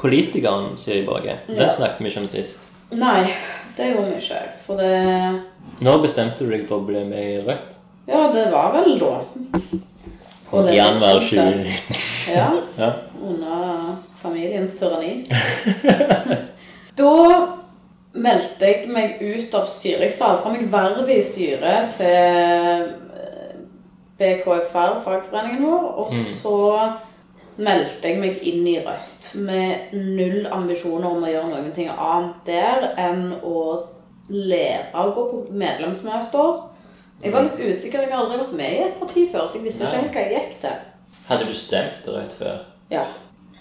politikeren 0.01 0.73
Siri 0.81 1.03
Borge. 1.07 1.39
Den 1.47 1.57
Ja. 1.61 1.69
snakket 1.69 2.01
vi 2.01 2.09
ikke 2.11 2.21
om 2.25 2.27
sist. 2.29 2.61
nei, 2.91 3.27
det 3.77 3.93
gjorde 3.93 4.11
vi 4.11 4.17
ikke. 4.21 4.41
For 4.67 4.77
det 4.77 5.41
Når 5.81 6.03
bestemte 6.03 6.39
du 6.45 6.51
deg 6.51 6.67
for 6.69 6.81
å 6.81 6.87
bli 6.87 7.05
med 7.05 7.19
i 7.19 7.39
Rødt? 7.47 7.69
Ja, 8.09 8.31
det 8.33 8.51
var 8.53 8.73
vel 8.73 8.99
da. 8.99 9.21
Det 10.51 10.75
Januar 10.75 11.21
tidspunktet. 11.21 11.83
2019. 11.87 12.35
Ja. 12.35 12.51
Ja. 12.79 12.93
under 13.23 13.97
familiens 14.23 14.75
tyranni. 14.79 15.27
da 16.97 17.13
meldte 18.15 18.67
jeg 18.67 18.89
meg 18.91 19.21
ut 19.23 19.55
av 19.55 19.67
styret. 19.71 20.01
Jeg 20.09 20.13
sa 20.17 20.33
fra 20.43 20.51
meg 20.53 20.67
vervet 20.73 21.09
i 21.15 21.21
styret 21.23 21.93
til 21.95 22.07
eh, 22.11 22.89
BKFR, 24.19 24.99
fagforeningen 25.05 25.63
vår, 25.65 25.87
og 26.03 26.11
så 26.43 26.57
meldte 27.61 28.09
jeg 28.09 28.21
meg 28.21 28.43
inn 28.47 28.67
i 28.69 28.79
Rødt 28.85 29.31
med 29.45 29.95
null 29.95 30.47
ambisjoner 30.51 31.09
om 31.11 31.25
å 31.25 31.31
gjøre 31.31 31.51
noen 31.53 31.73
ting 31.77 31.91
annet 31.93 32.45
der 32.49 32.87
enn 33.01 33.35
å 33.45 33.65
lære 34.31 34.95
å 34.95 35.15
gå 35.17 35.27
på 35.31 35.41
medlemsmøter. 35.61 36.61
Jeg 37.21 37.35
var 37.35 37.45
litt 37.45 37.59
usikker, 37.61 38.07
jeg 38.07 38.13
har 38.15 38.23
aldri 38.23 38.39
vært 38.41 38.57
med 38.57 38.77
i 38.77 38.85
et 38.87 38.97
parti 39.01 39.27
før, 39.29 39.45
så 39.45 39.59
jeg 39.59 39.67
visste 39.67 39.85
ikke 39.85 39.99
helt 40.01 40.15
hva 40.15 40.23
jeg 40.25 40.37
gikk 40.39 40.55
til. 40.63 40.79
Hadde 41.29 41.51
du 41.51 41.55
stemt 41.55 42.09
Rødt 42.09 42.33
før? 42.39 42.65
Ja. 42.91 43.05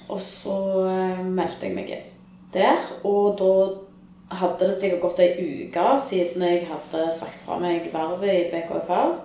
Og 0.09 0.21
så 0.23 0.55
eh, 0.89 1.19
meldte 1.25 1.67
jeg 1.67 1.75
meg 1.75 1.91
inn 1.97 2.07
der, 2.53 2.79
og 3.05 3.35
da 3.37 4.39
hadde 4.39 4.69
det 4.69 4.77
sikkert 4.77 5.03
gått 5.03 5.19
ei 5.21 5.29
uke 5.67 5.85
siden 6.01 6.45
jeg 6.45 6.67
hadde 6.69 7.09
sagt 7.13 7.41
fra 7.45 7.59
meg 7.61 7.89
vervet 7.93 8.29
i 8.33 8.47
BKFR. 8.53 9.15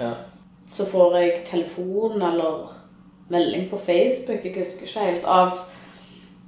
Ja. 0.00 0.12
Så 0.70 0.86
får 0.88 1.16
jeg 1.18 1.42
telefon 1.48 2.22
eller 2.22 2.70
melding 3.30 3.68
på 3.70 3.78
Facebook, 3.78 4.44
jeg 4.44 4.56
husker 4.56 4.88
ikke 4.88 5.06
helt, 5.06 5.28
av, 5.30 5.60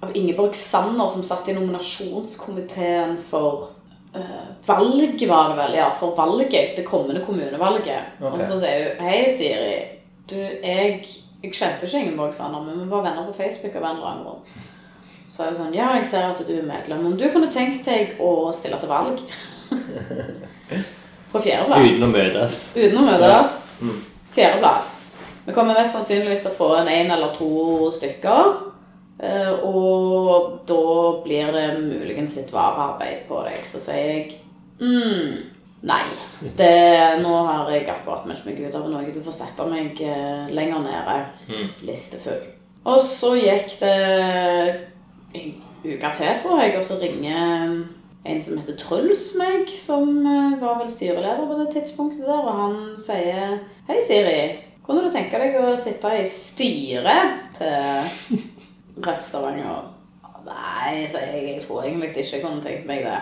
av 0.03 0.17
Ingeborg 0.19 0.57
Sanner 0.59 1.11
som 1.13 1.25
satt 1.27 1.49
i 1.49 1.57
nominasjonskomiteen 1.57 3.17
for 3.29 3.71
eh, 4.15 4.51
valget, 4.67 5.23
var 5.31 5.53
det 5.53 5.59
vel, 5.61 5.77
ja, 5.79 5.89
for 5.99 6.17
valget, 6.19 6.77
det 6.77 6.87
kommende 6.89 7.25
kommunevalget. 7.27 8.19
Okay. 8.21 8.33
Og 8.33 8.45
så 8.45 8.59
sier 8.63 8.89
hun, 8.89 9.07
hei 9.07 9.21
Siri, 9.31 9.77
du, 10.31 10.39
jeg, 10.39 11.03
jeg 11.43 11.55
kjente 11.55 11.89
ikke 11.89 12.05
Ingeborg 12.07 12.35
Sanner, 12.37 12.65
men 12.67 12.81
vi 12.83 12.91
var 12.91 13.07
venner 13.07 13.29
på 13.29 13.37
Facebook 13.39 13.77
av 13.79 13.87
en 13.89 13.97
eller 13.97 14.13
annen 14.13 14.29
grunn. 14.29 14.71
Så 15.33 15.43
er 15.43 15.53
jeg 15.53 15.61
sånn, 15.63 15.77
ja, 15.77 15.93
jeg 15.97 16.09
ser 16.11 16.27
at 16.29 16.43
du 16.45 16.53
er 16.53 16.67
medlem, 16.67 17.07
om 17.09 17.15
du 17.17 17.25
kunne 17.33 17.49
tenkt 17.53 17.87
deg 17.89 18.19
å 18.21 18.51
stille 18.53 18.77
til 18.83 18.91
valg. 18.91 19.23
på 21.33 21.41
fjerdeplass. 21.41 21.87
Uten 21.89 22.05
å 22.05 22.11
møtes? 22.13 22.65
Uten 22.77 22.99
å 23.01 23.07
møtes. 23.07 23.63
Fjerdeplass. 24.35 25.02
Vi 25.47 25.53
kommer 25.53 25.75
mest 25.75 25.97
sannsynligvis 25.97 26.45
til 26.45 26.53
å 26.53 26.59
få 26.59 26.69
en 26.81 26.89
én 26.93 27.11
eller 27.11 27.33
to 27.35 27.91
stykker. 27.95 28.53
eh, 29.23 29.53
Og 29.65 30.61
da 30.69 31.23
blir 31.25 31.51
det 31.53 31.81
muligens 31.81 32.37
litt 32.37 32.53
varearbeid 32.55 33.25
på 33.29 33.43
deg. 33.49 33.59
Så 33.67 33.81
sier 33.83 34.07
jeg 34.07 34.37
mm, 34.81 35.43
nei. 35.83 36.05
Det, 36.59 37.23
nå 37.23 37.35
har 37.47 37.71
jeg 37.75 37.89
akkurat 37.89 38.27
meldt 38.27 38.47
meg 38.47 38.61
ut 38.63 38.75
av 38.79 38.89
noe. 38.91 39.11
Du 39.15 39.21
får 39.23 39.33
sette 39.41 39.67
meg 39.67 39.99
eh, 40.01 40.47
lenger 40.51 40.79
nede. 40.87 41.19
listefull. 41.87 42.43
Og 42.85 43.01
så 43.03 43.35
gikk 43.39 43.77
det 43.81 43.97
en 45.35 45.53
uke 45.85 46.11
til, 46.15 46.35
tror 46.43 46.61
jeg, 46.63 46.77
og 46.79 46.85
så 46.85 46.97
ringer 47.03 47.85
en 48.25 48.43
som 48.43 48.59
heter 48.59 48.77
Truls 48.79 49.33
meg, 49.39 49.67
som 49.79 50.21
eh, 50.27 50.59
var 50.63 50.79
vel 50.81 50.91
styreleder 50.91 51.47
på 51.47 51.59
det 51.61 51.71
tidspunktet 51.75 52.27
der, 52.27 52.43
og 52.47 52.59
han 52.61 52.77
sier 53.03 53.57
Hei, 53.89 53.99
Siri. 54.07 54.43
Kunne 54.87 55.05
du 55.05 55.13
tenke 55.15 55.39
deg 55.39 55.57
å 55.61 55.77
sitte 55.79 56.11
i 56.19 56.25
styret 56.27 57.53
til 57.59 58.09
Rødt 59.03 59.25
Stavanger? 59.25 59.91
Nei, 60.43 61.05
sier 61.07 61.29
jeg. 61.31 61.43
Jeg 61.53 61.63
tror 61.63 61.85
egentlig 61.85 62.11
ikke 62.11 62.25
jeg 62.37 62.43
kunne 62.43 62.65
tenkt 62.65 62.89
meg 62.89 63.05
det. 63.07 63.19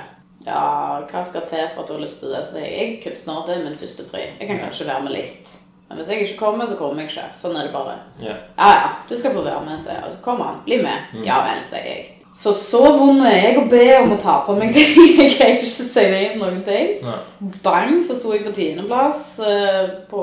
Ja, 0.46 1.01
hva 1.05 1.25
skal 1.29 1.44
til 1.49 1.66
for 1.75 1.83
at 1.83 1.90
du 1.90 1.99
har 1.99 2.01
lyst 2.01 2.23
til 2.23 2.33
det? 2.33 2.40
Så 2.49 2.62
jeg, 2.62 2.70
er 2.81 2.94
kunstner, 3.05 3.42
det 3.44 3.59
er 3.59 3.66
min 3.66 3.77
første 3.81 4.07
pri. 4.09 4.23
Jeg 4.40 4.49
kan 4.49 4.62
kanskje 4.62 4.88
være 4.88 5.05
med 5.05 5.12
litt. 5.18 5.53
Men 5.90 5.99
hvis 5.99 6.09
jeg 6.09 6.25
ikke 6.25 6.38
kommer, 6.38 6.70
så 6.70 6.79
kommer 6.79 7.03
jeg 7.03 7.11
ikke. 7.11 7.27
Sånn 7.37 7.59
er 7.59 7.66
det 7.68 7.75
bare. 7.75 7.99
Ja. 8.23 8.38
Ja, 8.57 8.70
ja, 8.79 8.88
du 9.11 9.12
skal 9.18 9.35
få 9.37 9.42
være 9.44 9.61
med, 9.66 9.83
sier 9.83 9.99
jeg. 9.99 10.07
Altså, 10.07 10.23
kom 10.25 10.40
han. 10.46 10.62
Bli 10.64 10.81
med. 10.81 11.12
Ja 11.27 11.42
vel, 11.44 11.61
sier 11.66 11.85
jeg. 11.85 12.19
Så 12.40 12.55
så 12.57 12.81
vond 12.96 13.20
er 13.29 13.35
jeg 13.37 13.59
å 13.61 13.66
be 13.68 13.85
om 13.98 14.14
å 14.14 14.20
ta 14.20 14.38
på 14.46 14.55
meg 14.57 14.72
ting. 14.72 14.94
Jeg 15.20 15.35
kan 15.35 15.59
ikke 15.59 15.66
si 15.68 16.05
nei 16.09 16.22
til 16.31 16.38
noen 16.40 16.62
ting. 16.64 16.94
Nei. 17.05 17.18
Bang, 17.61 17.98
så 18.05 18.16
sto 18.16 18.33
jeg 18.33 18.46
på 18.46 18.55
tiendeplass 18.57 19.26
eh, 19.44 19.90
på 20.09 20.22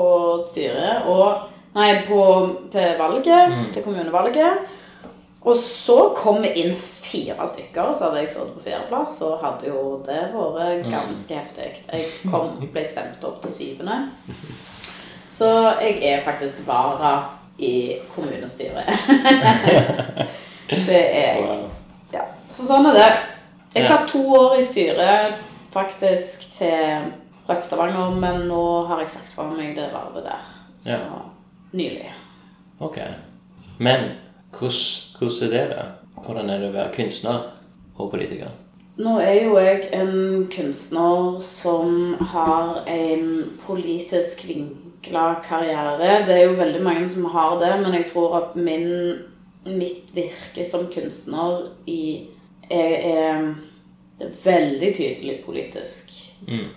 styret 0.50 1.06
og 1.06 1.54
Nei, 1.78 1.92
på, 2.08 2.20
til 2.72 2.96
valget. 2.98 3.52
Til 3.74 3.84
kommunevalget. 3.84 4.64
Og 5.46 5.56
så 5.62 6.08
kom 6.16 6.40
vi 6.42 6.50
inn 6.58 6.72
fire 6.74 7.46
stykker, 7.46 7.92
så 7.94 8.08
hadde 8.08 8.24
jeg 8.24 8.32
sittet 8.32 8.56
på 8.56 8.64
fjerdeplass, 8.64 9.14
så 9.20 9.30
hadde 9.38 9.70
jo 9.70 9.82
det 10.08 10.24
vært 10.34 10.88
ganske 10.90 11.38
heftig. 11.38 11.70
Jeg 11.86 12.08
kom, 12.32 12.50
ble 12.74 12.84
stemt 12.88 13.22
opp 13.28 13.38
til 13.44 13.54
syvende. 13.54 14.00
Så 15.30 15.48
jeg 15.84 16.00
er 16.10 16.24
faktisk 16.26 16.66
vara 16.66 17.14
i 17.62 18.00
kommunestyret. 18.16 18.90
det 20.88 21.02
er 21.04 21.36
jeg. 21.38 21.44
Wow. 21.46 21.77
Ja, 22.12 22.24
så 22.48 22.66
sånn 22.68 22.86
er 22.90 22.94
det. 22.96 23.08
Jeg 23.74 23.84
Ja. 23.84 23.88
satt 23.88 24.08
to 24.08 24.22
år 24.34 24.58
i 24.58 24.62
styret 24.64 25.34
faktisk 25.72 26.52
til 26.56 27.12
Rødt 27.48 27.64
Stavanger, 27.64 28.10
men 28.14 28.48
nå 28.48 28.86
har 28.88 29.00
jeg 29.00 29.10
sagt 29.10 29.34
fra 29.34 29.44
meg 29.44 29.74
det 29.76 29.90
vervet 29.92 30.24
der. 30.24 30.40
Så 30.80 30.88
Ja. 30.88 30.98
nylig. 31.72 32.10
Ok. 32.80 32.98
Men 33.78 34.12
hvordan, 34.52 35.18
hvordan 35.18 35.52
er 35.52 35.68
det, 35.68 35.76
da? 35.76 35.84
Hvordan 36.22 36.50
er 36.50 36.58
det 36.58 36.70
å 36.70 36.72
være 36.72 36.92
kunstner 36.94 37.40
og 37.98 38.10
politiker? 38.10 38.48
Nå 38.98 39.20
er 39.20 39.44
jo 39.44 39.56
jeg 39.58 39.88
en 39.92 40.48
kunstner 40.50 41.40
som 41.40 42.14
har 42.20 42.82
en 42.86 43.44
politisk 43.66 44.42
vinkla 44.48 45.36
karriere. 45.44 46.24
Det 46.26 46.34
er 46.34 46.48
jo 46.48 46.56
veldig 46.56 46.82
mange 46.82 47.08
som 47.08 47.24
har 47.24 47.58
det, 47.60 47.80
men 47.80 47.92
jeg 47.92 48.06
tror 48.10 48.36
at 48.36 48.56
min, 48.56 49.18
mitt 49.76 50.10
virke 50.16 50.64
som 50.66 50.86
kunstner 50.92 51.68
i, 51.86 52.28
er, 52.70 52.94
er, 53.12 53.54
er 54.20 54.34
veldig 54.44 54.92
tydelig 54.96 55.40
politisk 55.46 56.14
Mm. 56.46 56.68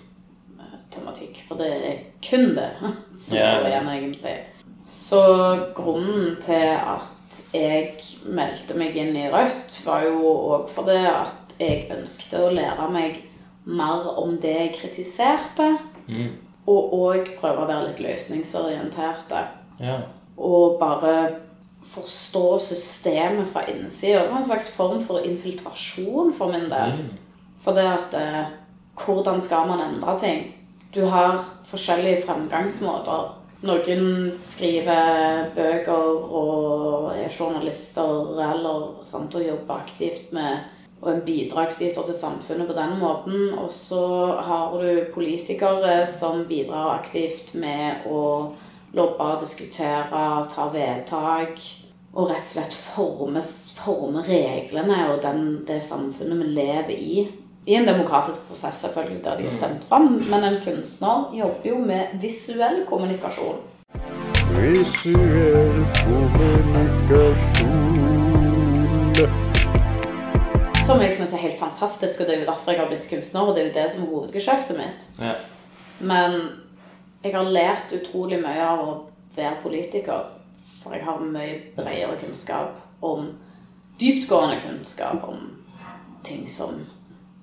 eh, 0.60 0.78
tematikk. 0.90 1.44
For 1.48 1.56
det 1.60 1.68
er 1.72 1.98
kun 2.26 2.56
det 2.58 2.70
som 3.22 3.38
går 3.38 3.68
igjen, 3.70 3.90
egentlig. 3.94 4.36
Så 4.84 5.20
grunnen 5.78 6.38
til 6.42 6.72
at 6.74 7.12
jeg 7.54 7.92
meldte 8.26 8.74
meg 8.76 8.98
inn 8.98 9.14
i 9.16 9.28
Rødt, 9.30 9.84
var 9.86 10.04
jo 10.08 10.32
òg 10.56 10.70
fordi 10.74 10.98
at 11.06 11.54
jeg 11.62 11.92
ønsket 11.94 12.34
å 12.40 12.50
lære 12.50 12.88
meg 12.92 13.20
mer 13.70 14.10
om 14.18 14.34
det 14.42 14.56
jeg 14.56 14.74
kritiserte. 14.80 15.68
Mm. 16.10 16.32
Og 16.68 16.94
òg 16.98 17.30
prøve 17.40 17.62
å 17.64 17.70
være 17.70 17.92
litt 17.92 18.02
løsningsorienterte. 18.02 19.44
Ja. 19.80 20.00
Og 20.38 20.80
bare 20.82 21.14
forstå 21.84 22.60
systemet 22.60 23.50
fra 23.50 23.66
innsida. 23.68 24.24
Det 24.24 24.32
var 24.32 24.38
en 24.38 24.46
slags 24.46 24.70
form 24.70 25.04
for 25.06 25.26
infiltrasjon 25.26 26.34
for 26.38 26.52
min 26.52 26.70
del. 26.70 26.98
Mm. 27.00 27.14
For 27.62 27.78
det 27.78 27.88
at 27.90 28.18
eh, 28.18 28.44
Hvordan 29.02 29.42
skal 29.42 29.68
man 29.68 29.80
endre 29.80 30.20
ting? 30.20 30.42
Du 30.94 31.06
har 31.06 31.40
forskjellige 31.66 32.26
fremgangsmåter. 32.26 33.32
Noen 33.64 34.34
skriver 34.44 35.48
bøker 35.56 36.28
og 36.28 37.08
er 37.16 37.32
journalister 37.32 38.36
eller 38.52 39.00
sant, 39.08 39.36
og 39.36 39.48
jobber 39.48 39.80
aktivt 39.80 40.34
med 40.36 40.68
og 41.02 41.10
en 41.16 41.24
bidragsyter 41.26 42.06
til 42.06 42.18
samfunnet 42.18 42.68
på 42.70 42.76
den 42.78 42.98
måten. 43.00 43.54
Og 43.58 43.72
så 43.74 44.04
har 44.46 44.76
du 44.78 45.06
politikere 45.14 46.06
som 46.08 46.46
bidrar 46.50 47.00
aktivt 47.00 47.56
med 47.58 48.06
å 48.06 48.54
lobbe, 48.94 49.40
diskutere, 49.40 50.46
ta 50.52 50.68
vedtak. 50.74 51.62
Og 52.12 52.28
rett 52.28 52.44
og 52.44 52.50
slett 52.50 52.74
forme, 52.76 53.40
forme 53.80 54.20
reglene 54.26 54.98
og 55.14 55.22
den, 55.24 55.62
det 55.68 55.80
samfunnet 55.86 56.42
vi 56.42 56.50
lever 56.58 56.92
i. 56.92 57.30
I 57.72 57.76
en 57.78 57.88
demokratisk 57.88 58.50
prosess, 58.50 58.82
selvfølgelig, 58.84 59.24
der 59.24 59.38
de 59.38 59.46
er 59.46 59.54
stemt 59.54 59.84
fram. 59.88 60.20
Men 60.28 60.44
en 60.44 60.58
kunstner 60.64 61.32
jobber 61.38 61.70
jo 61.70 61.78
med 61.80 62.18
visuell 62.20 62.82
kommunikasjon. 62.90 63.62
Visuell 64.58 65.86
kommunikasjon. 66.02 67.72
Som 70.84 71.00
jeg 71.06 71.16
syns 71.16 71.32
er 71.32 71.46
helt 71.46 71.60
fantastisk, 71.60 72.20
og 72.20 72.28
det 72.28 72.36
er 72.36 72.42
jo 72.42 72.50
derfor 72.50 72.74
jeg 72.74 72.82
har 72.82 72.90
blitt 72.92 73.08
kunstner. 73.08 73.42
Og 73.48 73.56
det 73.56 73.64
er 73.64 73.68
jo 73.70 73.78
det 73.78 73.88
som 73.94 74.04
er 74.04 74.12
hovedgeskjeftet 74.12 74.76
mitt. 74.82 75.08
Ja. 75.22 75.38
Men 76.02 76.42
jeg 77.24 77.36
har 77.36 77.54
lært 77.54 77.94
utrolig 77.94 78.40
mye 78.42 78.66
av 78.66 78.82
å 78.86 78.94
være 79.36 79.62
politiker. 79.64 80.32
For 80.82 80.96
jeg 80.96 81.06
har 81.06 81.22
mye 81.22 81.60
bredere 81.76 82.18
kunnskap 82.22 83.06
om 83.06 83.32
Dyptgående 84.02 84.56
kunnskap 84.64 85.28
om 85.30 85.42
ting 86.26 86.48
som 86.50 86.80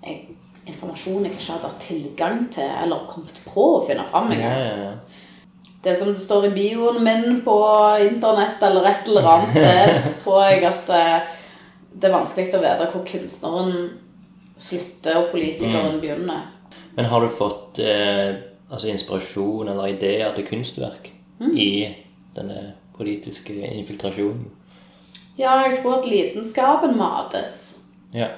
jeg, 0.02 0.34
informasjon 0.66 1.28
jeg 1.28 1.36
ikke 1.36 1.52
hadde 1.52 1.68
hatt 1.70 1.84
tilgang 1.84 2.40
til 2.50 2.66
eller 2.66 3.04
kommet 3.06 3.38
på 3.44 3.66
å 3.76 3.84
finne 3.86 4.06
fram. 4.10 4.32
Ja, 4.32 4.38
engang. 4.40 4.58
ja, 4.58 4.88
ja. 4.88 5.44
Det 5.84 5.94
som 5.94 6.10
det 6.10 6.18
står 6.18 6.48
i 6.48 6.54
bioen 6.56 6.98
min 7.04 7.38
på 7.46 7.54
internett 8.02 8.62
eller 8.66 8.88
et 8.90 9.06
eller 9.06 9.30
annet 9.36 9.54
sted, 9.54 10.08
tror 10.24 10.48
jeg 10.48 10.66
at 10.66 10.90
eh, 10.90 11.30
det 11.94 12.10
er 12.10 12.16
vanskelig 12.16 12.50
å 12.58 12.64
vite 12.64 12.90
hvor 12.90 13.06
kunstneren 13.06 13.78
slutter 14.58 15.20
og 15.22 15.30
politikeren 15.30 16.00
begynner. 16.02 16.48
Men 16.98 17.06
har 17.12 17.22
du 17.22 17.30
fått 17.30 17.78
eh, 17.78 18.34
altså 18.70 18.88
inspirasjon 18.92 19.68
eller 19.68 19.94
ideer 19.94 20.34
til 20.34 20.46
kunstverk 20.46 21.10
i 21.54 21.94
denne 22.36 22.74
politiske 22.96 23.54
infiltrasjonen? 23.54 24.46
Ja, 25.38 25.54
jeg 25.62 25.78
tror 25.78 26.00
at 26.00 26.08
lidenskapen 26.08 26.96
mates. 26.98 27.78
Ja. 28.14 28.28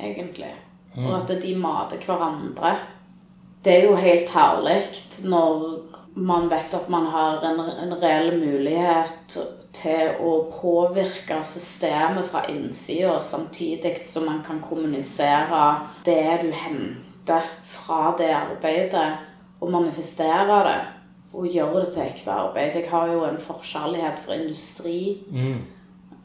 egentlig. 0.00 0.50
Og 0.96 1.14
at 1.16 1.42
de 1.42 1.54
mater 1.56 2.02
hverandre. 2.06 2.76
Det 3.64 3.72
er 3.76 3.84
jo 3.84 3.96
helt 3.96 4.28
herlig 4.32 4.82
når 5.24 5.64
man 6.14 6.48
vet 6.50 6.74
at 6.74 6.88
man 6.90 7.06
har 7.06 7.44
en, 7.46 7.60
en 7.60 7.94
reell 8.02 8.32
mulighet 8.40 9.36
til 9.76 10.16
å 10.18 10.32
påvirke 10.50 11.38
systemet 11.46 12.26
fra 12.26 12.42
innsida, 12.50 13.20
samtidig 13.22 14.00
som 14.10 14.26
man 14.26 14.40
kan 14.46 14.58
kommunisere 14.64 15.62
det 16.04 16.40
du 16.42 16.50
henter 16.50 17.46
fra 17.62 18.14
det 18.18 18.32
arbeidet, 18.34 19.29
og 19.60 19.70
manifestere 19.70 20.64
det. 20.68 20.80
Og 21.32 21.46
gjøre 21.46 21.84
det 21.84 21.92
til 21.94 22.02
ekte 22.02 22.30
arbeid. 22.30 22.74
Jeg 22.74 22.90
har 22.90 23.06
jo 23.12 23.24
en 23.24 23.38
forkjærlighet 23.38 24.18
for 24.24 24.32
industri. 24.32 25.22
Mm. 25.30 25.60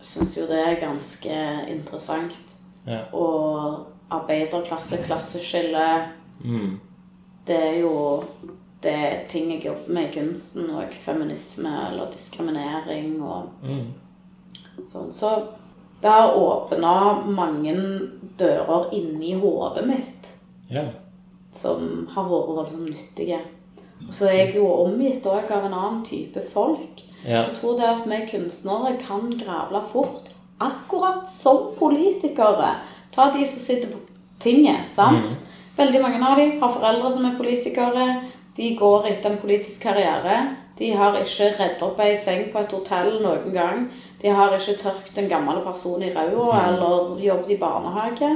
Syns 0.02 0.38
jo 0.38 0.48
det 0.50 0.60
er 0.60 0.80
ganske 0.82 1.36
interessant. 1.70 2.58
Ja. 2.88 3.00
Og 3.14 3.86
arbeiderklasse, 4.12 4.98
klasseskille 5.06 6.12
Mm. 6.44 6.80
Det 7.48 7.56
er 7.56 7.80
jo 7.80 8.24
det 8.84 8.92
er 8.94 9.28
ting 9.30 9.52
jeg 9.54 9.66
jobber 9.66 9.94
med 9.94 10.10
i 10.10 10.20
kunsten, 10.20 10.70
og 10.70 10.84
feminisme 10.94 11.70
eller 11.90 12.12
diskriminering 12.12 13.24
og 13.24 13.50
Mm. 13.64 13.94
sånn. 14.88 15.12
Så 15.14 15.30
det 16.02 16.12
har 16.12 16.36
åpna 16.36 17.24
mange 17.26 17.76
dører 18.40 18.94
inni 18.94 19.34
hodet 19.40 19.88
mitt 19.88 20.32
Ja. 20.70 20.84
Som 21.56 22.08
har 22.12 22.28
vært 22.30 22.52
voldsomt 22.52 22.90
nyttige. 22.90 23.40
Og 24.06 24.14
så 24.14 24.28
er 24.30 24.40
jeg 24.42 24.56
jo 24.60 24.68
omgitt 24.84 25.26
òg 25.30 25.52
av 25.56 25.66
en 25.66 25.76
annen 25.76 26.02
type 26.06 26.42
folk. 26.52 27.04
Ja. 27.24 27.46
Jeg 27.48 27.56
tror 27.60 27.80
det 27.80 27.88
at 27.90 28.04
vi 28.10 28.20
kunstnere 28.30 28.96
kan 29.02 29.32
gravle 29.40 29.82
fort, 29.88 30.30
akkurat 30.62 31.24
som 31.30 31.72
politikere. 31.80 32.76
Ta 33.16 33.32
de 33.34 33.46
som 33.48 33.64
sitter 33.64 33.90
på 33.94 34.04
tinget, 34.44 34.92
sant? 34.94 35.38
Veldig 35.76 36.02
mange 36.04 36.22
av 36.24 36.38
dem 36.40 36.60
har 36.62 36.72
foreldre 36.72 37.12
som 37.12 37.26
er 37.28 37.40
politikere. 37.40 38.06
De 38.56 38.76
går 38.80 39.10
etter 39.10 39.32
en 39.32 39.42
politisk 39.42 39.84
karriere. 39.84 40.38
De 40.78 40.92
har 40.96 41.16
ikke 41.20 41.50
redd 41.58 41.84
opp 41.84 42.00
ei 42.04 42.14
seng 42.20 42.50
på 42.52 42.62
et 42.62 42.76
hotell 42.76 43.18
noen 43.24 43.52
gang. 43.56 43.88
De 44.26 44.32
har 44.34 44.56
ikke 44.58 44.74
tørket 44.82 45.18
en 45.22 45.28
gammel 45.30 45.60
person 45.62 46.02
i 46.02 46.10
ræva 46.16 46.46
eller 46.72 47.20
jobbet 47.22 47.52
i 47.54 47.58
barnehage. 47.62 48.30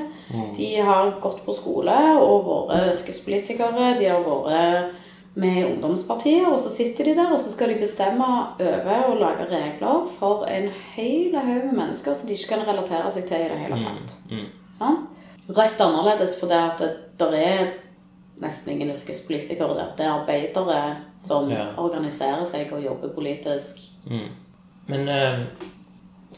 De 0.57 0.67
har 0.85 1.15
gått 1.23 1.39
på 1.47 1.55
skole 1.57 1.95
og 2.21 2.45
vært 2.69 2.99
yrkespolitikere. 2.99 3.95
De 3.97 4.05
har 4.11 4.21
vært 4.21 4.91
med 5.39 5.57
i 5.57 5.63
ungdomspartiet, 5.65 6.45
og 6.49 6.59
så 6.61 6.69
sitter 6.73 7.05
de 7.09 7.15
der, 7.17 7.31
og 7.33 7.39
så 7.39 7.49
skal 7.53 7.69
de 7.73 7.79
bestemme 7.81 8.25
over 8.59 9.03
og 9.07 9.17
lage 9.21 9.45
regler 9.49 10.05
for 10.19 10.43
en 10.49 10.67
hel 10.95 11.35
haug 11.37 11.65
med 11.69 11.77
mennesker 11.77 12.13
som 12.17 12.27
de 12.29 12.35
ikke 12.37 12.49
kan 12.55 12.65
relatere 12.67 13.11
seg 13.13 13.25
til 13.29 13.45
i 13.45 13.49
det 13.51 13.59
hele 13.61 13.79
tatt. 13.81 14.13
Mm. 14.31 14.47
Sant? 14.77 15.07
Rødt 15.49 15.79
er 15.81 15.85
annerledes 15.87 16.35
fordi 16.41 16.57
at 16.59 16.83
det 17.19 17.29
er 17.39 17.71
nesten 18.41 18.73
ingen 18.75 18.91
yrkespolitikere 18.93 19.73
der. 19.77 19.89
Det 19.97 20.05
er 20.05 20.13
arbeidere 20.19 20.81
som 21.17 21.49
Ja. 21.49 21.65
organiserer 21.77 22.43
seg 22.45 22.69
og 22.73 22.83
jobber 22.85 23.09
politisk. 23.15 23.81
Mm. 24.05 24.29
Men 24.87 25.09
eh, 25.09 25.39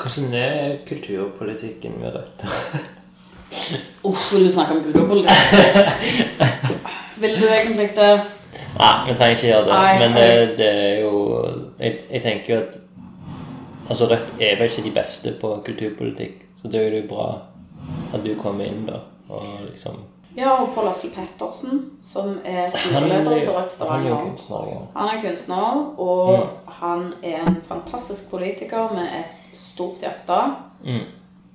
hvordan 0.01 0.33
er 0.33 0.77
kulturpolitikken 0.87 1.93
med 2.01 2.15
Rødt? 2.15 2.45
Uff, 4.09 4.33
vil 4.33 4.45
du 4.45 4.51
snakke 4.51 4.77
om 4.77 4.83
kulturpolitikk? 4.83 5.31
vil 7.21 7.35
du 7.41 7.47
egentlig 7.47 7.89
det? 7.95 8.11
Nei, 8.79 8.93
vi 9.07 9.15
trenger 9.17 9.35
ikke 9.35 9.47
gjøre 9.47 9.65
det. 9.65 9.73
Nei, 9.73 9.99
Men 9.99 10.17
jeg- 10.17 10.41
eh, 10.43 10.57
det 10.57 10.69
er 10.75 11.01
jo 11.01 11.13
jeg, 11.79 11.97
jeg 12.11 12.21
tenker 12.21 12.55
jo 12.55 12.61
at 12.61 12.77
Altså, 13.89 14.05
Rødt 14.07 14.29
er 14.39 14.55
vel 14.55 14.69
ikke 14.69 14.83
de 14.83 14.91
beste 14.95 15.31
på 15.41 15.49
kulturpolitikk, 15.65 16.45
så 16.61 16.67
det 16.71 16.79
er 16.81 16.93
jo 17.01 17.07
bra 17.09 17.25
at 18.13 18.21
du 18.23 18.29
kommer 18.41 18.63
inn 18.65 18.85
da, 18.87 18.99
og 19.29 19.43
liksom 19.71 19.97
Ja, 20.37 20.49
og 20.61 20.69
Pål 20.75 20.87
Asle 20.87 21.09
Pettersen, 21.11 21.81
som 22.03 22.37
er 22.45 22.69
styreleder 22.71 23.31
er 23.35 23.45
for 23.45 23.57
Rødt 23.57 23.75
Rødt 23.81 23.89
han 23.91 24.05
er 24.07 24.21
kunstner, 24.21 24.69
ja. 24.71 24.79
Han 24.95 25.09
er 25.17 25.21
kunstner, 25.25 25.81
og 25.97 26.47
han 26.67 27.13
er 27.23 27.41
en 27.47 27.57
fantastisk 27.67 28.29
politiker 28.31 28.93
med 28.95 29.03
et 29.19 29.40
stort 29.57 30.03
hjerte. 30.03 30.39
Mm. 30.83 31.05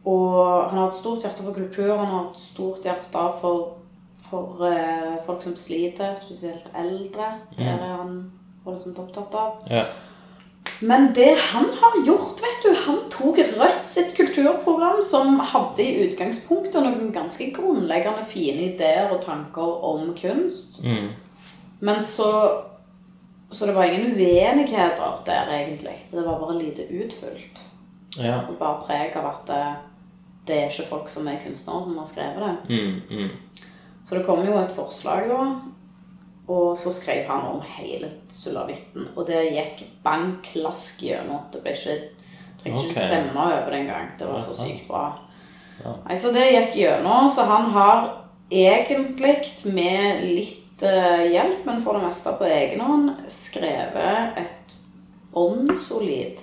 Og 0.06 0.70
han 0.70 0.78
har 0.78 0.88
et 0.88 0.98
stort 0.98 1.26
hjerte 1.26 1.42
for 1.42 1.56
kultur, 1.56 1.96
han 1.96 2.12
har 2.12 2.28
et 2.30 2.40
stort 2.40 2.86
hjerte 2.86 3.22
for, 3.40 3.78
for 4.28 4.60
uh, 4.62 5.16
folk 5.26 5.42
som 5.42 5.56
sliter, 5.58 6.14
spesielt 6.20 6.70
eldre. 6.78 7.32
Det 7.58 7.66
er 7.66 7.80
han 7.82 8.20
voldsomt 8.66 8.98
opptatt 9.02 9.34
av. 9.34 9.64
ja. 9.70 9.86
Men 10.80 11.14
det 11.14 11.36
han 11.40 11.64
har 11.80 11.94
gjort, 12.06 12.40
vet 12.42 12.64
du 12.64 12.74
Han 12.86 12.98
tok 13.10 13.38
Rødt 13.38 13.88
sitt 13.88 14.16
kulturprogram, 14.16 15.00
som 15.02 15.38
hadde 15.40 15.84
i 15.84 16.06
utgangspunktet 16.06 16.82
noen 16.84 17.12
ganske 17.14 17.48
grunnleggende 17.56 18.24
fine 18.28 18.72
ideer 18.72 19.12
og 19.14 19.22
tanker 19.24 19.84
om 19.88 20.10
kunst. 20.18 20.82
Mm. 20.84 21.14
Men 21.80 22.02
så 22.02 22.62
Så 23.50 23.66
det 23.66 23.74
var 23.74 23.84
ingen 23.84 24.16
uenigheter 24.16 25.22
der, 25.26 25.50
egentlig. 25.54 25.94
Det 26.10 26.26
var 26.26 26.40
bare 26.40 26.58
lite 26.58 26.82
utfylt. 26.82 27.65
Ja. 28.18 28.40
Bare 28.58 28.82
preg 28.86 29.16
av 29.18 29.30
at 29.30 29.46
det, 29.50 29.62
det 30.48 30.58
er 30.58 30.70
ikke 30.70 30.90
folk 30.90 31.08
som 31.12 31.28
er 31.28 31.40
kunstnere, 31.42 31.84
som 31.84 31.98
har 32.00 32.10
skrevet 32.10 32.44
det. 32.44 32.76
Mm, 32.76 33.00
mm. 33.10 33.64
Så 34.06 34.14
det 34.14 34.26
kom 34.26 34.44
jo 34.46 34.58
et 34.60 34.74
forslag, 34.74 35.28
da. 35.30 35.40
Og 36.46 36.76
så 36.78 36.92
skrev 36.94 37.26
han 37.26 37.48
om 37.48 37.62
hele 37.76 38.10
sulavitten. 38.30 39.08
Og 39.16 39.26
det 39.26 39.48
gikk 39.50 39.82
bang 40.04 40.36
klask 40.46 41.02
gjennom. 41.02 41.48
Det 41.52 41.64
ble 41.64 41.74
ikke 41.74 41.96
Trengte 42.56 42.86
ikke 42.86 43.06
stemme 43.08 43.42
over 43.42 43.70
det 43.70 43.80
engang. 43.80 44.12
Det 44.18 44.28
var 44.28 44.40
så 44.42 44.54
sykt 44.56 44.86
bra. 44.88 45.08
Ja. 45.82 45.92
Nei, 46.06 46.16
Så 46.16 46.32
det 46.34 46.46
gikk 46.50 46.78
gjennom. 46.80 47.28
Så 47.28 47.44
han 47.46 47.70
har 47.74 48.06
egentlig, 48.50 49.36
med 49.64 50.24
litt 50.24 50.82
uh, 50.82 51.22
hjelp, 51.26 51.66
men 51.66 51.82
for 51.82 51.98
det 51.98 52.06
meste 52.06 52.34
på 52.38 52.48
egen 52.48 52.82
hånd, 52.82 53.12
skrevet 53.32 54.38
et 54.40 54.78
åndssolid 55.36 56.42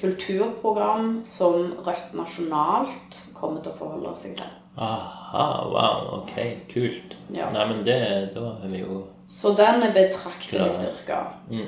kulturprogram 0.00 1.20
som 1.24 1.72
Rødt 1.86 2.14
nasjonalt 2.14 3.18
kommer 3.34 3.62
til 3.64 3.72
å 3.72 3.78
forholde 3.80 4.14
seg 4.16 4.36
til. 4.38 4.50
Aha, 4.78 5.46
wow, 5.66 6.20
ok, 6.20 6.34
kult. 6.70 7.16
Ja. 7.34 7.48
Nei, 7.50 7.64
men 7.72 7.80
det, 7.86 7.98
da 8.36 8.52
er 8.62 8.70
vi 8.70 8.84
jo 8.84 9.00
Så 9.28 9.50
den 9.58 9.82
er 9.82 9.92
betraktelig 9.96 10.68
styrka. 10.76 11.18
styrka. 11.48 11.66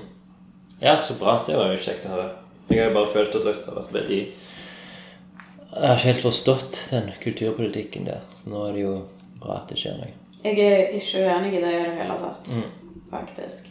Ja, 0.81 0.95
så 0.97 1.15
bra. 1.19 1.41
Det 1.47 1.57
var 1.59 1.73
jo 1.75 1.81
kjekt 1.83 2.07
å 2.07 2.15
høre. 2.15 2.29
Jeg 2.71 2.79
har 2.81 2.89
jo 2.93 2.95
bare 3.01 3.11
følt 3.13 3.35
at 3.35 3.45
Rødt 3.49 3.67
har 3.67 3.75
vært 3.81 3.93
veldig 3.93 4.21
Jeg 4.21 5.89
har 5.89 5.97
ikke 5.99 6.07
helt 6.13 6.23
forstått 6.23 6.79
den 6.91 7.11
kulturpolitikken 7.23 8.07
der, 8.07 8.23
så 8.39 8.51
nå 8.51 8.63
er 8.69 8.73
det 8.79 8.81
jo 8.87 8.95
bra 9.43 9.59
at 9.61 9.69
det 9.71 9.79
skjer 9.79 9.99
noe. 9.99 10.15
Jeg 10.43 10.57
er 10.65 10.95
ikke 10.97 11.21
uenig 11.27 11.53
i 11.59 11.61
det 11.63 11.73
i 11.75 11.83
det 11.85 11.93
hele 11.99 12.17
tatt, 12.19 12.49
faktisk. 13.11 13.69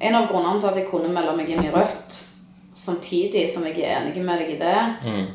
En 0.00 0.14
av 0.18 0.26
grunnene 0.30 0.60
til 0.60 0.68
at 0.70 0.76
jeg 0.80 0.88
kunne 0.90 1.08
melde 1.14 1.36
meg 1.38 1.48
inn 1.54 1.64
i 1.64 1.70
Rødt, 1.72 2.18
samtidig 2.78 3.44
som 3.50 3.64
jeg 3.66 3.80
er 3.82 3.96
enig 4.04 4.22
med 4.24 4.38
deg 4.38 4.52
i 4.54 4.58
det, 4.60 4.74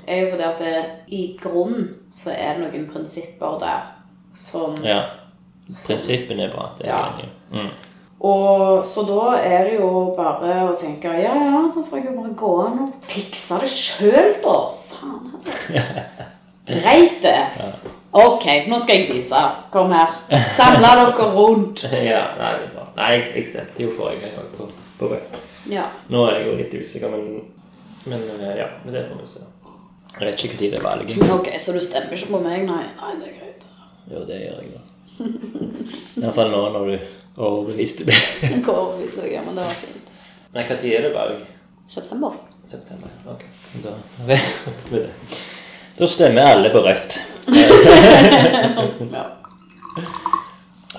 er 0.08 0.22
jo 0.22 0.30
fordi 0.32 0.44
at 0.48 0.62
det, 0.64 0.84
i 1.12 1.24
grunn 1.42 1.90
så 2.12 2.32
er 2.32 2.56
det 2.58 2.64
noen 2.72 2.86
prinsipper 2.94 3.58
der 3.62 3.90
som 4.34 4.78
Ja. 4.84 5.02
Prinsippene 5.86 6.44
er 6.50 6.54
bra. 6.56 6.70
Det 6.78 6.88
er 6.88 6.92
Ja. 6.92 7.02
jeg 7.04 7.14
enig 7.14 7.30
i. 7.30 7.58
Mm. 7.58 7.70
Og 8.24 8.84
så 8.86 9.04
da 9.08 9.36
er 9.44 9.64
det 9.68 9.74
jo 9.80 10.14
bare 10.18 10.54
å 10.70 10.76
tenke 10.80 11.12
Ja, 11.22 11.34
ja, 11.36 11.62
da 11.76 11.82
får 11.90 11.98
jeg 12.00 12.06
jo 12.06 12.22
bare 12.22 12.34
gå 12.40 12.52
an 12.68 12.80
og 12.86 12.94
fikse 13.04 13.60
det 13.60 13.70
sjøl, 13.70 14.34
da. 14.44 14.56
Faen 14.92 15.32
heller. 15.34 16.04
Greit, 16.84 17.18
det. 17.24 17.74
Ok, 18.14 18.46
nå 18.70 18.78
skal 18.80 18.96
jeg 19.02 19.10
vise. 19.12 19.40
Kom 19.74 19.92
her. 19.92 20.12
Samle 20.56 20.92
dere 20.96 21.32
rundt. 21.36 21.84
Ja, 22.12 22.22
nei, 22.40 22.54
det 22.60 22.68
er 22.70 22.76
bra. 22.76 22.86
Nei, 22.96 23.10
jeg, 23.18 23.26
jeg 23.36 23.48
stemte 23.52 23.84
jo 23.84 23.92
forrige 23.98 24.22
gang 24.30 24.38
òg 24.46 24.54
på, 24.58 24.70
på. 25.00 25.16
Ja. 25.72 25.88
Nå 26.12 26.26
er 26.28 26.40
jeg 26.40 26.48
jo 26.48 26.56
litt 26.60 26.74
usikker, 26.76 27.12
men, 27.14 27.44
men 28.10 28.24
eh, 28.40 28.56
ja, 28.60 28.68
men 28.84 28.96
det 28.96 29.06
får 29.10 29.22
vi 29.22 29.28
se. 29.30 29.46
Jeg 30.14 30.28
vet 30.28 30.44
ikke 30.46 30.60
når 30.60 30.70
det 30.74 30.80
er 30.80 30.86
valget. 30.86 31.24
Ok, 31.34 31.48
så 31.60 31.74
du 31.74 31.80
stemmer 31.82 32.18
ikke 32.18 32.34
på 32.36 32.42
meg? 32.44 32.66
Nei, 32.68 32.84
nei 33.00 33.14
det 33.22 33.32
er 33.32 33.38
greit. 33.40 33.64
Jo, 34.12 34.26
det 34.28 34.42
gjør 34.44 34.60
jeg 34.62 34.74
da. 34.76 34.82
Iallfall 36.22 36.52
nå 36.54 36.62
når 36.76 36.92
du 36.92 36.96
overbeviste 37.42 38.06
meg. 38.10 38.28
Jeg 38.44 38.62
går 38.66 38.82
over, 38.84 39.26
ja, 39.30 39.42
men 39.46 39.58
det 39.58 39.66
var 39.66 39.80
fint. 39.80 40.14
Men 40.54 40.70
når 40.70 40.94
er 40.94 41.08
det 41.08 41.14
valg? 41.16 41.42
September. 41.90 42.38
September. 42.70 43.10
Ok, 43.34 43.48
da 43.84 43.96
vet 44.28 44.70
vi 44.92 45.02
det. 45.02 45.42
Da 45.98 46.10
stemmer 46.10 46.54
alle 46.54 46.74
på 46.74 46.86
rødt. 46.86 47.20
Ja. 49.14 49.26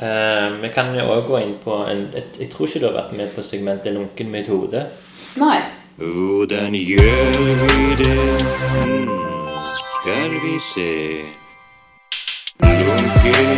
Eh, 0.04 0.52
vi 0.62 0.68
kan 0.68 0.90
jo 0.92 1.04
òg 1.14 1.28
gå 1.28 1.38
inn 1.40 1.54
på 1.64 1.76
en 1.88 2.10
et, 2.12 2.34
Jeg 2.40 2.50
tror 2.52 2.66
ikke 2.66 2.80
du 2.82 2.86
har 2.90 2.96
vært 2.98 3.12
med 3.16 3.30
på 3.32 3.42
segmentet 3.42 3.94
Lunken 3.94 4.28
metode. 4.30 4.82
Nei. 5.40 5.60
Hvordan 5.96 6.74
gjør 6.74 7.38
vi 7.62 7.94
det? 8.02 8.24
Hmm, 8.84 9.08
skal 9.78 10.34
vi 10.42 10.58
se 10.74 10.90
Lunken 12.60 13.48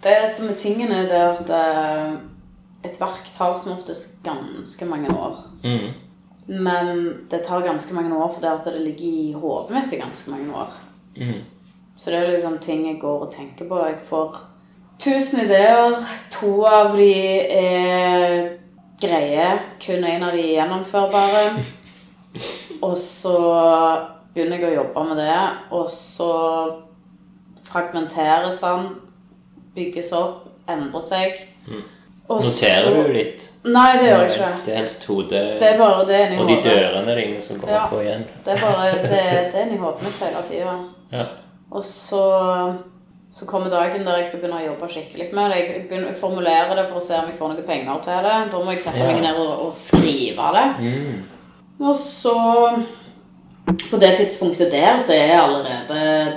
Det 0.02 0.18
som 0.36 0.48
er 0.48 0.54
tingen, 0.54 0.92
er 0.92 1.08
det 1.08 1.22
at 1.30 1.50
eh, 1.56 2.12
et 2.84 3.00
verk 3.00 3.32
tar 3.32 3.56
som 3.56 3.72
oftest 3.78 4.12
ganske 4.24 4.84
mange 4.84 5.08
år. 5.16 5.40
Mm. 5.64 6.07
Men 6.48 7.02
det 7.30 7.42
tar 7.44 7.60
ganske 7.60 7.94
mange 7.94 8.16
år 8.16 8.30
for 8.32 8.40
det, 8.40 8.50
at 8.50 8.64
det 8.64 8.80
ligger 8.80 9.08
i 9.08 9.32
hodet 9.36 9.74
mitt 9.74 9.92
i 9.92 10.00
ganske 10.00 10.30
mange 10.32 10.54
år. 10.56 10.70
Mm. 11.16 11.42
Så 11.96 12.10
det 12.10 12.18
er 12.18 12.30
liksom 12.30 12.58
ting 12.58 12.86
jeg 12.86 13.00
går 13.00 13.26
og 13.26 13.32
tenker 13.32 13.68
på. 13.68 13.80
Jeg 13.84 13.98
får 14.08 14.38
tusen 14.98 15.44
ideer. 15.44 15.98
To 16.38 16.52
av 16.64 16.96
de 16.96 17.12
er 17.52 18.56
greie. 19.02 19.50
Kun 19.82 20.04
en 20.04 20.24
av 20.24 20.32
de 20.32 20.44
er 20.46 20.54
gjennomførbare. 20.56 21.42
Og 22.82 22.94
så 22.98 23.36
begynner 24.32 24.62
jeg 24.62 24.70
å 24.70 24.76
jobbe 24.82 25.04
med 25.08 25.18
det, 25.18 25.38
og 25.74 25.88
så 25.90 26.32
fragmenteres 27.68 28.60
han, 28.62 28.92
bygges 29.74 30.12
opp, 30.16 30.46
endrer 30.70 31.04
seg. 31.04 31.40
Og 32.28 32.42
Noterer 32.44 32.84
så- 32.84 33.06
du 33.06 33.12
litt? 33.12 33.44
Nei, 33.64 33.92
det 33.98 34.04
gjør 34.08 34.20
jeg 34.22 34.30
ikke. 34.32 34.48
Det 34.66 34.72
er 34.72 34.76
helst 34.78 35.04
hodet 35.08 35.30
Det 35.60 35.62
er 35.62 35.78
bare 35.78 36.06
det 36.06 36.38
og 36.40 36.48
de 36.48 36.56
dørene 36.62 37.14
dine 37.16 37.42
som 37.42 37.58
går 37.60 37.68
Ja. 37.68 37.84
opp 37.86 37.92
og 37.92 38.02
igjen. 38.04 38.24
Det 38.44 38.52
er 38.54 38.60
bare 38.60 38.92
det, 38.92 39.52
det 39.52 39.54
er 39.54 39.72
i 39.74 39.76
hodet 39.76 40.02
mitt 40.02 40.20
hele 40.20 40.42
tida. 40.46 40.74
Ja. 41.12 41.24
Og 41.72 41.84
så, 41.84 42.74
så 43.32 43.46
kommer 43.46 43.70
dagen 43.70 44.04
der 44.06 44.16
jeg 44.16 44.26
skal 44.26 44.40
begynne 44.40 44.60
å 44.60 44.66
jobbe 44.66 44.88
skikkelig 44.92 45.32
med 45.32 45.50
det. 45.50 45.56
Jeg, 45.58 45.88
begynner, 45.88 46.06
jeg 46.12 46.16
formulerer 46.16 46.74
det 46.76 46.88
for 46.88 47.00
å 47.00 47.02
se 47.02 47.14
om 47.14 47.26
jeg 47.28 47.36
får 47.38 47.48
noen 47.54 47.66
penger 47.66 48.00
til 48.02 48.22
det. 48.28 48.52
Da 48.52 48.58
må 48.64 48.70
jeg 48.72 48.80
sette 48.80 48.98
Ja. 48.98 49.12
meg 49.12 49.22
ned 49.22 49.36
og, 49.36 49.66
og 49.66 49.72
skrive 49.72 50.52
det. 50.54 50.68
Mm. 50.80 51.22
Og 51.80 51.96
så 51.96 52.84
På 53.90 53.98
det 54.00 54.16
tidspunktet 54.16 54.70
der 54.72 54.96
så 54.96 55.12
er 55.12 55.26
jeg 55.26 55.40
allerede 55.40 56.32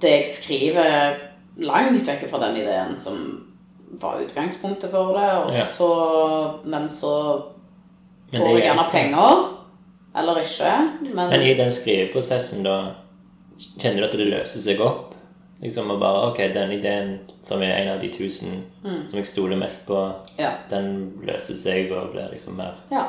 det 0.00 0.10
jeg 0.10 0.26
skriver, 0.26 1.14
langt 1.58 2.06
vekk 2.08 2.30
fra 2.30 2.38
den 2.46 2.56
ideen 2.62 2.96
som 2.98 3.46
var 3.90 4.20
utgangspunktet 4.22 4.90
for 4.90 5.12
det. 5.18 5.30
Og 5.44 5.52
Ja. 5.54 5.64
så, 5.64 5.90
men 6.64 6.88
så 6.88 7.42
får 8.32 8.38
men 8.38 8.42
jeg 8.56 8.60
er- 8.60 8.74
gjerne 8.74 8.90
penger. 8.90 9.46
Eller 10.16 10.36
ikke. 10.42 10.90
Men, 11.14 11.28
Men 11.30 11.42
i 11.42 11.54
den 11.54 11.70
skriveprosessen, 11.72 12.62
da, 12.64 12.94
kjenner 13.78 14.00
du 14.00 14.06
at 14.08 14.12
det 14.18 14.26
løser 14.26 14.60
seg 14.60 14.80
opp? 14.80 15.14
Liksom 15.62 15.90
og 15.90 16.00
bare 16.00 16.30
Ok, 16.30 16.38
den 16.54 16.70
ideen 16.72 17.18
som 17.44 17.60
er 17.62 17.74
en 17.82 17.88
av 17.94 18.00
de 18.00 18.08
tusen 18.08 18.62
Mm. 18.84 19.08
som 19.10 19.18
jeg 19.18 19.26
stoler 19.26 19.56
mest 19.56 19.86
på, 19.86 20.12
ja. 20.38 20.50
den 20.70 21.12
løser 21.22 21.54
seg 21.56 21.92
og 21.92 22.12
blir 22.12 22.30
liksom 22.32 22.56
mer 22.56 22.74
ja. 22.90 23.04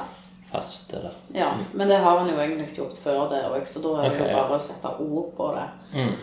fast, 0.51 0.93
eller? 0.93 1.11
Ja, 1.33 1.53
men 1.73 1.87
det 1.87 1.97
har 1.97 2.17
han 2.19 2.27
jo 2.29 2.35
egentlig 2.35 2.75
gjort 2.75 2.97
før 2.97 3.29
det 3.29 3.43
òg, 3.45 3.65
så 3.67 3.81
da 3.81 4.03
er 4.03 4.09
det 4.09 4.21
okay, 4.21 4.31
jo 4.31 4.35
bare 4.37 4.57
å 4.57 4.59
sette 4.61 4.99
ord 4.99 5.31
på 5.37 5.55
det. 5.55 5.67
Mm. 5.93 6.15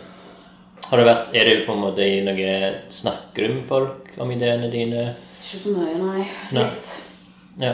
Har 0.87 0.97
det 0.97 1.05
vært, 1.05 1.33
er 1.35 1.45
det 1.45 1.65
på 1.67 1.73
en 1.75 1.81
måte 1.83 2.01
i 2.05 2.21
noe 2.25 2.53
Snakker 2.89 3.47
du 3.47 3.53
med 3.59 3.65
folk 3.69 4.13
om 4.19 4.31
ideene 4.31 4.69
dine? 4.71 5.15
Ikke 5.39 5.59
så 5.61 5.73
mye, 5.75 5.97
nei. 6.01 6.23
Nei. 6.55 6.63
Litt. 6.63 6.93
Ja. 7.61 7.73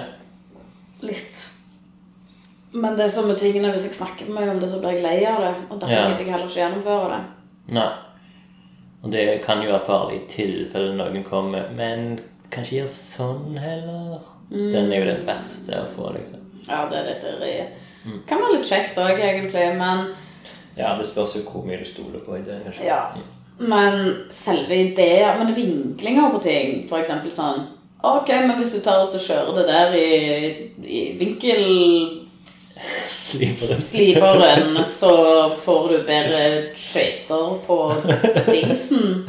Litt. 1.05 1.45
Men 2.75 2.95
det 2.97 3.05
er 3.05 3.13
som 3.13 3.27
med 3.29 3.37
tingene, 3.39 3.71
hvis 3.71 3.85
jeg 3.87 3.95
snakker 3.95 4.27
for 4.27 4.35
mye 4.35 4.51
om 4.51 4.59
det, 4.59 4.69
så 4.71 4.81
blir 4.83 4.97
jeg 4.97 5.03
lei 5.05 5.19
av 5.29 5.39
det. 5.41 5.53
Og 5.69 5.79
derfor 5.79 5.95
Ja. 5.95 6.07
gidder 6.09 6.25
jeg 6.25 6.31
heller 6.33 6.47
ikke 6.49 6.61
gjennomføre 6.63 7.09
det. 7.13 7.21
Nei. 7.73 7.91
Og 9.03 9.11
det 9.11 9.43
kan 9.45 9.61
jo 9.61 9.71
være 9.71 9.85
farlig 9.85 10.15
i 10.21 10.27
tilfelle 10.31 10.95
noen 10.97 11.23
kommer 11.23 11.69
Men 11.75 12.19
kanskje 12.51 12.79
gjør 12.81 12.87
sånn 12.89 13.57
heller? 13.57 14.19
Den 14.49 14.91
er 14.91 14.99
jo 14.99 15.05
den 15.05 15.25
verste 15.25 15.71
å 15.71 15.87
få, 15.95 16.11
liksom. 16.17 16.41
Ja, 16.67 16.85
det 16.89 16.97
er 16.97 17.07
litt 17.13 17.23
irri. 17.23 17.67
Mm. 18.05 18.19
Kan 18.27 18.41
være 18.41 18.57
litt 18.57 18.69
kjekt 18.69 18.97
òg, 18.97 19.19
egentlig, 19.19 19.77
men 19.77 20.13
Ja, 20.77 20.95
det 20.99 21.07
spørs 21.07 21.37
jo 21.37 21.45
hvor 21.47 21.63
mye 21.65 21.79
du 21.79 21.87
stoler 21.87 22.19
på 22.25 22.37
ideen. 22.39 22.67
Ja. 22.83 23.15
Men 23.57 24.25
selve 24.29 24.75
ideer 24.75 25.37
Men 25.39 25.55
vinklinger 25.55 26.33
på 26.33 26.41
ting, 26.43 26.81
eksempel 26.99 27.31
sånn 27.31 27.61
Ok, 28.05 28.27
men 28.29 28.57
hvis 28.59 28.73
du 28.75 28.81
tar 28.83 29.01
og 29.01 29.09
så 29.09 29.17
kjører 29.17 29.55
det 29.55 29.63
der 29.69 29.95
i, 29.97 30.09
i 30.83 30.99
vinkel 31.17 31.63
Sliperen. 33.25 33.81
sliperen, 33.81 34.85
så 34.85 35.49
får 35.49 35.87
du 35.89 35.95
bedre 36.05 36.41
skøyter 36.77 37.55
på 37.65 37.79
dingsen. 38.51 39.25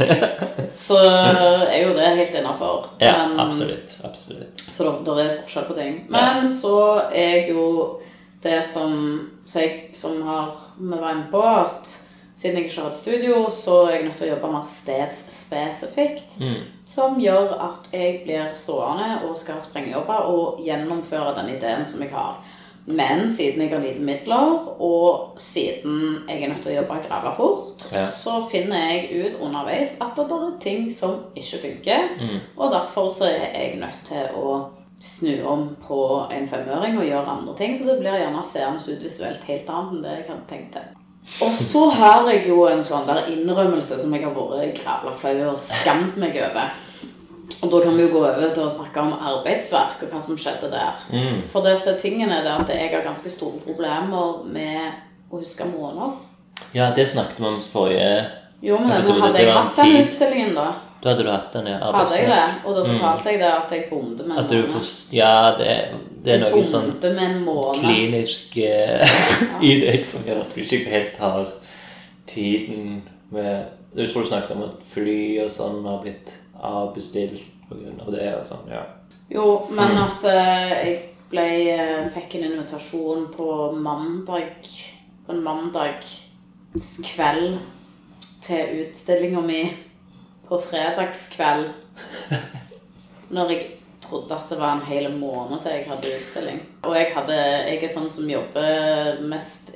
Så 0.71 0.99
er 1.01 1.79
jo 1.87 1.95
det 1.97 2.11
helt 2.19 2.37
innafor. 2.37 2.91
Ja, 3.01 3.15
absolutt. 3.47 3.95
Absolutt. 4.05 4.67
Så 4.69 4.91
det, 5.07 5.15
er 5.25 5.39
forskjell 5.41 5.69
på 5.71 5.79
ting. 5.79 5.97
Men 6.13 6.45
så 6.51 6.77
er 7.15 7.49
jo 7.49 7.65
det 8.45 8.61
som, 8.69 8.93
så 9.47 9.63
jeg, 9.63 9.91
som 9.95 10.21
har 10.27 10.57
vi 10.79 10.99
var 10.99 11.15
inne 11.15 11.31
på, 11.31 11.41
at 11.43 11.93
siden 12.37 12.59
jeg 12.59 12.65
ikke 12.69 12.81
har 12.83 12.91
et 12.91 12.97
studio, 12.97 13.37
så 13.51 13.77
er 13.87 13.95
jeg 13.95 14.05
nødt 14.05 14.19
til 14.21 14.27
å 14.27 14.35
jobbe 14.35 14.51
mer 14.53 14.67
stedsspesifikt. 14.69 16.37
Mm. 16.41 16.67
Som 16.85 17.21
gjør 17.21 17.55
at 17.71 17.89
jeg 17.93 18.21
blir 18.27 18.51
stående 18.59 19.23
og 19.25 19.39
skal 19.41 19.63
sprengejobbe 19.65 20.19
og 20.33 20.61
gjennomføre 20.67 21.33
den 21.39 21.55
ideen 21.57 21.87
som 21.89 22.03
jeg 22.05 22.13
har. 22.13 22.37
Men 22.87 23.31
siden 23.35 23.65
jeg 23.65 23.73
har 23.73 23.81
lite 23.83 24.03
midler, 24.05 24.69
og 24.79 25.39
siden 25.43 26.23
jeg 26.29 26.43
er 26.43 26.53
nødt 26.53 26.63
til 26.63 26.71
å 26.71 26.77
jobbe 26.77 27.01
grava 27.09 27.33
fort, 27.35 27.89
Ja. 27.93 28.05
så 28.07 28.37
finner 28.51 28.77
jeg 28.77 29.09
ut 29.27 29.41
underveis 29.43 29.97
at 30.01 30.15
det 30.17 30.31
er 30.31 30.53
ting 30.61 30.91
som 30.93 31.17
ikke 31.35 31.59
funker. 31.65 32.09
Mm. 32.21 32.41
Og 32.57 32.73
derfor 32.73 33.09
så 33.11 33.25
er 33.25 33.59
jeg 33.59 33.81
nødt 33.81 33.99
til 34.05 34.29
å 34.39 34.69
snu 35.03 35.43
om 35.45 35.69
på 35.87 36.27
en 36.33 36.49
femøring 36.49 36.99
og 36.99 37.05
gjøre 37.05 37.35
andre 37.39 37.57
ting. 37.59 37.77
Så 37.79 37.89
det 37.89 37.99
blir 38.01 38.17
gjerne 38.17 38.45
seende 38.45 38.81
ut 38.81 39.03
visuelt 39.05 39.45
helt 39.51 39.71
annet 39.71 39.93
enn 39.97 40.05
det 40.05 40.15
jeg 40.15 40.29
hadde 40.31 40.49
tenkt 40.51 40.79
til. 40.79 40.95
Og 41.43 41.53
så 41.53 41.89
har 41.91 42.29
jeg 42.31 42.47
jo 42.49 42.61
en 42.71 42.85
sånn 42.87 43.07
der 43.09 43.27
innrømmelse 43.33 43.99
som 43.99 44.13
jeg 44.15 44.23
har 44.25 44.35
vært 44.37 44.77
grævla 44.79 45.15
flau 45.19 45.35
og 45.51 45.59
skamt 45.59 46.19
meg 46.23 46.39
over. 46.39 46.71
Og 47.57 47.71
da 47.73 47.81
kan 47.83 47.97
vi 47.97 48.05
jo 48.05 48.13
gå 48.13 48.21
over 48.21 48.53
til 48.55 48.67
å 48.67 48.73
snakke 48.73 49.03
om 49.03 49.15
arbeidsverk 49.17 50.05
og 50.05 50.13
hva 50.13 50.21
som 50.23 50.39
skjedde 50.39 50.71
der. 50.71 51.03
Mm. 51.11 51.41
For 51.51 51.67
disse 51.67 51.97
tingene 52.01 52.41
er 52.43 52.49
at 52.53 52.71
jeg 52.71 52.93
har 52.93 53.05
ganske 53.05 53.33
store 53.33 53.63
problemer 53.65 54.43
med 54.45 55.31
å 55.31 55.41
huske 55.41 55.67
måneder. 55.69 56.19
Ja, 56.77 56.91
det 56.95 57.09
snakket 57.11 57.41
vi 57.41 57.49
om 57.49 57.63
forrige 57.65 58.11
Jo, 58.65 58.79
men 58.81 59.05
nå 59.05 59.13
hadde 59.21 59.39
jeg 59.43 59.53
hatt 59.53 59.77
den 59.77 59.97
utstillingen, 60.03 60.55
da. 60.57 60.67
Da 61.03 61.09
hadde 61.13 61.23
du 61.27 61.31
hatt 61.31 61.53
den, 61.53 61.67
ja. 61.71 61.77
Hadde 61.93 62.17
jeg 62.17 62.29
det? 62.31 62.45
Og 62.65 62.71
da 62.75 62.81
fortalte 62.89 63.31
jeg 63.31 63.39
det 63.43 63.51
at 63.53 63.71
jeg 63.75 63.83
bonde 63.91 64.23
med 64.25 64.37
en 64.41 64.47
måned. 64.49 64.87
Ja, 65.15 65.53
det, 65.59 65.73
det 66.25 66.31
er 66.35 66.41
noe 66.43 66.65
sånn 66.67 66.91
klinisk 67.77 68.57
eh, 68.65 69.05
i 69.69 69.71
deg 69.85 70.01
som 70.09 70.21
gjør 70.27 70.39
at 70.43 70.51
du 70.57 70.61
ikke 70.65 70.81
helt 70.91 71.17
har 71.21 71.45
tiden 72.27 73.03
med 73.31 73.65
Jeg 73.97 74.11
tror 74.11 74.23
du 74.23 74.29
snakket 74.29 74.51
om 74.57 74.63
at 74.67 74.83
fly 74.93 75.39
og 75.45 75.51
sånn 75.53 75.87
har 75.87 75.99
blitt 76.03 76.29
avbestilt 76.57 77.43
pga. 77.69 78.11
det 78.13 78.35
og 78.35 78.45
sånn. 78.49 78.69
Ja. 78.73 78.83
Jo, 79.31 79.67
men 79.75 79.99
at 80.01 80.25
eh, 80.29 80.73
jeg 80.73 80.97
ble, 81.31 81.47
eh, 81.77 82.11
fikk 82.15 82.35
en 82.39 82.45
invitasjon 82.51 83.23
på 83.35 83.47
mandag 83.83 84.49
På 85.27 85.33
en 85.35 85.43
mandagskveld 85.47 87.49
til 88.45 88.81
utstillinga 88.83 89.41
mi 89.45 89.63
på 90.49 90.59
fredagskveld. 90.63 91.71
Når 93.35 93.51
jeg 93.51 93.67
trodde 94.03 94.37
at 94.37 94.51
det 94.51 94.59
var 94.61 94.77
en 94.77 94.87
hel 94.87 95.09
måned 95.19 95.61
til 95.63 95.73
jeg 95.75 95.87
hadde 95.89 96.13
utstilling. 96.21 96.61
Og 96.87 96.95
jeg, 96.95 97.11
hadde, 97.15 97.39
jeg 97.67 97.81
er 97.83 97.91
sånn 97.91 98.11
som 98.13 98.29
jobber 98.31 99.23
mest 99.27 99.73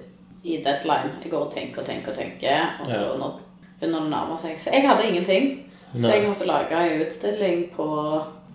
i 0.47 0.61
deadline. 0.65 1.17
Jeg 1.25 1.33
går 1.33 1.47
og 1.49 1.53
tenker 1.55 1.83
og 1.83 1.89
tenker 1.89 2.13
og 2.13 2.19
tenker, 2.21 2.77
og 2.85 2.93
så 2.93 3.17
når 3.19 3.41
begynner 3.81 4.05
det 4.07 4.13
nærmer 4.13 4.39
seg. 4.41 4.61
Så 4.61 4.71
jeg 4.75 4.87
hadde 4.89 5.09
ingenting. 5.09 5.51
Så 5.97 6.07
jeg 6.13 6.29
måtte 6.29 6.47
lage 6.47 6.77
en 6.79 7.01
utstilling 7.03 7.65
på 7.75 7.87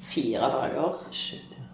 fire 0.06 0.48
dager, 0.54 1.02
Shit, 1.12 1.52
ja. 1.58 1.66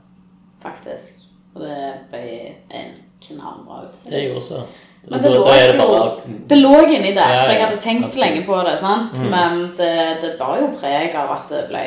faktisk. 0.63 1.27
Og 1.53 1.61
det 1.61 1.81
ble 2.09 2.23
en 2.71 2.95
knallbra 3.21 3.81
Det 3.83 3.89
utstilling. 3.91 4.25
gjorde 4.31 4.45
så. 4.47 4.61
Men 5.09 5.23
det 5.23 5.31
lå, 5.33 5.43
da 5.45 5.53
det 5.57 5.75
jo, 5.75 5.85
bare 5.89 6.33
det 6.47 6.57
lå 6.59 6.75
inni 6.85 7.11
der, 7.15 7.35
for 7.39 7.51
jeg 7.55 7.63
hadde 7.63 7.79
tenkt 7.81 8.11
så 8.13 8.21
lenge 8.21 8.43
på 8.45 8.57
det. 8.67 8.75
sant? 8.79 9.17
Mm. 9.17 9.29
Men 9.33 9.61
det, 9.77 9.93
det 10.21 10.35
bar 10.39 10.59
jo 10.61 10.67
preg 10.77 11.15
av 11.17 11.33
at 11.37 11.49
det 11.49 11.63
ble 11.71 11.85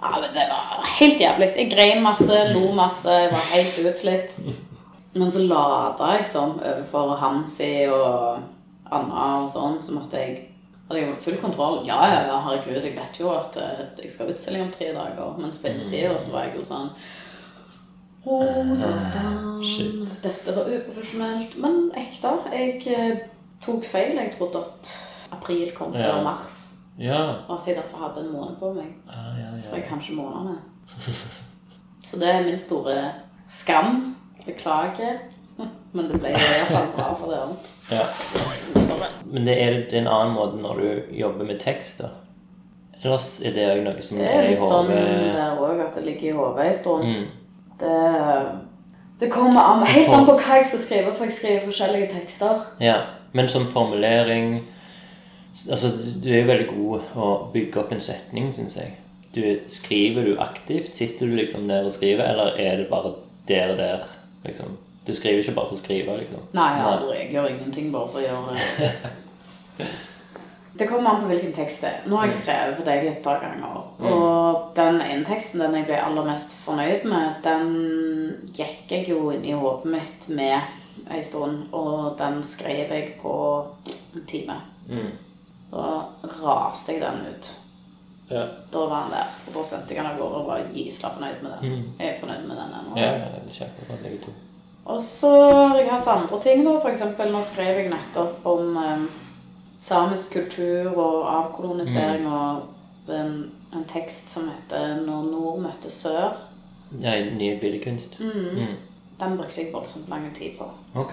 ja, 0.00 0.10
men 0.16 0.30
Det 0.32 0.46
var 0.48 0.86
helt 0.96 1.20
jævlig. 1.20 1.48
Jeg 1.56 1.70
grein 1.70 2.02
masse, 2.02 2.36
lo 2.54 2.70
masse, 2.72 3.12
jeg 3.12 3.32
var 3.34 3.50
helt 3.52 3.80
utslitt. 3.84 4.36
Men 5.14 5.30
så 5.30 5.42
lada 5.44 6.14
jeg 6.16 6.28
sånn 6.30 6.56
overfor 6.56 7.16
Hansi 7.20 7.74
og 7.92 8.40
Anna 8.90 9.26
og 9.42 9.50
sånn, 9.52 9.76
så 9.82 9.92
måtte 9.94 10.22
jeg 10.22 10.38
hadde 10.90 11.02
jeg 11.04 11.18
full 11.22 11.36
kontroll. 11.38 11.80
Ja, 11.86 12.00
ja, 12.10 12.20
ja, 12.26 12.38
herregud, 12.46 12.82
jeg 12.82 12.96
vet 12.96 13.20
jo 13.20 13.30
at 13.30 13.54
eh, 13.62 13.82
jeg 14.02 14.10
skal 14.10 14.26
ha 14.26 14.34
utstilling 14.34 14.64
om 14.66 14.72
tre 14.74 14.90
dager. 14.96 15.36
Men 15.38 15.52
på 15.54 15.70
innsida 15.70 16.16
så 16.18 16.32
var 16.34 16.48
jeg 16.48 16.58
jo 16.58 16.64
sånn 16.66 16.88
Å, 18.26 18.76
satan. 18.76 19.62
shit. 19.64 20.22
Dette 20.22 20.52
var 20.56 20.68
uprofesjonelt. 20.68 21.56
Men 21.62 21.90
ekte. 21.96 22.32
Jeg 22.52 22.82
eh, 22.92 23.22
tok 23.64 23.84
feil. 23.88 24.16
Jeg 24.20 24.34
trodde 24.36 24.60
at 24.60 24.90
april 25.32 25.70
kom 25.76 25.92
før 25.94 26.04
Ja. 26.18 26.22
mars. 26.22 26.58
Ja. 26.98 27.20
Og 27.48 27.58
at 27.60 27.66
jeg 27.66 27.76
derfor 27.76 27.98
hadde 28.08 28.20
en 28.26 28.32
måned 28.32 28.58
på 28.60 28.72
meg. 28.76 28.90
Ah, 29.08 29.32
ja, 29.38 29.48
For 29.62 29.76
ja. 29.76 29.80
jeg 29.80 29.88
kan 29.88 29.98
ikke 30.00 30.16
månedene. 30.20 30.58
Så 32.04 32.18
det 32.20 32.28
er 32.28 32.44
min 32.44 32.58
store 32.58 33.12
skam. 33.48 34.16
Beklager. 34.46 35.18
Men 35.92 36.08
det 36.10 36.20
ble 36.20 36.28
i 36.30 36.32
hvert 36.32 36.68
fall 36.70 36.86
bra 36.96 37.12
for 37.14 37.32
dere. 37.32 37.56
ja. 37.90 38.04
Men 39.30 39.46
det 39.46 39.54
er, 39.62 39.70
det 39.90 39.94
er 39.94 40.00
en 40.04 40.08
annen 40.10 40.34
måte 40.34 40.58
når 40.60 40.80
du 40.80 41.14
jobber 41.20 41.44
med 41.46 41.60
tekst, 41.60 42.00
da? 42.02 42.08
Ellers 43.02 43.40
er 43.44 43.52
det 43.56 43.64
òg 43.70 43.82
noe 43.84 44.02
som 44.04 44.18
Det 44.18 44.26
er 44.26 44.38
er 44.40 44.44
i 44.44 44.48
litt 44.50 44.64
sånn 44.64 44.88
der 44.90 45.60
òg 45.62 45.80
at 45.86 45.94
det 45.96 46.02
ligger 46.04 46.28
i 46.28 46.36
hodet 46.36 46.66
en 46.66 46.74
stund. 46.74 47.04
mm. 47.04 47.26
Det, 47.80 47.94
det 49.20 49.30
kommer 49.32 49.60
an, 49.60 49.86
helt 49.86 50.12
an 50.14 50.26
på 50.28 50.36
hva 50.36 50.60
jeg 50.60 50.68
skal 50.70 50.84
skrive, 50.84 51.14
for 51.16 51.28
jeg 51.28 51.36
skriver 51.38 51.64
forskjellige 51.64 52.10
tekster. 52.14 52.66
Ja. 52.80 53.00
Men 53.32 53.48
som 53.48 53.68
formulering 53.72 54.62
Altså, 55.68 55.90
du 56.22 56.28
er 56.30 56.40
jo 56.40 56.46
veldig 56.48 56.66
god 56.70 57.16
å 57.20 57.26
bygge 57.52 57.80
opp 57.82 57.90
en 57.92 58.00
setning, 58.00 58.46
syns 58.54 58.76
jeg. 58.78 58.94
Du, 59.34 59.42
skriver 59.68 60.24
du 60.24 60.38
aktivt? 60.40 60.94
Sitter 60.96 61.28
du 61.28 61.34
liksom 61.36 61.66
der 61.68 61.84
og 61.84 61.92
skriver, 61.92 62.24
eller 62.24 62.54
er 62.56 62.78
det 62.80 62.86
bare 62.88 63.12
der 63.48 63.74
og 63.74 63.76
der? 63.78 64.06
liksom? 64.44 64.78
Du 65.06 65.14
skriver 65.14 65.42
ikke 65.42 65.56
bare 65.56 65.68
for 65.68 65.76
å 65.76 65.80
skrive, 65.80 66.16
liksom? 66.20 66.46
Nei, 66.56 66.70
aldri. 66.84 67.16
Jeg 67.18 67.32
gjør 67.34 67.50
ingenting 67.50 67.90
bare 67.92 68.08
for 68.12 68.22
å 68.22 68.24
gjøre 68.24 68.56
det. 68.56 69.90
Det 70.78 70.86
kommer 70.86 71.10
an 71.10 71.22
på 71.22 71.30
hvilken 71.30 71.52
tekst 71.52 71.82
det 71.82 71.88
er. 71.90 72.02
Nå 72.06 72.16
har 72.16 72.28
jeg 72.28 72.36
skrevet 72.40 72.76
for 72.78 72.86
deg 72.86 73.06
et 73.10 73.22
par 73.24 73.40
ganger. 73.42 73.80
Og 74.10 74.76
den 74.76 75.00
ene 75.02 75.24
teksten, 75.26 75.60
den 75.60 75.74
jeg 75.80 75.88
ble 75.88 75.98
aller 75.98 76.28
mest 76.28 76.54
fornøyd 76.64 77.06
med, 77.10 77.40
den 77.44 77.72
gikk 78.54 78.92
jeg 78.92 79.08
jo 79.10 79.32
inn 79.34 79.44
i 79.44 79.56
hodet 79.56 79.90
mitt 79.90 80.28
med 80.28 81.10
en 81.10 81.24
stund. 81.26 81.64
Og 81.76 82.14
den 82.20 82.42
skrev 82.46 82.92
jeg 82.94 83.16
på 83.22 83.34
en 83.88 84.28
time. 84.30 84.60
Mm. 84.88 85.10
Da 85.70 85.88
raste 86.42 86.94
jeg 86.94 87.02
den 87.02 87.26
ut. 87.30 87.50
Ja. 88.30 88.44
Da 88.72 88.84
var 88.86 88.96
han 89.04 89.16
der. 89.16 89.32
Og 89.48 89.56
da 89.56 89.64
sendte 89.66 89.94
jeg 89.94 90.04
den 90.04 90.12
av 90.12 90.20
gårde 90.20 90.42
og 90.44 90.52
var 90.52 90.68
gysla 90.74 91.10
fornøyd 91.16 91.42
med 91.42 91.50
den. 91.56 91.72
Mm. 91.72 91.88
Jeg 91.98 92.12
er 92.12 92.20
fornøyd 92.20 92.46
med 92.46 92.62
den 92.62 92.78
ennå. 92.78 92.94
ja, 93.00 93.66
det 93.88 93.98
begge 94.04 94.22
to. 94.26 94.36
Og 94.90 95.02
så 95.02 95.30
har 95.50 95.76
jeg 95.76 95.90
hatt 95.90 96.08
andre 96.08 96.38
ting, 96.42 96.62
da. 96.64 96.76
For 96.78 96.90
eksempel 96.90 97.32
nå 97.34 97.42
skrev 97.46 97.82
jeg 97.82 97.90
nettopp 97.90 98.46
om 98.48 98.78
eh, 98.80 99.02
samisk 99.80 100.32
kultur 100.36 100.92
og 100.92 101.24
avkolonisering 101.34 102.26
og 102.28 102.62
en, 103.08 103.50
en 103.72 103.84
tekst 103.88 104.28
som 104.28 104.48
heter 104.48 105.00
'Når 105.00 105.30
nord 105.30 105.60
møtte 105.60 105.90
sør'. 105.90 106.36
Ja, 107.00 107.14
ny 107.34 107.60
billedkunst. 107.60 108.20
Mm. 108.20 108.76
Den 109.20 109.36
brukte 109.36 109.62
jeg 109.62 109.72
voldsomt 109.72 110.08
lang 110.08 110.34
tid 110.34 110.58
på. 110.58 110.64
Ok. 110.94 111.12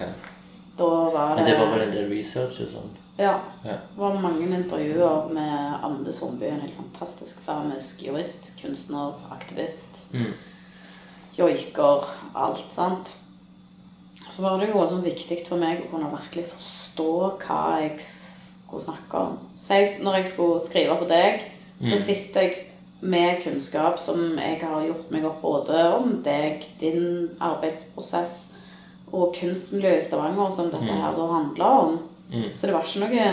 Da 0.79 0.83
var 0.85 1.35
det 1.35 1.43
Men 1.43 1.51
det 1.51 1.59
var 1.59 1.77
vel 1.77 1.87
en 1.87 1.95
del 1.95 2.17
research 2.17 2.61
og 2.61 2.71
sånt? 2.71 2.97
Ja. 3.17 3.39
Ja. 3.65 3.71
Det 3.71 3.97
var 3.97 4.21
mange 4.21 4.57
intervjuer 4.57 5.33
med 5.33 5.73
Ande 5.83 6.13
Sundby, 6.13 6.45
en 6.45 6.61
helt 6.61 6.75
fantastisk 6.75 7.39
samisk 7.39 8.03
jurist, 8.07 8.53
kunstner, 8.61 9.13
aktivist. 9.31 10.13
Mm. 10.13 10.33
joiker, 11.37 12.05
alt, 12.35 12.65
sant. 12.73 13.17
Så 14.29 14.41
var 14.41 14.57
det 14.59 14.69
jo 14.69 14.79
også 14.79 15.01
viktig 15.03 15.37
for 15.47 15.61
meg 15.61 15.83
å 15.83 15.89
kunne 15.91 16.09
virkelig 16.11 16.45
forstå 16.49 17.11
hva 17.43 17.59
jeg 17.81 17.99
skulle 18.67 18.83
snakke 18.83 19.17
om. 19.17 19.37
Si 19.55 19.79
når 20.03 20.19
jeg 20.19 20.27
skulle 20.33 20.59
skrive 20.65 20.97
for 20.97 21.07
deg, 21.09 21.45
så 21.87 21.97
sitter 22.01 22.41
jeg 22.41 22.55
med 23.01 23.41
kunnskap 23.43 23.99
som 24.01 24.37
jeg 24.41 24.59
har 24.63 24.85
gjort 24.87 25.11
meg 25.13 25.25
opp 25.29 25.41
både 25.41 25.81
om 25.99 26.15
deg, 26.25 26.65
din 26.81 27.29
arbeidsprosess 27.39 28.37
og 29.13 29.35
kunstmiljøet 29.37 30.01
i 30.01 30.05
Stavanger, 30.07 30.49
som 30.51 30.71
dette 30.73 30.89
her 30.89 31.13
da 31.15 31.27
handler 31.31 31.65
om. 31.65 31.99
Så 32.55 32.67
det 32.67 32.73
var 32.73 32.83
ikke 32.83 33.05
noe, 33.05 33.27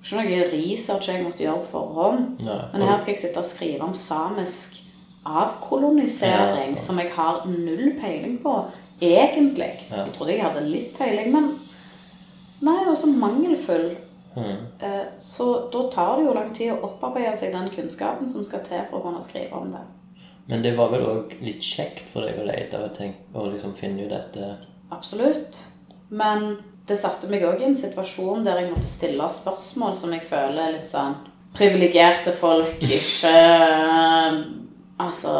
ikke 0.00 0.20
noe 0.22 0.44
research 0.54 1.10
jeg 1.10 1.24
måtte 1.26 1.44
gjøre 1.44 1.64
på 1.66 1.72
forhånd. 1.74 2.38
Nei. 2.46 2.60
Men 2.72 2.86
her 2.88 3.00
skal 3.02 3.12
jeg 3.12 3.22
sitte 3.24 3.42
og 3.42 3.50
skrive 3.50 3.84
om 3.84 3.96
samisk 3.98 4.78
avkolonisering, 5.26 6.76
Ja, 6.76 6.80
som 6.80 6.98
jeg 6.98 7.10
har 7.12 7.42
null 7.46 7.92
peiling 8.00 8.38
på, 8.42 8.54
egentlig. 9.02 9.72
Ja. 9.90 10.04
Jeg 10.06 10.14
trodde 10.16 10.32
jeg 10.32 10.44
hadde 10.46 10.64
litt 10.68 10.94
peiling, 10.96 11.32
men 11.34 11.50
nei, 12.64 12.78
jeg 12.78 12.86
var 12.88 13.18
mangelfull. 13.26 13.90
Mm. 14.36 14.66
Eh, 14.78 15.06
Så 15.18 15.70
da 15.72 15.82
tar 15.92 16.16
det 16.16 16.26
jo 16.26 16.34
lang 16.34 16.52
tid 16.54 16.72
å 16.72 16.82
opparbeide 16.86 17.36
seg 17.36 17.52
den 17.52 17.70
kunnskapen 17.70 18.28
som 18.28 18.44
skal 18.44 18.62
til 18.66 18.84
for 18.90 19.00
å 19.00 19.02
kunne 19.08 19.22
skrive 19.22 19.58
om 19.58 19.72
det. 19.72 19.82
Men 20.46 20.62
det 20.62 20.76
var 20.78 20.90
vel 20.90 21.04
òg 21.06 21.34
litt 21.42 21.62
kjekt 21.62 22.06
for 22.12 22.26
deg 22.26 22.38
å 22.40 22.46
lete 22.46 22.78
og, 22.78 22.94
tenke, 22.96 23.22
og 23.34 23.52
liksom 23.52 23.74
finne 23.78 24.06
ut 24.06 24.10
dette 24.10 24.56
Absolutt. 24.90 25.58
Men 26.10 26.56
det 26.88 26.96
satte 26.98 27.28
meg 27.30 27.44
òg 27.46 27.60
i 27.62 27.68
en 27.68 27.76
situasjon 27.78 28.42
der 28.44 28.58
jeg 28.58 28.72
måtte 28.72 28.90
stille 28.90 29.28
spørsmål 29.30 29.94
som 29.94 30.14
jeg 30.14 30.24
føler 30.26 30.62
er 30.64 30.72
litt 30.78 30.90
sånn 30.90 31.14
Privilegerte 31.54 32.32
folk 32.34 32.82
ikke 32.82 33.30
Altså 34.98 35.34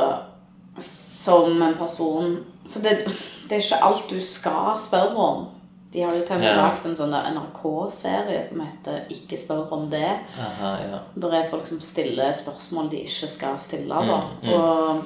Som 0.78 1.62
en 1.62 1.74
person 1.78 2.36
For 2.70 2.82
det, 2.82 3.00
det 3.48 3.58
er 3.58 3.64
ikke 3.64 3.82
alt 3.82 4.10
du 4.10 4.20
skal 4.22 4.78
spørre 4.78 5.16
om. 5.18 5.48
De 5.92 6.02
har 6.02 6.14
jo 6.14 6.22
til 6.22 6.36
og 6.36 6.42
med 6.44 6.54
lagd 6.54 6.84
en 6.86 6.94
sånn 6.94 7.14
NRK-serie 7.34 8.42
som 8.46 8.60
heter 8.62 9.00
'Ikke 9.10 9.38
spør 9.38 9.72
om 9.74 9.88
det'. 9.90 10.18
Aha, 10.38 10.76
ja. 10.86 10.98
Der 11.16 11.32
er 11.34 11.48
folk 11.50 11.66
som 11.66 11.80
stiller 11.80 12.32
spørsmål 12.32 12.90
de 12.90 13.00
ikke 13.06 13.28
skal 13.28 13.58
stille. 13.58 13.94
da. 13.94 14.20
Mm, 14.42 14.48
mm. 14.48 14.52
Og 14.54 15.02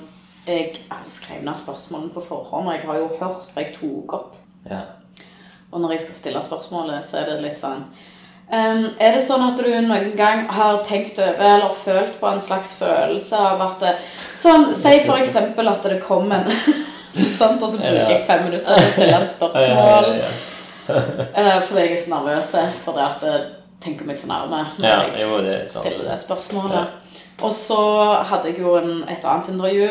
jeg 0.46 0.74
skrev 1.04 1.44
ned 1.44 1.56
spørsmålene 1.56 2.10
på 2.12 2.20
forhånd, 2.20 2.68
og 2.68 2.74
jeg 2.74 2.82
har 2.84 2.98
jo 2.98 3.08
hørt, 3.20 3.48
hva 3.54 3.62
jeg 3.62 3.74
tok 3.74 4.12
opp. 4.12 4.36
ja. 4.70 4.80
Og 5.72 5.80
når 5.80 5.90
jeg 5.90 6.00
skal 6.00 6.14
stille 6.14 6.42
spørsmålet, 6.42 7.04
så 7.04 7.16
er 7.16 7.24
det 7.30 7.42
litt 7.42 7.58
sånn 7.58 7.80
um, 8.52 8.84
Er 9.00 9.16
det 9.16 9.22
sånn 9.24 9.42
at 9.42 9.58
du 9.58 9.80
noen 9.82 10.16
gang 10.16 10.46
har 10.48 10.82
tenkt 10.86 11.18
over 11.18 11.42
eller 11.42 11.74
følt 11.74 12.20
på 12.20 12.30
en 12.30 12.40
slags 12.40 12.76
følelse 12.78 13.36
av 13.36 13.60
at 13.60 13.80
det, 13.80 13.94
Sånn, 14.34 14.74
Si 14.74 15.00
for 15.00 15.16
eksempel 15.16 15.68
at 15.68 15.82
det 15.82 16.02
kom 16.04 16.32
en 16.32 16.50
Sant, 17.38 17.62
og 17.62 17.68
så 17.70 17.78
bruker 17.78 18.10
jeg 18.10 18.24
fem 18.26 18.44
minutter 18.44 18.66
på 18.66 18.86
å 18.86 18.90
stille 18.90 19.18
et 19.22 19.30
spørsmål. 19.30 19.62
Ja, 19.62 19.98
ja, 20.02 20.14
ja. 20.24 20.53
eh, 21.38 21.62
fordi 21.62 21.80
jeg 21.80 21.92
er 21.92 22.02
så 22.04 22.10
nervøs. 22.14 22.54
for 22.84 22.92
det 22.98 23.06
at 23.10 23.22
jeg 23.22 23.44
tenker 23.84 24.06
meg 24.08 24.18
for 24.18 24.26
nærme 24.30 24.64
når 24.78 24.88
ja, 24.88 25.00
jeg 25.12 25.22
jo, 25.28 25.38
det 25.44 26.18
spørsmålet. 26.18 26.86
Og 27.42 27.52
så 27.52 27.78
hadde 28.30 28.52
jeg 28.52 28.58
jo 28.62 28.76
en, 28.78 29.02
et 29.10 29.24
annet 29.24 29.48
intervju 29.52 29.88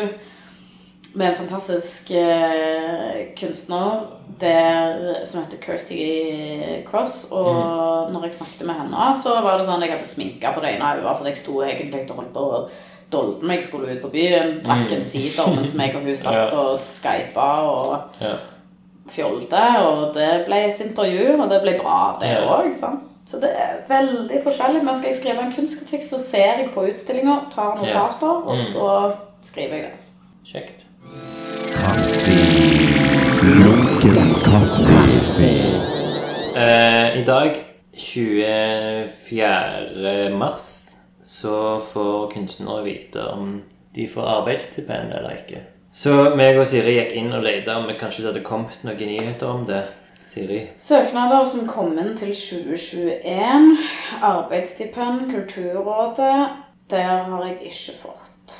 med 1.14 1.28
en 1.28 1.36
fantastisk 1.36 2.10
eh, 2.10 3.26
kunstner 3.38 4.00
der, 4.40 5.20
som 5.26 5.44
heter 5.44 5.60
Kirsty 5.62 5.98
Cross. 6.90 7.26
Og 7.30 8.10
når 8.12 8.24
jeg 8.24 8.34
snakket 8.40 8.66
med 8.66 8.74
henne, 8.74 9.12
så 9.22 9.36
var 9.44 9.58
det 9.60 9.68
sånn 9.68 9.78
at 9.78 9.86
jeg 9.86 9.94
hadde 9.94 10.08
sminka 10.10 10.54
på 10.56 10.64
det 10.64 10.72
ene 10.74 10.94
øyet 10.96 11.20
fordi 11.20 11.30
jeg 11.30 11.42
sto 11.44 11.60
egentlig 11.62 12.02
og 12.10 12.18
holdt 12.18 12.34
på 12.34 12.48
å 12.48 12.64
dolde 13.12 13.46
meg. 13.46 13.62
Skulle 13.62 13.94
ut 13.94 14.02
på 14.02 14.10
byen, 14.16 14.56
drakk 14.66 14.90
en 14.96 15.06
sider 15.06 15.54
mens 15.54 15.76
meg 15.78 15.94
og 15.94 16.02
hun 16.08 16.18
satt 16.24 16.34
Ja. 16.34 16.48
og 16.64 16.82
skypa 16.90 17.48
og 17.70 18.20
Ja. 18.24 18.34
Fjolte. 19.10 19.62
Og 19.88 20.14
det 20.14 20.44
ble 20.46 20.56
et 20.68 20.80
intervju, 20.80 21.40
og 21.42 21.50
det 21.50 21.62
ble 21.62 21.78
bra, 21.80 22.16
det 22.20 22.28
Ja. 22.28 22.60
òg. 22.60 22.74
Så 23.26 23.40
det 23.40 23.50
er 23.56 23.76
veldig 23.88 24.42
forskjellig. 24.44 24.84
Men 24.84 24.96
skal 24.96 25.08
jeg 25.08 25.16
skrive 25.16 25.38
en 25.42 25.52
kunstkritikk, 25.52 26.02
så 26.02 26.18
ser 26.18 26.56
jeg 26.58 26.70
på 26.74 26.80
utstillinger, 26.92 27.40
tar 27.50 27.74
notater, 27.76 28.46
og 28.46 28.56
så 28.58 29.12
skriver 29.42 29.74
jeg 29.74 29.84
det. 29.84 29.92
Kjekt. 30.52 30.80
Eh, 36.56 37.18
I 37.18 37.24
dag, 37.24 37.56
24. 37.96 40.30
mars, 40.38 40.90
så 41.22 41.80
får 41.92 42.30
kunstnere 42.30 42.82
vite 42.84 43.24
om 43.32 43.62
de 43.94 44.08
får 44.08 44.22
arbeidsstipend 44.38 45.12
eller 45.14 45.30
ikke. 45.30 45.60
Så 45.94 46.14
meg 46.34 46.58
og 46.58 46.66
Siri 46.66 46.96
gikk 46.96 47.12
inn 47.20 47.30
og 47.36 47.44
lette 47.46 47.74
om 47.74 47.86
det 47.86 48.00
kanskje 48.00 48.26
hadde 48.26 48.42
kommet 48.46 48.80
noen 48.82 48.98
nyheter 48.98 49.46
om 49.46 49.62
det. 49.68 49.84
Siri? 50.34 50.64
Søknader 50.76 51.44
som 51.46 51.68
kom 51.70 51.92
inn 51.94 52.16
til 52.18 52.32
2021. 52.34 53.76
Arbeidsstipend, 54.26 55.28
Kulturrådet. 55.30 56.38
Der 56.90 57.28
har 57.30 57.44
jeg 57.46 57.70
ikke 57.70 57.94
fått 58.00 58.56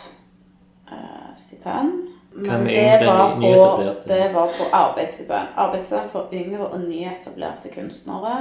uh, 0.93 1.32
stipend. 1.37 2.05
Men 2.35 2.66
det 2.66 3.07
var, 3.07 3.35
på, 3.35 3.95
det 4.09 4.30
var 4.35 4.55
på 4.55 4.68
arbeidsstipend. 4.72 5.51
Arbeidsstipend 5.57 6.09
for 6.11 6.30
yngre 6.32 6.66
og 6.66 6.80
nyetablerte 6.87 7.74
kunstnere. 7.74 8.37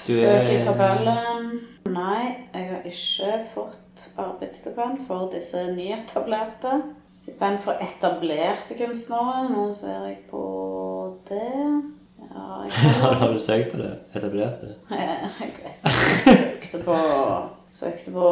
Søk 0.00 0.48
i 0.48 0.62
tabellen. 0.64 1.52
Nei, 1.92 2.24
jeg 2.54 2.66
har 2.72 2.88
ikke 2.88 3.44
fått 3.54 4.08
arbeidsstipend 4.16 5.04
for 5.06 5.28
disse 5.32 5.68
nyetablerte. 5.76 6.80
Stipend 7.14 7.58
for 7.64 7.76
etablerte 7.82 8.76
kunstnere. 8.78 9.48
Nå 9.50 9.64
ser 9.76 10.04
jeg 10.08 10.18
på 10.30 10.42
det. 11.28 11.42
Ja, 12.30 12.44
jeg 12.64 12.72
Har 13.22 13.32
du 13.32 13.38
søkt 13.40 13.72
på 13.72 13.80
det? 13.82 13.92
Etablerte? 14.14 14.74
Eh, 14.90 15.00
Jeg 15.00 15.30
vet 15.38 15.48
ikke. 15.48 15.72
Jeg 16.26 16.36
søkte 16.70 16.84
på 16.84 16.96
Søkte 17.72 18.10
på 18.14 18.28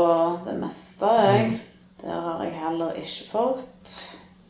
det 0.46 0.54
meste, 0.60 1.06
jeg. 1.22 1.60
Der 2.02 2.20
har 2.20 2.42
jeg 2.44 2.52
heller 2.58 2.92
ikke 2.98 3.28
fått. 3.30 3.94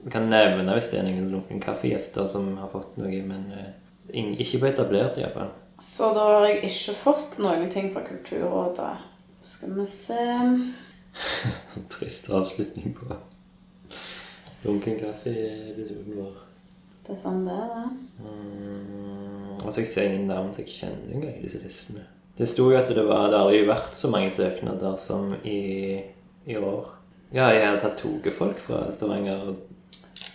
Vi 0.04 0.10
kan 0.12 0.28
nevne 0.30 0.72
hvis 0.76 0.88
det 0.92 1.00
er 1.00 1.08
noen 1.08 1.28
noen 1.32 1.60
kaffegjester 1.60 2.26
som 2.30 2.54
har 2.60 2.70
fått 2.72 2.96
noe, 3.00 3.20
men 3.28 3.48
eh, 3.52 4.32
ikke 4.40 4.60
på 4.62 4.68
etablert 4.70 5.18
iallfall. 5.20 5.50
Så 5.80 6.08
da 6.16 6.24
har 6.32 6.46
jeg 6.48 6.62
ikke 6.70 6.94
fått 6.98 7.36
noen 7.42 7.68
ting 7.72 7.90
fra 7.92 8.02
Kulturrådet. 8.06 8.92
Skal 9.44 9.74
vi 9.76 9.84
se 9.86 10.22
Trist 11.92 12.30
avslutning 12.34 12.94
på 12.96 13.12
lunken 14.64 14.98
kaffe-episoden 15.00 16.18
vår. 16.18 16.36
Det 17.06 17.14
er 17.14 17.20
sånn 17.22 17.44
det 17.46 17.54
er, 17.56 17.70
det. 17.72 18.24
Mm, 18.26 19.56
altså, 19.64 19.80
jeg 19.80 19.88
ser 19.88 20.11
ingen 20.11 20.28
navn 20.28 20.52
som 20.52 20.64
jeg 20.64 20.74
kjenner 20.74 21.14
engang 21.14 21.36
i 21.38 21.44
disse 21.46 21.62
listene. 21.62 22.04
Det 22.38 22.46
sto 22.46 22.68
jo 22.70 22.76
at 22.78 22.90
det 22.94 23.04
var 23.09 23.30
det 23.32 23.38
aldri 23.38 23.64
vært 23.66 23.96
så 23.98 24.11
mange 24.12 24.30
søknader 24.30 24.98
som 25.02 25.32
i, 25.42 26.02
i 26.46 26.56
år. 26.59 26.92
Ja, 27.32 27.48
jeg 27.52 27.64
har 27.66 27.80
tatt 27.82 27.98
togefolk 28.00 28.61
fra 28.62 28.84
Stavanger. 28.94 29.50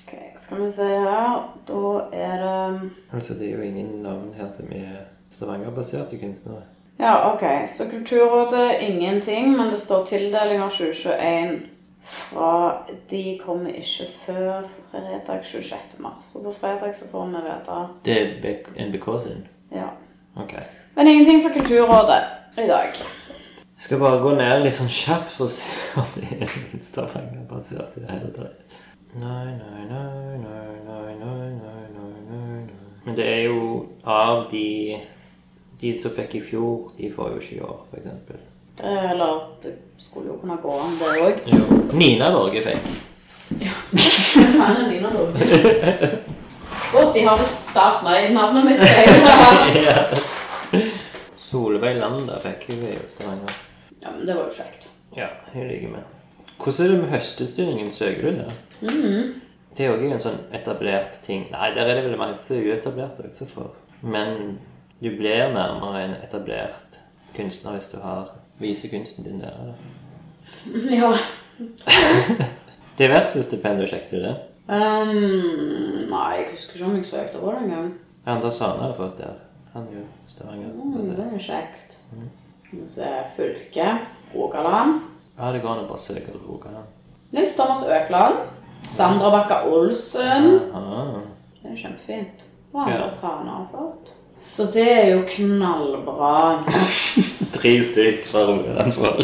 Ok, 0.03 0.13
skal 0.38 0.65
vi 0.65 0.71
se 0.74 0.88
her. 0.88 1.45
Da 1.67 1.93
er 2.11 2.43
det 2.43 2.89
Altså, 3.11 3.38
det 3.39 3.47
er 3.47 3.57
jo 3.57 3.69
ingen 3.69 4.01
navn 4.03 4.34
her 4.38 4.51
som 4.57 4.71
er 4.71 5.05
Stavanger-baserte 5.32 6.19
kunstnere. 6.19 6.65
Ja, 6.99 7.34
ok. 7.34 7.69
Så 7.69 7.88
Kulturrådet 7.89 8.82
ingenting, 8.82 9.57
men 9.57 9.71
det 9.71 9.80
står 9.82 10.05
tildelinger 10.05 10.69
2021 10.69 11.59
fra 12.04 12.84
De 13.10 13.39
kommer 13.45 13.70
ikke 13.70 14.08
før 14.26 14.64
fredag 14.91 15.43
26. 15.43 15.99
mars. 15.99 16.36
Og 16.36 16.43
på 16.43 16.54
fredag 16.60 16.95
så 16.95 17.08
får 17.12 17.26
vi 17.26 17.43
vite 17.47 17.82
Det 18.06 18.18
er 18.22 18.88
NBK 18.88 19.10
sin? 19.24 19.47
Ja. 19.72 19.89
Ok. 20.36 20.54
Men 20.95 21.08
ingenting 21.08 21.41
fra 21.43 21.54
Kulturrådet 21.54 22.24
i 22.58 22.68
dag. 22.68 22.93
Jeg 23.84 23.88
skal 23.88 23.99
bare 23.99 24.20
gå 24.24 24.36
ned 24.36 24.62
litt 24.64 24.78
sånn 24.78 24.91
kjapt 24.91 25.34
for 25.36 25.49
å 25.49 25.51
se 25.51 25.68
om 25.99 26.12
det 26.16 26.30
er 26.32 26.45
noen 26.45 26.84
Stavanger-basert 26.88 27.97
i 27.97 28.04
det 28.04 28.12
hele 28.12 28.30
tatt. 28.36 28.78
Nei, 29.14 29.49
nei, 29.58 29.84
nei, 29.89 30.38
nei, 30.41 30.70
nei, 30.88 31.16
nei, 31.20 31.49
nei, 31.60 31.82
nei, 31.97 32.22
nei. 32.30 32.62
Men 33.04 33.18
det 33.18 33.26
er 33.28 33.41
jo 33.49 33.89
av 34.08 34.47
de 34.51 35.01
De 35.82 35.89
som 35.99 36.14
fikk 36.16 36.38
i 36.38 36.41
fjor, 36.41 36.93
de 36.95 37.10
får 37.12 37.34
jo 37.34 37.39
ikke 37.41 37.56
i 37.58 37.64
år. 37.68 37.80
Det, 37.91 38.38
eller 38.82 39.41
det 39.61 39.74
skulle 40.01 40.32
jo 40.32 40.38
kunne 40.41 40.57
gå 40.61 40.78
an, 40.80 40.95
det 40.99 41.09
òg. 41.21 41.93
Nina 41.93 42.32
Borge 42.34 42.63
fikk. 42.65 42.88
Hva 43.53 44.47
faen 44.57 44.80
er 44.82 44.88
Nina 44.89 45.11
da? 45.13 45.26
Å, 46.93 47.03
de 47.13 47.24
har 47.26 47.38
visst 47.41 47.69
stavt 47.69 48.03
navnet 48.34 48.65
mitt. 48.65 48.82
ja, 49.88 50.07
Solveig 51.38 51.97
Landa 52.01 52.39
fikk 52.41 52.67
hun 52.71 52.84
i 52.89 52.97
Stavanger. 53.09 53.61
Ja, 54.01 54.11
men 54.11 54.26
det 54.26 54.36
var 54.38 54.49
jo 54.49 54.57
kjekt. 54.57 54.88
Ja, 55.17 55.30
hun 55.53 55.69
liker 55.69 55.93
med. 55.93 56.11
Hvordan 56.57 56.86
er 56.86 56.91
det 56.91 56.99
med 57.01 57.09
høstestillingen? 57.13 57.91
Søker 57.93 58.28
du 58.28 58.41
der? 58.41 59.34
Det 59.78 59.86
er 59.86 59.93
jo 59.93 60.11
en 60.13 60.21
sånn 60.21 60.39
etablert 60.53 61.17
ting. 61.26 61.47
Nei, 61.53 61.71
der 61.76 61.89
er 61.89 61.99
det 61.99 62.05
vel 62.07 62.17
masse 62.19 62.57
uetablerte 62.57 63.28
også 63.30 63.49
for. 63.49 63.74
Men 64.01 64.57
du 65.01 65.09
blir 65.17 65.53
nærmere 65.53 66.05
en 66.05 66.15
etablert 66.21 66.99
kunstner 67.36 67.78
hvis 67.78 67.89
du 67.93 67.97
har 68.03 68.34
viser 68.60 68.89
kunsten 68.89 69.24
din 69.26 69.39
der. 69.41 69.54
eller? 69.62 69.76
Ja. 70.99 71.12
Diverse 72.97 73.39
og 73.39 73.88
sjekket 73.89 74.12
du 74.12 74.20
det? 74.24 74.34
Um, 74.68 76.08
nei, 76.10 76.30
jeg 76.39 76.47
husker 76.51 76.78
ikke 76.78 76.86
om 76.88 76.95
jeg 76.95 77.06
søkte 77.06 77.39
på 77.41 77.51
det 77.51 77.64
engang. 77.66 77.89
Anders 78.26 78.60
Hane 78.64 78.86
har 78.86 78.93
fått 78.95 79.18
der. 79.20 79.39
Han 79.74 79.88
gjør 79.91 80.06
Stavanger. 80.32 80.70
Mm, 80.74 81.10
det 81.18 81.26
er 81.26 81.39
kjekt. 81.41 81.97
Skal 82.68 82.80
vi 82.80 82.86
se 82.88 83.10
Fylke. 83.36 83.88
Rogaland. 84.36 85.01
Ja, 85.38 85.51
det 85.51 85.62
går 85.62 85.74
an 85.74 85.84
å 85.84 85.89
bare 85.89 86.01
søke 86.01 86.34
Rogaland. 86.47 86.88
Nils 87.34 87.56
Thomas 87.58 87.84
Økland. 87.89 88.43
Sandra 88.89 89.30
Bakka 89.34 89.64
Olsen. 89.70 90.49
Aha. 90.74 91.22
Det 91.62 91.72
er 91.72 91.80
kjempefint. 91.84 92.45
Og 92.74 92.88
Ja. 92.89 92.95
Anders 93.04 93.20
Hane 93.22 93.49
har 93.49 93.68
fått. 93.72 94.14
Så 94.43 94.65
det 94.73 94.83
er 94.91 95.05
jo 95.13 95.21
knallbra. 95.27 96.63
Tre 97.53 97.71
stykk 97.83 98.25
fra 98.27 98.41
Rogaland 98.49 98.93
for. 98.93 99.21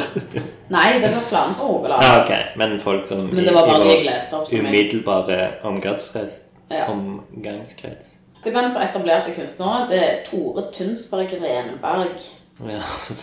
Nei, 0.71 0.85
det 1.01 1.09
var 1.11 1.25
flere 1.27 1.55
fra 1.57 1.65
Rogaland. 1.67 2.03
Ja, 2.03 2.21
ok. 2.23 2.31
Men 2.61 2.77
folk 2.79 3.07
som 3.07 3.25
Men 3.27 3.43
det 3.43 3.53
var 3.53 3.67
bare 3.67 3.83
de 3.83 3.89
jeg 3.91 4.05
leste 4.07 4.39
opp 4.39 4.47
som 4.47 4.63
umiddelbare 4.63 5.39
omgangskrets. 5.67 6.39
Ja. 6.71 6.87
Omgangskrets. 6.93 8.15
Stipend 8.39 8.71
for 8.71 8.79
etablerte 8.79 9.33
kunstnere, 9.35 9.87
det 9.89 9.99
er 9.99 10.19
Tore 10.29 10.69
Tunsberg 10.71 11.33
Renberg. 11.41 12.15
Ja, 12.63 12.79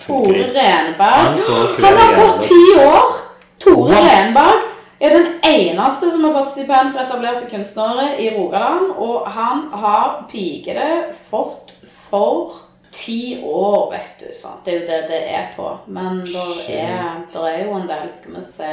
Tore. 0.06 0.44
Renberg. 0.52 1.22
Han 1.24 1.38
Han 1.84 1.98
har 2.02 2.12
fått 2.20 2.42
ti 2.50 2.60
år! 2.82 3.16
Tore? 3.60 3.96
Renberg 4.04 4.66
er 5.00 5.10
den 5.16 5.26
eneste 5.56 6.10
som 6.10 6.24
har 6.24 6.36
fått 6.36 6.52
stipend 6.54 6.92
for 6.92 7.02
etablerte 7.02 7.50
kunstnere 7.50 8.14
i 8.22 8.30
Rogaland. 8.36 8.94
Og 8.96 9.26
han 9.36 9.66
har 9.72 10.22
pikede 10.30 10.88
fått 11.30 11.74
for 12.08 12.54
ti 12.96 13.42
år, 13.44 13.90
vet 13.92 14.20
du. 14.20 14.30
Sant? 14.34 14.64
Det 14.64 14.74
er 14.74 14.80
jo 14.80 14.86
det 14.86 15.00
det 15.10 15.20
er 15.34 15.50
på. 15.56 15.68
Men 15.86 16.22
det 16.26 16.78
er, 16.78 17.20
der 17.32 17.48
er 17.50 17.64
jo 17.64 17.76
en 17.76 17.88
del, 17.90 18.08
skal 18.12 18.38
vi 18.38 18.44
se 18.46 18.72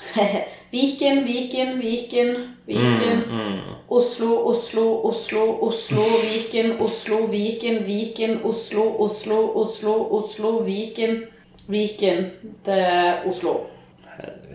Viken, 0.72 1.24
Viken, 1.26 1.78
Viken, 1.80 2.36
Viken. 2.66 3.22
Mm. 3.28 3.58
Oslo, 3.88 4.30
Oslo, 4.50 4.86
Oslo, 5.08 5.44
Oslo, 5.66 6.04
Viken, 6.22 6.80
Oslo, 6.80 7.26
Viken, 7.26 7.86
Viken, 7.86 8.40
Oslo, 8.44 8.86
Oslo, 9.04 9.40
Oslo, 9.60 9.96
Oslo, 10.18 10.58
Viken, 10.64 11.24
Viken. 11.68 12.30
til 12.64 12.84
Oslo. 13.26 13.60
Helvete. 14.16 14.49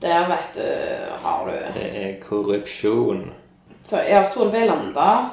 Der, 0.00 0.28
vet 0.28 0.54
du, 0.54 0.66
har 1.22 1.46
du 1.46 1.52
Det 1.80 1.88
er 2.02 2.20
korrupsjon. 2.28 3.30
Så 3.82 3.96
ja, 4.08 4.24
Solveig 4.24 4.66
Landa 4.66 5.30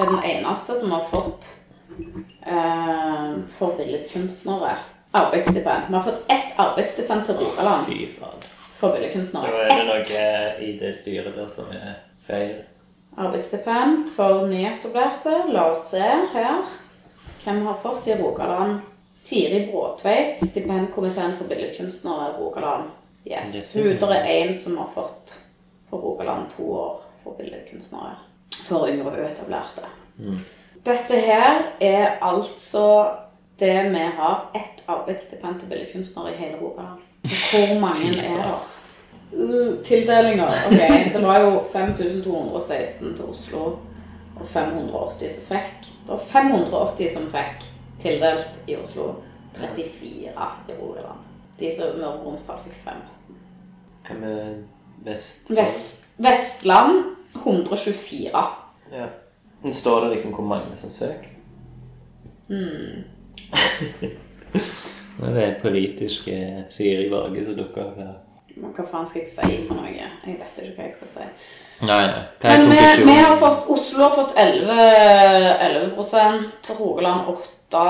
er 0.00 0.04
den 0.06 0.22
eneste 0.24 0.76
som 0.78 0.90
har 0.92 1.04
fått 1.10 1.48
eh, 2.46 3.34
for 3.58 3.76
billedkunstnere 3.76 4.76
arbeidsstipend. 5.10 5.88
Vi 5.88 5.94
har 5.94 6.02
fått 6.02 6.22
ett 6.28 6.56
arbeidsstipend 6.56 7.26
til 7.26 7.34
Rogaland 7.34 7.86
Fy 7.86 8.06
faen. 8.18 8.48
for 8.78 8.88
Da 8.88 8.98
er 8.98 9.68
det 9.68 9.86
noe 9.88 10.20
i 10.62 10.72
det 10.78 10.92
styret 10.96 11.34
der 11.34 11.48
som 11.48 11.72
er 11.74 11.96
feil. 12.26 12.62
arbeidsstipend 13.16 14.06
for 14.16 14.46
nyetablerte. 14.46 15.42
La 15.52 15.70
oss 15.72 15.90
se 15.90 16.04
her. 16.32 16.62
Hvem 17.44 17.66
har 17.66 17.74
fått 17.82 18.06
i 18.06 18.14
Rogaland? 18.14 18.80
Siri 19.14 19.66
Bråtveit, 19.72 20.38
stipendkomiteen 20.46 21.32
for 21.36 21.44
billedkunstnere 21.44 22.36
Rogaland. 22.38 22.90
Yes. 23.28 23.74
Hun 23.74 23.98
der 24.00 24.14
er 24.14 24.24
en 24.24 24.58
som 24.58 24.76
har 24.76 24.90
fått 24.94 25.40
for 25.90 25.98
Rogaland 25.98 26.50
to 26.56 26.72
år 26.72 27.00
for 27.22 27.36
billedkunstnere. 27.38 28.16
For 28.64 28.88
yngre 28.88 29.12
og 29.12 29.26
etablerte. 29.26 29.88
Dette 30.86 31.20
her 31.20 31.62
er 31.80 32.16
altså 32.24 33.10
det 33.60 33.90
vi 33.90 34.04
har 34.16 34.50
ett 34.54 34.82
arbeidsstipend 34.88 35.60
til 35.60 35.68
billedkunstnere 35.68 36.32
i 36.32 36.38
hele 36.38 36.56
Rogaland. 36.60 37.00
Hvor 37.22 37.80
mange 37.80 38.16
er 38.16 38.42
det? 38.42 38.58
Uh, 39.32 39.84
tildelinger. 39.84 40.48
Ok, 40.66 41.12
det 41.14 41.22
var 41.26 41.40
jo 41.40 41.62
5216 41.72 43.16
til 43.16 43.24
Oslo 43.24 43.64
og 44.40 44.46
580 44.46 45.34
som 45.34 45.48
fikk. 45.50 45.90
Det 46.06 46.14
var 46.14 46.18
580 46.18 47.12
som 47.12 47.28
fikk 47.32 47.66
tildelt 48.00 48.60
i 48.66 48.76
Oslo. 48.76 49.14
34 49.58 50.28
i 50.68 50.72
Rogaland. 50.80 51.18
De 51.58 51.70
som 51.74 51.96
Møre 51.98 52.12
og 52.12 52.26
Romsdal 52.26 52.60
fikk 52.64 52.76
5. 52.84 53.00
Hva 54.06 54.18
med 54.20 54.64
vest? 55.06 55.50
Vest, 55.50 56.06
Vestland 56.16 57.02
124. 57.42 58.44
Ja. 58.92 59.08
Men 59.62 59.74
Står 59.74 60.04
det 60.04 60.14
liksom 60.14 60.34
hvor 60.36 60.44
mange 60.44 60.76
som 60.76 60.90
søker? 60.90 61.34
Hmm. 62.48 63.04
det 65.34 65.44
er 65.44 65.60
politiske 65.60 66.64
Siri 66.70 67.10
Varge 67.10 67.44
som 67.44 67.56
dukker 67.58 67.84
opp 67.84 67.98
her. 68.00 68.14
Hva 68.58 68.84
faen 68.86 69.06
skal 69.06 69.22
jeg 69.22 69.30
si 69.30 69.58
for 69.66 69.78
noe? 69.78 69.90
Jeg 69.92 70.38
vet 70.38 70.62
ikke 70.62 70.76
hva 70.78 70.86
jeg 70.86 70.94
skal 70.96 71.10
si. 71.12 71.26
Nei, 71.78 72.00
nei. 72.10 72.22
Er 72.42 72.58
Men 72.58 72.72
vi, 72.72 73.04
vi 73.06 73.18
har 73.20 73.36
fått 73.38 73.68
Oslo 73.70 74.02
har 74.02 74.14
fått 74.16 74.32
11, 74.36 74.78
11% 75.94 76.72
Rogaland 76.80 77.28
8 77.30 77.82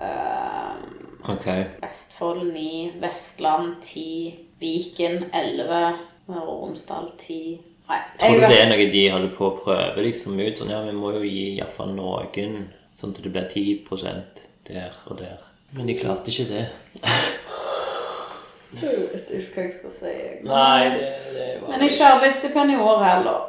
eh, 0.00 0.47
Ok. 1.28 1.46
Vestfold 1.82 2.46
9 2.52 2.92
Vestland 3.02 3.74
10 3.82 4.34
Viken 4.60 5.24
11 5.32 5.98
Møre 6.28 6.44
og 6.44 6.62
Romsdal 6.62 7.10
10 7.18 7.58
Nei, 7.88 7.98
Tror 8.20 8.34
du 8.36 8.44
det 8.44 8.56
er 8.60 8.66
noe 8.68 8.86
de 8.92 9.02
holder 9.12 9.30
på 9.36 9.46
å 9.48 9.58
prøve 9.62 10.02
liksom 10.04 10.36
ut? 10.36 10.58
Sånn, 10.58 10.72
ja, 10.74 10.82
vi 10.84 10.92
må 10.92 11.14
jo 11.14 11.22
gi 11.24 11.54
iallfall 11.54 11.94
noen, 11.96 12.58
sånn 13.00 13.14
at 13.14 13.20
det 13.24 13.32
blir 13.32 13.46
10% 13.48 14.42
der 14.68 14.98
og 15.08 15.16
der. 15.22 15.38
Men 15.72 15.88
de 15.88 15.94
klarte 15.96 16.28
ikke 16.28 16.50
det. 16.50 16.66
Jeg 18.76 19.06
vet 19.14 19.30
ikke 19.38 19.54
hva 19.54 19.64
jeg 19.64 19.72
skal 19.78 19.94
si. 19.94 20.14
Nei, 20.44 20.90
det, 20.98 21.08
det 21.32 21.46
var 21.62 21.72
Men 21.72 21.86
ikke 21.86 22.10
arbeidsstipend 22.12 22.74
i 22.74 22.78
år 22.90 23.00
heller. 23.06 23.46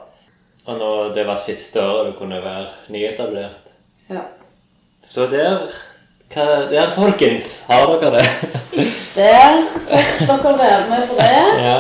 Og 0.70 0.80
nå, 0.80 0.90
det 1.18 1.26
var 1.28 1.44
siste 1.44 1.84
året 1.84 2.14
du 2.14 2.18
kunne 2.22 2.40
være 2.44 2.94
nyetablert. 2.96 3.74
Ja. 4.08 4.24
Så 5.04 5.28
der, 5.32 5.68
hva, 6.30 6.46
der 6.70 6.92
folkens, 6.94 7.66
har 7.70 7.88
dere 8.00 8.20
det? 8.20 8.26
Der 9.16 9.64
fikk 9.90 10.28
dere 10.30 10.52
være 10.60 10.84
med 10.90 11.08
på 11.10 11.16
det. 11.18 11.40
Ja. 11.66 11.80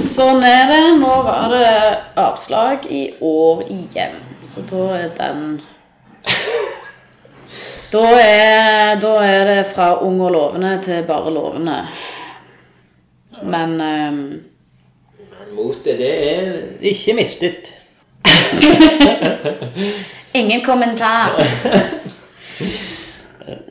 Sånn 0.00 0.44
er 0.46 0.70
det. 0.70 0.82
Nå 1.00 1.16
var 1.26 1.50
det 1.52 1.72
avslag 2.22 2.86
i 2.86 3.02
år 3.20 3.64
igjen. 3.68 4.14
Så 4.40 4.62
da 4.70 4.84
er 4.96 5.10
den 5.18 5.42
Da 7.90 8.04
er, 8.22 8.94
da 9.02 9.12
er 9.26 9.44
det 9.48 9.58
fra 9.74 9.96
ung 10.06 10.20
og 10.22 10.30
lovende 10.36 10.76
til 10.84 11.02
bare 11.08 11.34
lovende. 11.34 11.80
Men 13.42 13.74
um... 13.80 14.22
Motet, 15.56 15.98
det 15.98 16.12
er 16.30 16.52
ikke 16.86 17.16
mistet. 17.18 17.72
ingen 20.40 20.62
kommentar. 20.62 21.34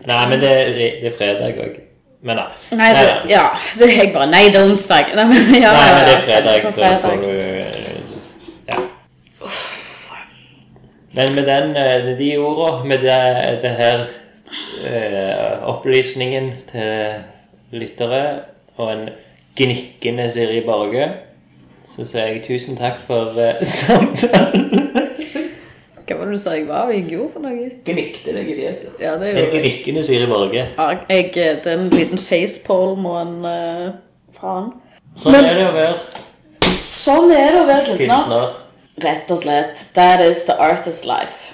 Nei, 0.10 0.24
men 0.32 0.42
det, 0.42 0.52
det 1.02 1.12
er 1.12 1.16
fredag 1.18 1.62
òg. 1.62 1.78
Men 2.22 2.36
nei. 2.42 2.48
Nei, 2.76 2.90
det, 2.98 3.04
ja, 3.32 3.44
det 3.80 3.86
er 3.88 3.94
jeg 3.96 4.10
bare 4.12 4.28
Nei, 4.28 4.42
det 4.52 4.60
er 4.60 4.66
onsdag. 4.68 5.14
Nei, 5.16 5.26
men, 5.30 5.54
ja, 5.56 5.72
Nei, 5.72 5.86
men 5.96 6.08
det 6.08 6.16
er 6.16 6.26
fredag. 6.28 6.66
Så 6.76 6.90
får 7.04 7.22
du 7.24 7.30
Ja. 8.70 8.80
Men 11.16 11.36
med 11.36 11.48
den, 11.48 11.78
eh, 11.78 12.10
de 12.20 12.38
ordene, 12.38 12.88
med 12.88 13.06
det, 13.06 13.62
det 13.64 13.72
her 13.80 14.04
eh, 14.86 15.64
opplysningen 15.70 16.52
til 16.72 17.24
lyttere 17.72 18.22
og 18.78 18.92
en 18.94 19.10
gnikkende 19.58 20.30
Siri 20.32 20.62
Borge, 20.66 21.10
så 21.90 22.06
sier 22.06 22.30
jeg 22.34 22.44
tusen 22.48 22.78
takk 22.78 23.02
for 23.08 23.34
eh, 23.42 23.64
samtalen. 23.66 24.89
Hva 26.10 26.16
var 26.18 26.30
det 26.30 26.38
du 26.40 26.42
sa 26.42 26.56
jeg 26.58 26.66
var 26.66 26.90
jeg 26.90 27.04
gjorde 27.12 27.34
for 27.36 27.44
noe? 27.46 27.68
Gnikte 27.86 28.34
deg 28.34 28.48
i 28.50 28.56
fjeset. 28.58 28.96
Ja, 29.04 29.12
det 29.22 29.30
gjorde 29.30 29.44
jeg. 29.46 29.62
gnikkende 29.62 30.04
i 30.16 30.30
Borge. 30.32 30.64
Ja, 30.78 30.88
jeg 31.10 31.28
det 31.36 31.68
er 31.70 31.76
en 31.76 31.92
liten 31.94 32.18
facepole 32.18 32.96
må 32.98 33.14
en 33.20 33.36
uh, 33.46 33.92
faen. 34.34 34.72
Sånn 35.22 35.38
Men- 35.38 35.46
er 35.46 35.60
det 35.60 35.68
å 35.68 35.76
være 35.76 35.94
Sånn 36.90 37.32
er 37.32 37.54
det 37.54 37.62
å 37.62 37.68
være 37.70 37.86
kunstner. 37.94 38.50
Rett 39.00 39.32
og 39.32 39.44
slett. 39.44 39.86
That 39.94 40.26
is 40.26 40.44
the 40.50 40.58
artist 40.60 41.06
life. 41.06 41.54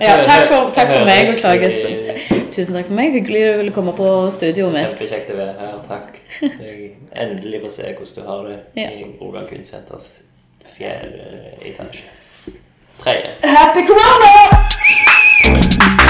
Ja, 0.00 0.16
takk 0.24 0.46
for, 0.48 0.70
takk 0.74 0.88
for 0.90 1.06
meg 1.06 1.28
og 1.30 1.42
Klage 1.42 1.68
Espen. 1.68 2.48
Tusen 2.54 2.74
takk 2.74 2.88
for 2.88 2.96
meg. 2.96 3.12
Hyggelig 3.18 3.42
du 3.44 3.58
ville 3.60 3.74
komme 3.74 3.92
på 3.98 4.06
studioet 4.34 4.74
mitt. 4.74 4.94
Kjempekjekt 4.94 5.34
å 5.34 5.36
være 5.38 5.54
her. 5.60 5.76
Takk. 5.86 6.22
Jeg 6.64 6.94
endelig 7.12 7.62
får 7.66 7.76
se 7.76 7.92
hvordan 7.98 8.16
du 8.16 8.30
har 8.30 8.48
det 8.48 8.86
i 8.86 9.04
Rogaland 9.20 9.50
Kunstsenters 9.52 10.08
fjerde 10.74 11.28
etasje. 11.68 12.19
Tredje. 13.00 13.36
Happy 13.42 13.86
Corona! 13.86 16.09